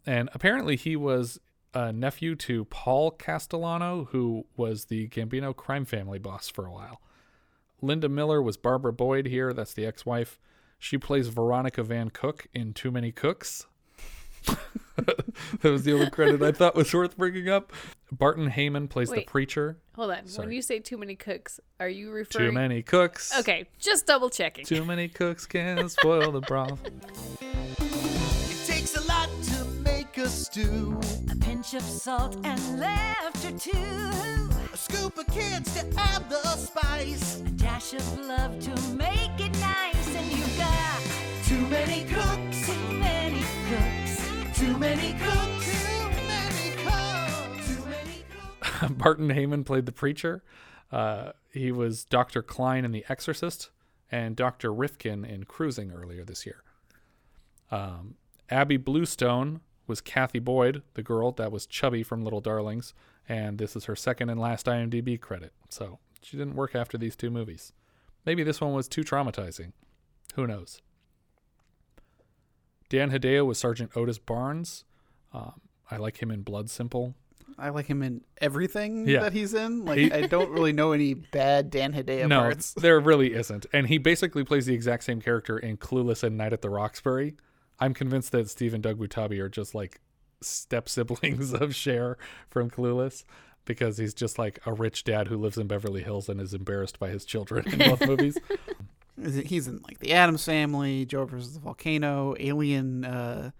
[0.05, 1.39] And apparently, he was
[1.73, 7.01] a nephew to Paul Castellano, who was the Gambino crime family boss for a while.
[7.81, 9.53] Linda Miller was Barbara Boyd here.
[9.53, 10.39] That's the ex wife.
[10.79, 13.67] She plays Veronica Van Cook in Too Many Cooks.
[14.97, 17.73] that was the only credit I thought was worth bringing up.
[18.11, 19.25] Barton Heyman plays Wait.
[19.25, 19.77] the preacher.
[19.95, 20.25] Hold on.
[20.35, 22.49] When you say too many cooks, are you referring?
[22.49, 23.37] Too many cooks.
[23.39, 24.65] Okay, just double checking.
[24.65, 26.79] Too many cooks can spoil the broth.
[27.41, 30.99] It takes a lot to make a stew.
[31.31, 34.49] A pinch of salt and laughter too.
[34.73, 37.41] A scoop of kids to add the spice.
[37.41, 39.22] A dash of love to make
[44.83, 45.85] cooks.
[45.85, 47.67] Too many cooks.
[47.67, 48.91] Too many cooks.
[48.97, 50.43] Barton Heyman played the preacher.
[50.91, 52.41] Uh, he was Dr.
[52.41, 53.69] Klein in The Exorcist
[54.11, 54.73] and Dr.
[54.73, 56.63] Rifkin in Cruising earlier this year.
[57.71, 58.15] Um,
[58.49, 62.93] Abby Bluestone was Kathy Boyd, the girl that was chubby from Little Darlings,
[63.27, 65.53] and this is her second and last IMDb credit.
[65.69, 67.73] So she didn't work after these two movies.
[68.25, 69.71] Maybe this one was too traumatizing.
[70.35, 70.81] Who knows?
[72.93, 74.83] Dan Hedaya was Sergeant Otis Barnes.
[75.33, 75.59] Um,
[75.89, 77.15] I like him in Blood Simple.
[77.57, 79.21] I like him in everything Yeah.
[79.21, 79.83] that he's in.
[79.83, 82.73] Like He- I don't really know any bad Dan Hedaya no, parts.
[82.77, 83.65] there really isn't.
[83.73, 87.35] And he basically plays the exact same character in Clueless and Night at the Roxbury.
[87.79, 89.99] I'm convinced that Steve and Doug Butabi are just like
[90.41, 92.15] step siblings of Cher
[92.47, 93.23] from Clueless
[93.65, 96.99] because he's just like a rich dad who lives in Beverly Hills and is embarrassed
[96.99, 98.37] by his children in both movies.
[99.21, 103.05] Is it- He's in like the Addams Family, Joe versus the Volcano, Alien.
[103.05, 103.51] Uh,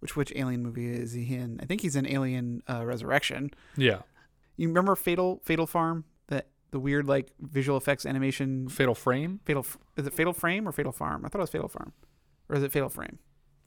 [0.00, 1.60] which which Alien movie is he in?
[1.62, 3.50] I think he's in Alien uh, Resurrection.
[3.76, 4.00] Yeah.
[4.56, 6.04] You remember Fatal Fatal Farm?
[6.28, 8.68] That the weird like visual effects animation.
[8.68, 9.40] Fatal Frame.
[9.44, 9.64] Fatal
[9.96, 11.24] is it Fatal Frame or Fatal Farm?
[11.24, 11.92] I thought it was Fatal Farm,
[12.48, 13.18] or is it Fatal Frame?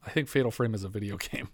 [0.06, 1.50] I think Fatal Frame is a video game.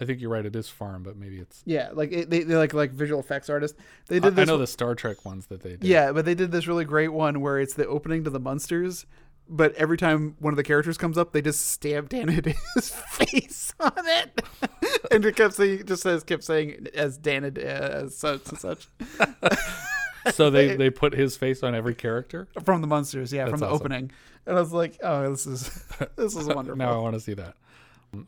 [0.00, 0.44] I think you're right.
[0.44, 1.62] It is Farm, but maybe it's.
[1.64, 3.78] Yeah, like it, they they like like visual effects artists.
[4.08, 4.46] They I, did I this.
[4.46, 5.84] know the Star Trek ones that they did.
[5.84, 9.06] Yeah, but they did this really great one where it's the opening to the Munsters,
[9.48, 13.72] but every time one of the characters comes up, they just stamp Dan Hedaya's face
[13.80, 14.42] on it,
[15.10, 18.58] and it kept saying, just says kept saying as Dan Hedaya, uh, as such and
[18.58, 18.88] such.
[20.32, 23.60] so they they put his face on every character from the Munsters, yeah, That's from
[23.60, 23.76] the awesome.
[23.76, 24.10] opening,
[24.44, 25.84] and I was like, oh, this is
[26.16, 26.76] this is wonderful.
[26.76, 27.54] now I want to see that.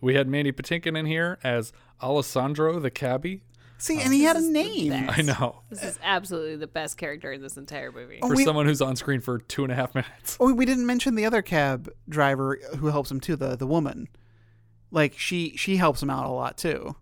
[0.01, 1.73] We had Mandy Patinkin in here as
[2.03, 3.43] Alessandro the cabbie.
[3.81, 4.93] See, and he had a name.
[5.09, 5.61] I know.
[5.71, 8.19] This is absolutely the best character in this entire movie.
[8.21, 10.37] For someone who's on screen for two and a half minutes.
[10.41, 14.09] Oh, we didn't mention the other cab driver who helps him too, the the woman.
[14.91, 16.97] Like she she helps him out a lot too.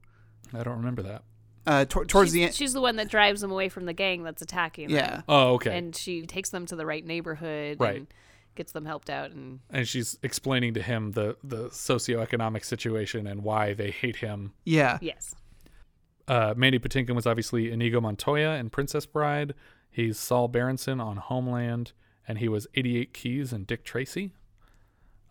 [0.52, 1.22] I don't remember that.
[1.66, 3.92] Uh, tor- towards she's, the end, she's the one that drives them away from the
[3.92, 4.96] gang that's attacking them.
[4.96, 5.22] Yeah.
[5.28, 5.76] Oh, okay.
[5.76, 7.96] And she takes them to the right neighborhood Right.
[7.96, 8.06] and
[8.56, 13.42] gets them helped out and And she's explaining to him the the socioeconomic situation and
[13.42, 14.52] why they hate him.
[14.64, 14.98] Yeah.
[15.00, 15.34] Yes.
[16.28, 19.54] Uh, Mandy Patinkin was obviously Inigo Montoya in Princess Bride.
[19.90, 21.92] He's Saul Berenson on Homeland,
[22.26, 24.32] and he was 88 Keys in Dick Tracy.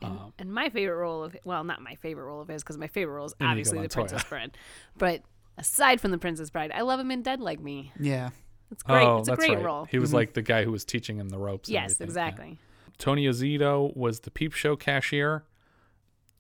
[0.01, 2.87] Um, and my favorite role of well, not my favorite role of his because my
[2.87, 4.57] favorite role is Inigo obviously the Princess Bride.
[4.97, 5.21] But
[5.57, 7.91] aside from the Princess Bride, I love him in Dead Like Me.
[7.99, 8.29] Yeah.
[8.71, 9.05] It's great.
[9.05, 9.63] Oh, it's a great right.
[9.63, 9.85] role.
[9.85, 10.15] He was Mm-hmm.
[10.15, 10.19] Mhm.
[10.19, 11.69] like the guy who was teaching him the ropes.
[11.69, 12.07] Yes, everything.
[12.07, 12.59] exactly.
[12.97, 15.43] Tony Azito was the Peep Show cashier,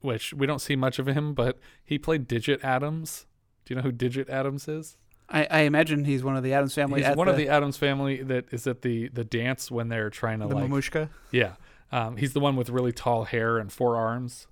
[0.01, 3.25] which we don't see much of him, but he played Digit Addams.
[3.65, 4.97] Do you know who Digit Addams is?
[5.27, 7.03] I, I imagine he's one of the Addams family.
[7.03, 10.39] He's one of the Addams family that is at the the dance when they're trying
[10.39, 11.09] to The like mamushka?
[11.31, 11.55] Yeah,
[11.91, 14.47] um, he's the one with really tall hair and four arms.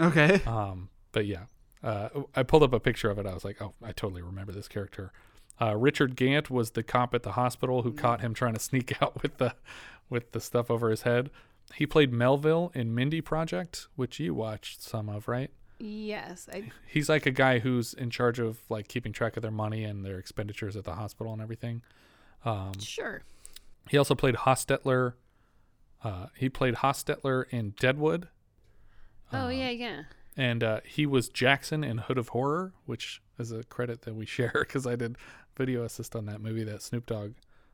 [0.00, 0.40] Okay.
[0.46, 1.44] Um, but yeah,
[1.82, 3.26] uh, I pulled up a picture of it.
[3.26, 5.12] I was like, oh, I totally remember this character.
[5.60, 9.00] Uh, Richard Gant was the cop at the hospital who caught him trying to sneak
[9.02, 9.54] out with the
[10.08, 11.30] with the stuff over his head.
[11.74, 15.50] He played Melville in Mindy Project, which you watched some of, right?
[15.78, 19.50] Yes, I He's like a guy who's in charge of like keeping track of their
[19.50, 21.82] money and their expenditures at the hospital and everything.
[22.44, 23.22] Um, sure.
[23.88, 25.14] he also played Hostetler.
[26.04, 28.28] Uh, he played Hostetler in Deadwood,
[29.32, 30.02] Oh yeah, yeah.
[30.36, 34.26] and uh, he was Jackson in Hood of Horror, which is a credit that we
[34.36, 35.16] share because I did
[35.56, 37.32] video assist on that movie, that Snoop Dogg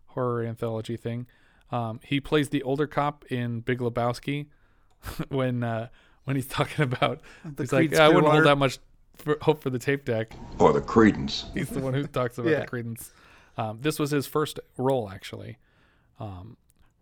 [0.08, 1.26] horror anthology thing.
[1.70, 4.46] Um, he plays the older cop in Big Lebowski
[5.28, 5.88] when uh,
[6.24, 8.78] when he's talking about The he's like, "Yeah, I wouldn't hold that much
[9.16, 10.32] for, hope for the tape deck.
[10.58, 11.44] Or the Creedence.
[11.54, 12.60] He's the one who talks about Yeah.
[12.60, 13.10] the Creedence.
[13.56, 15.58] Um, this was his first role, actually.
[16.20, 16.56] Um,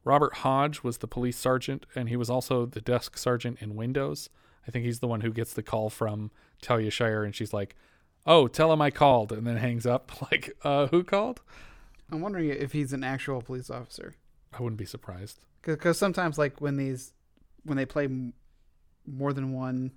[0.05, 4.31] Robert Hodge was the police sergeant, and he was also the desk sergeant in Windows.
[4.67, 6.31] I think he's the one who gets the call from
[6.63, 7.77] Talia Shire, and she's like,
[8.25, 10.11] "Oh, tell him I called," and then hangs up.
[10.31, 11.43] Like, uh, who called?
[12.11, 14.15] I'm wondering if he's an actual police officer.
[14.53, 15.39] I wouldn't be surprised.
[15.63, 17.13] Because sometimes, like when these,
[17.65, 18.33] when they play m-
[19.07, 19.93] more than one,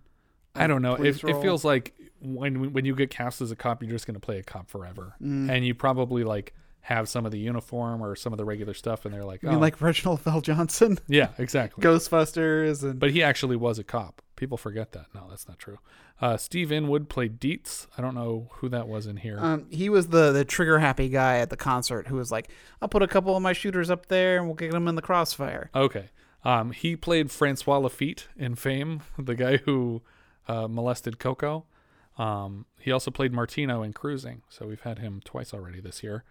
[0.55, 0.95] I don't know.
[0.95, 4.15] It, it feels like when when you get cast as a cop, you're just going
[4.15, 5.49] to play a cop forever, Mm.
[5.49, 9.05] and you probably like have some of the uniform or some of the regular stuff,
[9.05, 10.99] and they're like, I mean, "Oh, like Reginald VelJohnson.
[11.07, 11.83] Yeah, exactly.
[11.83, 14.21] Ghostbusters and But he actually was a cop.
[14.35, 15.07] People forget that.
[15.13, 15.79] No, that's not true.
[16.21, 17.87] Uh, Steve Inwood played Dietz.
[17.97, 19.39] I don't know who that was in here.
[19.39, 22.49] Um, he was the the trigger happy guy at the concert who was like,
[22.81, 25.01] "I'll put a couple of my shooters up there and we'll get them in the
[25.01, 26.09] crossfire." okay.
[26.45, 30.01] Um, he played Francois Lafitte in Fame, the guy who
[30.47, 31.65] uh, molested Coco.
[32.17, 36.23] Um, he also played Martino in Cruising, so we've had him twice already this year.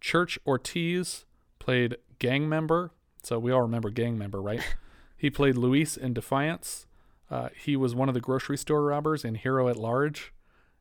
[0.00, 1.24] Church Ortiz
[1.58, 2.92] played gang member,
[3.22, 4.62] so we all remember gang member, right?
[5.16, 6.86] he played Luis in Defiance.
[7.30, 10.32] Uh, he was one of the grocery store robbers in Hero at Large,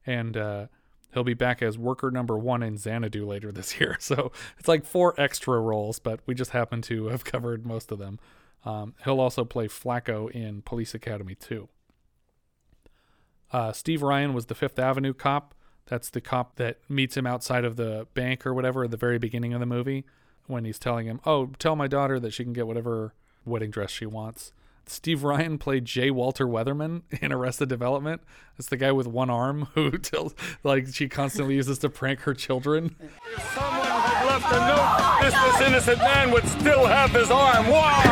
[0.06, 0.68] and uh,
[1.14, 3.98] He'll be back as worker number one in Xanadu later this year.
[4.08, 8.00] So it's like four extra roles, but we just happen to have covered most of
[8.00, 8.20] them.
[8.64, 11.68] Um, he'll also play Flacco in Police Academy 2.
[13.52, 15.54] Uh, Steve Ryan was the Fifth Avenue cop.
[15.88, 19.18] That's the cop that meets him outside of the bank or whatever at the very
[19.18, 20.06] beginning of the movie
[20.46, 23.14] when he's telling him, Oh, tell my daughter that she can get whatever
[23.46, 24.52] wedding dress she wants.
[24.90, 26.12] Steve Ryan played J.
[26.12, 28.22] Walter Weatherman in Arrested Development.
[28.58, 30.34] It's the guy with one arm who tells,
[30.64, 32.96] like, she constantly uses to prank her children.
[33.00, 35.22] If Someone had left a note.
[35.22, 37.68] This, this innocent man would still have his arm.
[37.68, 38.04] Why?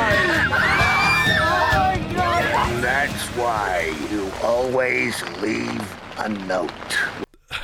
[2.81, 6.71] That's why you always leave a note.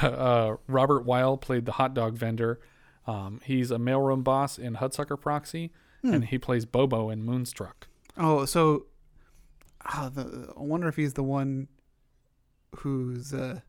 [0.08, 2.60] uh, Robert Weil played the hot dog vendor.
[3.08, 5.72] Um, he's a mailroom boss in Hudsucker Proxy,
[6.02, 6.14] Hmm.
[6.14, 7.88] and he plays Bobo in Moonstruck.
[8.18, 8.86] Oh, so
[9.86, 11.68] ah, the, I wonder if he's the one
[12.78, 13.60] who's uh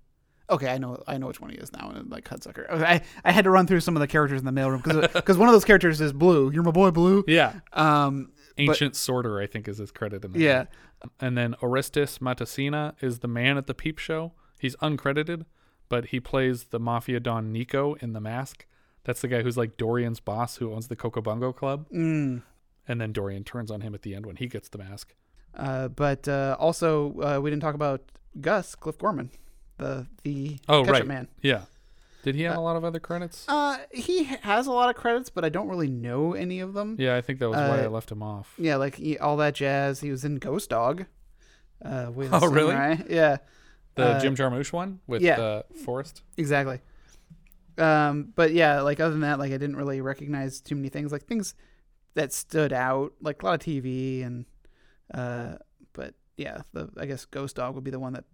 [0.51, 0.69] okay.
[0.69, 1.91] I know I know which one he is now.
[1.95, 2.71] and Like Hudsucker.
[2.71, 5.49] I I had to run through some of the characters in the mailroom because one
[5.49, 6.51] of those characters is Blue.
[6.53, 7.25] You're my boy, Blue.
[7.27, 7.55] Yeah.
[7.73, 8.27] Um.
[8.57, 10.43] but- Ancient Sorter, I think, is his credit in there.
[10.43, 10.65] Yeah.
[11.21, 14.33] And then Orestes Matacena is the man at the peep show.
[14.61, 15.47] He's uncredited,
[15.93, 18.65] but he plays the mafia don Nico in The Mask.
[19.05, 21.87] That's the guy who's like Dorian's boss who owns the Cocobongo Club.
[21.95, 22.41] Mm.
[22.89, 25.15] And then Dorian turns on him at the end when he gets the mask.
[25.55, 28.01] Uh, but uh, also uh, we didn't talk about
[28.41, 29.31] Gus Cliff Gorman,
[29.77, 31.07] the the Oh, ketchup right.
[31.07, 31.29] man.
[31.43, 31.63] Yeah.
[32.23, 33.45] Did he have a lot of other credits?
[33.49, 36.97] Uh, he has a lot of credits, but I don't really know any of them.
[36.99, 38.55] Yeah, I think that was why I Uh, left him off.
[38.57, 40.01] Yeah, like he, all that jazz.
[40.01, 41.05] He was in Ghost Dog.
[41.85, 42.75] Uh, with Oh, really?
[43.11, 43.39] Yeah.
[43.95, 45.41] The Uh, Jim Jarmusch one with yeah.
[45.41, 46.23] uh, Forest?
[46.37, 46.81] Exactly.
[47.79, 51.11] Um, but yeah, like other than that, like I didn't really recognize too many things,
[51.13, 51.55] like things
[52.15, 54.45] that stood out, like a lot of TV and,
[55.15, 55.55] uh,
[55.93, 58.25] but yeah, the I guess Ghost Dog would be the one that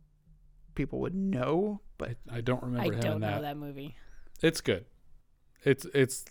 [0.75, 3.43] people would know, but I don't remember I him don't in know that.
[3.43, 3.97] that movie.
[4.43, 4.85] It's good.
[5.65, 6.25] It's it's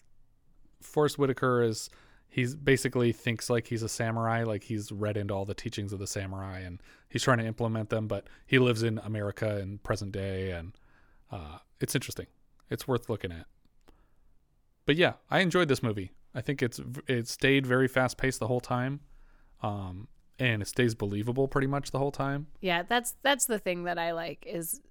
[0.81, 1.89] Forest Whitaker is
[2.29, 5.99] he's basically thinks like he's a samurai, like he's read into all the teachings of
[5.99, 10.11] the samurai and he's trying to implement them, but he lives in America in present
[10.11, 10.73] day and
[11.31, 12.27] uh, it's interesting.
[12.69, 13.45] It's worth looking at.
[14.85, 16.11] But yeah, I enjoyed this movie.
[16.33, 19.01] I think it's it stayed very fast paced the whole time.
[19.61, 20.07] Um
[20.39, 22.47] and it stays believable pretty much the whole time.
[22.61, 24.81] Yeah, that's that's the thing that I like is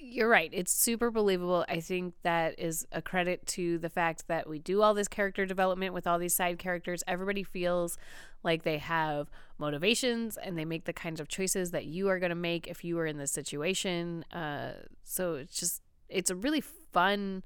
[0.00, 0.50] you're right.
[0.52, 1.64] It's super believable.
[1.68, 5.44] I think that is a credit to the fact that we do all this character
[5.44, 7.04] development with all these side characters.
[7.06, 7.98] Everybody feels
[8.42, 12.30] like they have motivations and they make the kinds of choices that you are going
[12.30, 14.24] to make if you were in this situation.
[14.32, 14.72] Uh,
[15.02, 17.42] so it's just it's a really fun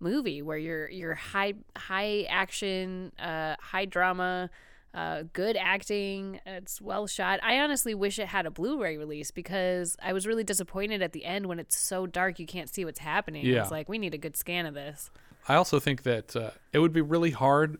[0.00, 4.50] movie where you're you're high high action, uh, high drama,
[4.94, 6.40] uh, good acting.
[6.46, 7.40] It's well shot.
[7.42, 11.24] I honestly wish it had a Blu-ray release because I was really disappointed at the
[11.24, 13.44] end when it's so dark you can't see what's happening.
[13.44, 13.62] Yeah.
[13.62, 15.10] It's like we need a good scan of this.
[15.48, 17.78] I also think that uh, it would be really hard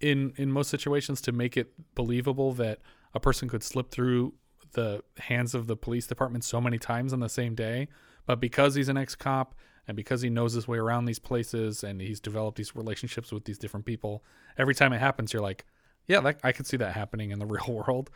[0.00, 2.80] in in most situations to make it believable that
[3.14, 4.34] a person could slip through
[4.72, 7.88] the hands of the police department so many times on the same day.
[8.26, 9.54] But because he's an ex-cop
[9.88, 13.44] and because he knows his way around these places and he's developed these relationships with
[13.44, 14.22] these different people,
[14.58, 15.64] every time it happens, you're like,
[16.06, 18.10] yeah, that, I could see that happening in the real world.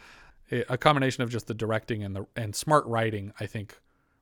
[0.48, 3.78] It- a combination of just the directing and the and smart writing, I think,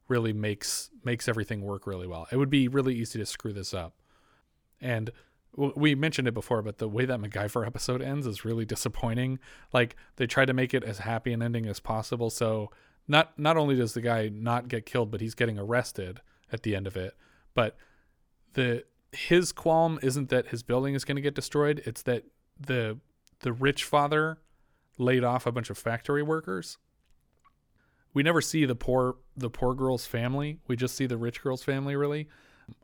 [0.09, 2.27] really makes makes everything work really well.
[2.31, 3.95] It would be really easy to screw this up.
[4.81, 5.11] And
[5.57, 9.39] we mentioned it before, but the way that MacGyver episode ends is really disappointing.
[9.73, 12.31] Like they tried to make it as happy an ending as possible.
[12.31, 12.70] So
[13.09, 16.20] not not only does the guy not get killed, but he's getting arrested
[16.53, 17.15] at the end of it.
[17.55, 17.77] But
[18.53, 21.82] the his qualm isn't that his building is going to get destroyed.
[21.86, 22.24] It's that
[22.61, 22.99] the
[23.40, 24.39] the rich father
[24.97, 26.78] laid off a bunch of factory workers.
[28.12, 30.59] We never see the poor the poor girl's family.
[30.66, 32.28] We just see the rich girl's family really.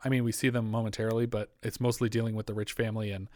[0.04, 3.28] I mean, we see them momentarily, but it's mostly dealing with the rich family and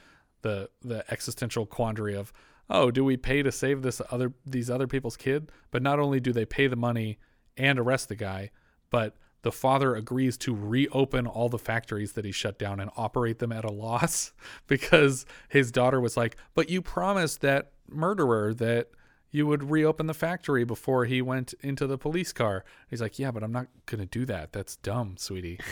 [0.42, 2.32] the the existential quandary of,
[2.70, 5.50] oh, do we pay to save this other these other people's kid?
[5.70, 7.18] But not only do they pay the money
[7.56, 8.50] and arrest the guy,
[8.90, 13.39] but the father agrees to reopen all the factories that he shut down and operate
[13.39, 14.32] them at a loss
[14.66, 18.90] because his daughter was like, "But you promised that murderer that
[19.31, 23.31] you would reopen the factory before he went into the police car." He's like, "Yeah,
[23.31, 24.52] but I'm not going to do that.
[24.52, 25.60] That's dumb, sweetie."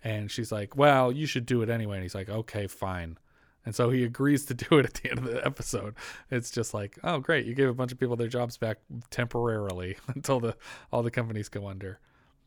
[0.00, 3.18] And she's like, "Well, you should do it anyway." And he's like, "Okay, fine."
[3.66, 5.94] And so he agrees to do it at the end of the episode.
[6.30, 7.46] It's just like, "Oh, great!
[7.46, 8.78] You gave a bunch of people their jobs back
[9.10, 10.56] temporarily until the
[10.92, 11.98] all the companies go under."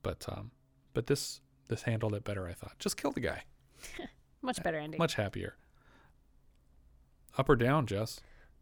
[0.02, 0.52] But um,
[0.94, 2.78] but this this handled it better, I thought.
[2.80, 3.44] Just kill the guy.
[4.42, 4.98] Much better ending.
[4.98, 5.56] Much happier.
[7.38, 8.20] Up or down, Jess?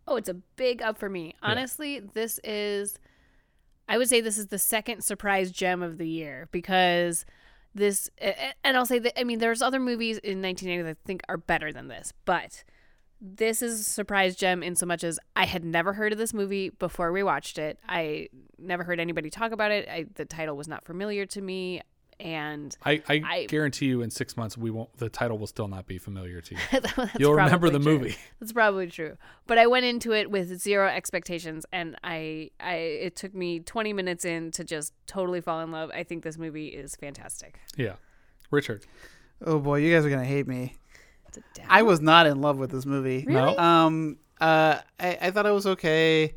[0.08, 1.36] Oh, it's a big up for me.
[1.42, 2.98] Honestly, this is
[3.88, 7.26] I would say this is the second surprise gem of the year because
[7.74, 8.10] this
[8.64, 11.38] and I'll say that I mean there's other movies in 1980 that I think are
[11.38, 12.64] better than this, but
[13.22, 16.34] this is a surprise gem in so much as I had never heard of this
[16.34, 17.78] movie before we watched it.
[17.88, 19.90] I never heard anybody talk about it.
[19.90, 21.82] I, the title was not familiar to me,
[22.20, 24.96] and I, I, I- guarantee you, in six months, we won't.
[24.98, 26.62] The title will still not be familiar to you.
[26.82, 27.98] That's You'll remember the true.
[28.00, 28.16] movie.
[28.40, 29.18] That's probably true.
[29.48, 33.94] But I went into it with zero expectations, and I, I, it took me 20
[33.94, 35.92] minutes in to just totally fall in love.
[35.94, 37.60] I think this movie is fantastic.
[37.78, 37.94] Yeah,
[38.52, 38.86] Richard.
[39.46, 40.76] Oh boy, you guys are gonna hate me.
[41.68, 43.24] I was not in love with this movie.
[43.26, 43.56] Really?
[43.56, 43.58] No?
[43.58, 44.18] Um.
[44.42, 44.80] Uh.
[45.00, 46.34] I, I thought it was okay.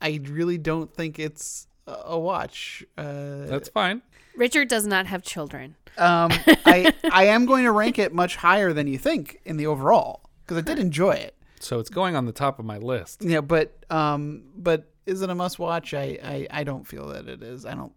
[0.00, 2.84] I really don't think it's a a watch.
[2.96, 4.02] Uh, That's fine.
[4.38, 5.76] Richard does not have children.
[5.98, 6.30] Um.
[6.64, 10.22] I I am going to rank it much higher than you think in the overall
[10.44, 11.34] because I did enjoy it.
[11.60, 13.22] So it's going on the top of my list.
[13.22, 14.44] Yeah, but um.
[14.56, 15.92] But is it a must watch?
[15.94, 17.66] I I I don't feel that it is.
[17.66, 17.92] I don't.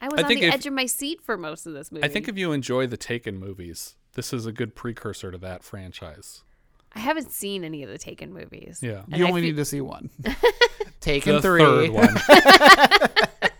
[0.00, 1.90] I was I on think the if- edge of my seat for most of this
[1.90, 2.04] movie.
[2.04, 5.64] I think if you enjoy the Taken movies, this is a good precursor to that
[5.64, 6.42] franchise.
[6.96, 8.80] I haven't seen any of the Taken movies.
[8.82, 9.02] Yeah.
[9.10, 10.10] And You only fe- need to see one.
[11.00, 11.60] Taken The three.
[11.64, 12.14] third one.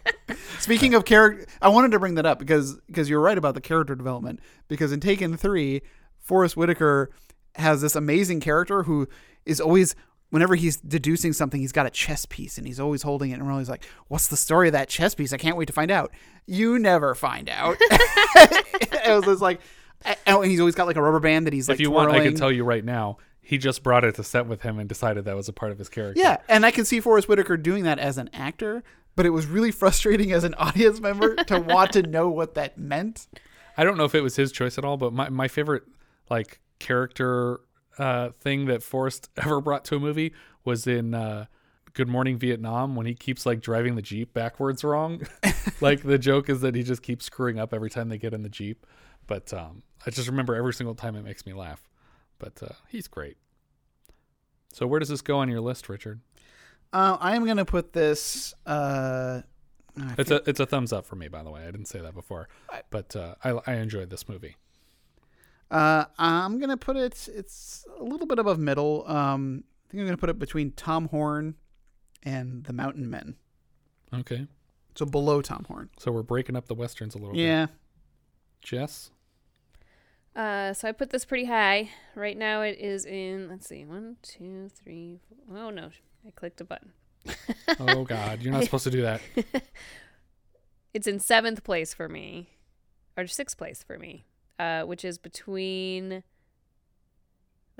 [0.64, 3.60] Speaking of character, I wanted to bring that up because because you're right about the
[3.60, 4.40] character development.
[4.66, 5.82] Because in Taken three,
[6.18, 7.10] Forest Whitaker
[7.56, 9.06] has this amazing character who
[9.44, 9.94] is always
[10.30, 13.44] whenever he's deducing something, he's got a chess piece and he's always holding it and
[13.44, 15.34] we're always like, "What's the story of that chess piece?
[15.34, 16.12] I can't wait to find out."
[16.46, 17.76] You never find out.
[17.80, 19.60] it was just like,
[20.26, 21.76] oh, and he's always got like a rubber band that he's like.
[21.76, 23.18] if you want, I can tell you right now.
[23.42, 25.76] He just brought it to set with him and decided that was a part of
[25.76, 26.18] his character.
[26.18, 28.82] Yeah, and I can see Forest Whitaker doing that as an actor,
[29.16, 32.78] but it was really frustrating as an audience member to want to know what that
[32.78, 33.26] meant.
[33.76, 35.84] I don't know if it was his choice at all, but my, my favorite
[36.30, 37.60] like character
[37.98, 40.32] uh, thing that Forest ever brought to a movie
[40.64, 41.46] was in uh,
[41.92, 45.22] Good Morning Vietnam when he keeps like driving the Jeep backwards wrong.
[45.80, 48.42] like the joke is that he just keeps screwing up every time they get in
[48.42, 48.86] the Jeep.
[49.26, 51.88] But um, I just remember every single time it makes me laugh.
[52.38, 53.36] But uh, he's great.
[54.72, 56.20] So where does this go on your list, Richard?
[56.94, 58.54] Uh, I am gonna put this.
[58.64, 59.42] Uh,
[59.98, 61.62] I It's a it's a thumbs up for me, by the way.
[61.62, 62.48] I didn't say that before,
[62.90, 64.56] but uh, I I enjoyed this movie.
[65.72, 67.28] Uh, I'm gonna put it.
[67.34, 69.04] It's a little bit above middle.
[69.08, 71.56] Um, I think I'm gonna put it between Tom Horn
[72.22, 73.34] and The Mountain Men.
[74.14, 74.46] Okay.
[74.94, 75.90] So below Tom Horn.
[75.98, 77.42] So we're breaking up the westerns a little bit.
[77.42, 77.66] Yeah.
[78.62, 79.10] Jess.
[80.36, 81.90] Uh, so I put this pretty high.
[82.14, 85.58] Right now it is in, let's see, one, two, three, four.
[85.58, 85.90] Oh no,
[86.26, 86.92] I clicked a button.
[87.80, 89.20] Oh God, you're not supposed to do that.
[90.92, 92.50] It's in seventh place for me,
[93.16, 94.24] or sixth place for me,
[94.58, 96.22] uh, which is between.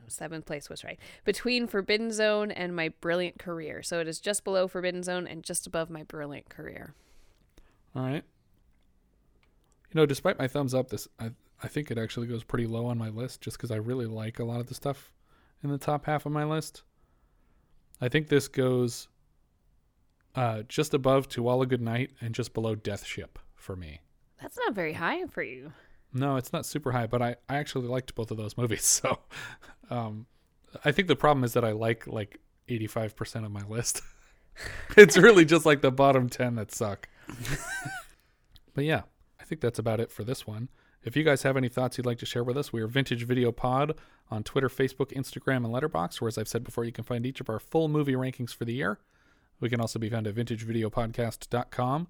[0.01, 0.99] No, seventh place was right.
[1.25, 3.81] Between Forbidden Zone and My Brilliant Career.
[3.85, 6.95] So it is just below Forbidden Zone and just above My Brilliant Career.
[7.95, 8.25] All right.
[9.93, 11.31] You know, despite my thumbs up, this I
[11.63, 14.41] I think it actually goes pretty low on my list, just because I really like
[14.41, 15.13] a lot of the stuff
[15.63, 16.83] in the top half of my list.
[18.01, 19.09] I think this goes
[20.35, 24.01] uh, just above To All a Good Night and just below Death Ship for me.
[24.41, 25.73] That's not very high for you.
[26.13, 28.85] No, it's not super high, but I, I actually liked both of those movies.
[29.05, 29.19] So
[29.91, 30.27] um,
[30.85, 34.03] I think the problem is that I like like 85% of my list.
[34.97, 37.09] it's really just like the bottom 10 that suck.
[38.75, 39.03] but yeah,
[39.41, 40.69] I think that's about it for this one.
[41.05, 43.27] If you guys have any thoughts you'd like to share with us, we are Vintage
[43.27, 43.95] Video Pod
[44.31, 47.43] on Twitter, Facebook, Instagram, and Letterboxd, where, as I've said before, you can find each
[47.43, 48.99] of our full movie rankings for the year.
[49.61, 52.09] We can also be found at vintagevideopodcast.com.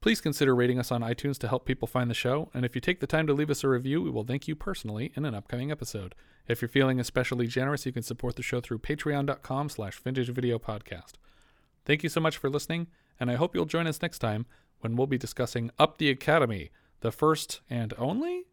[0.00, 2.80] Please consider rating us on iTunes to help people find the show, and if you
[2.80, 5.34] take the time to leave us a review, we will thank you personally in an
[5.34, 6.14] upcoming episode.
[6.48, 11.12] If you're feeling especially generous, you can support the show through patreon.com slash vintagevideopodcast.
[11.84, 12.86] Thank you so much for listening,
[13.20, 14.46] and I hope you'll join us next time
[14.80, 16.70] when we'll be discussing Up the Academy,
[17.00, 18.44] the first and only,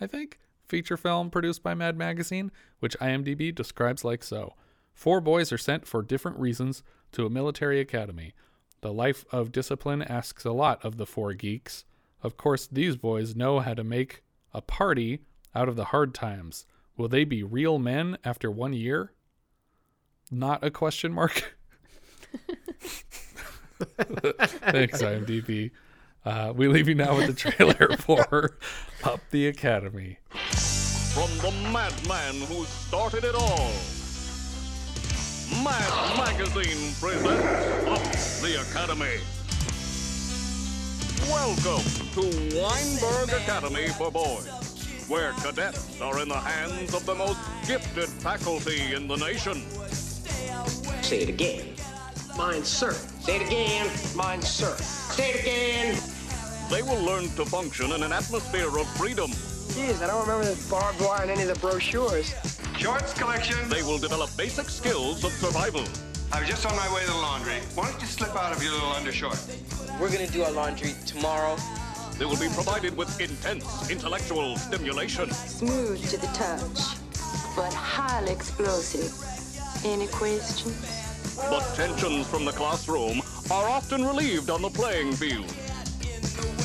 [0.00, 2.50] I think, feature film produced by Mad Magazine,
[2.80, 4.54] which IMDb describes like so.
[4.92, 6.82] Four boys are sent for different reasons
[7.12, 8.34] to a military academy.
[8.80, 11.84] The life of discipline asks a lot of the four geeks.
[12.22, 14.22] Of course, these boys know how to make
[14.52, 15.20] a party
[15.54, 16.66] out of the hard times.
[16.96, 19.12] Will they be real men after one year?
[20.30, 21.56] Not a question mark.
[23.98, 25.70] Thanks, IMDb.
[26.24, 28.56] Uh, we leave you now with the trailer for
[29.02, 30.18] Up the Academy.
[30.30, 33.72] From the madman who started it all.
[35.62, 39.20] Mad Magazine presents Up the Academy.
[41.30, 41.84] Welcome
[42.14, 48.08] to Weinberg Academy for Boys, where cadets are in the hands of the most gifted
[48.08, 49.62] faculty in the nation.
[51.02, 51.74] Say it again.
[52.36, 52.92] Mine, sir.
[52.92, 53.90] Say it again.
[54.16, 54.74] Mine, sir.
[54.76, 56.13] Say it again.
[56.70, 59.30] They will learn to function in an atmosphere of freedom.
[59.74, 62.34] Geez, I don't remember this barbed wire in any of the brochures.
[62.78, 63.68] Shorts collection.
[63.68, 65.84] They will develop basic skills of survival.
[66.32, 67.60] I was just on my way to the laundry.
[67.74, 69.38] Why don't you slip out of your little undershort?
[70.00, 71.56] We're gonna do our laundry tomorrow.
[72.18, 75.30] They will be provided with intense intellectual stimulation.
[75.32, 76.96] Smooth to the touch,
[77.56, 79.12] but highly explosive.
[79.84, 81.36] Any questions?
[81.36, 83.20] But tensions from the classroom
[83.50, 85.52] are often relieved on the playing field.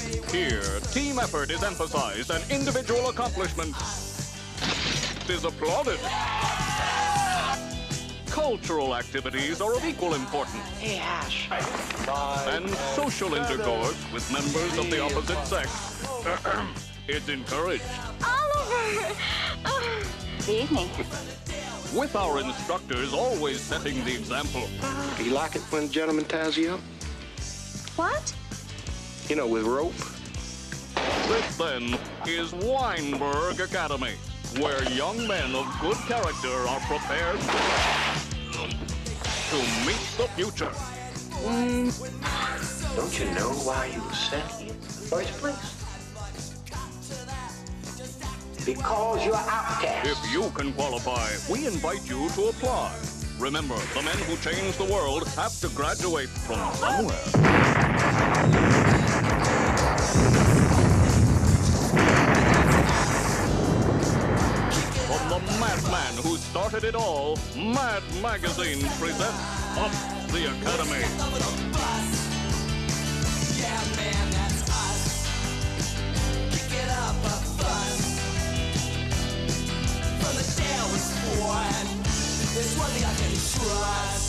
[0.09, 3.75] Here, team effort is emphasized and individual accomplishment
[5.29, 5.99] is applauded.
[8.25, 10.63] Cultural activities are of equal importance.
[10.79, 11.47] Hey, Ash.
[12.47, 16.07] And social intercourse with members of the opposite sex
[17.07, 17.83] is encouraged.
[18.25, 19.15] Oliver!
[20.49, 20.89] Evening.
[21.93, 24.67] With our instructors always setting the example.
[25.17, 26.79] Do you like it when a gentleman ties you up?
[27.95, 28.33] What?
[29.29, 29.93] You know, with rope?
[31.27, 34.15] This, then, is Weinberg Academy,
[34.57, 37.39] where young men of good character are prepared
[39.51, 40.71] to meet the future.
[42.95, 45.75] Don't you know why you were sent here in the first place?
[48.65, 50.07] Because you're outcast.
[50.07, 52.97] If you can qualify, we invite you to apply.
[53.37, 58.98] Remember, the men who change the world have to graduate from somewhere.
[65.07, 69.91] From the madman who started it all, Mad Magazine presents Up
[70.31, 71.05] the Academy.
[82.59, 84.28] There's one thing I can trust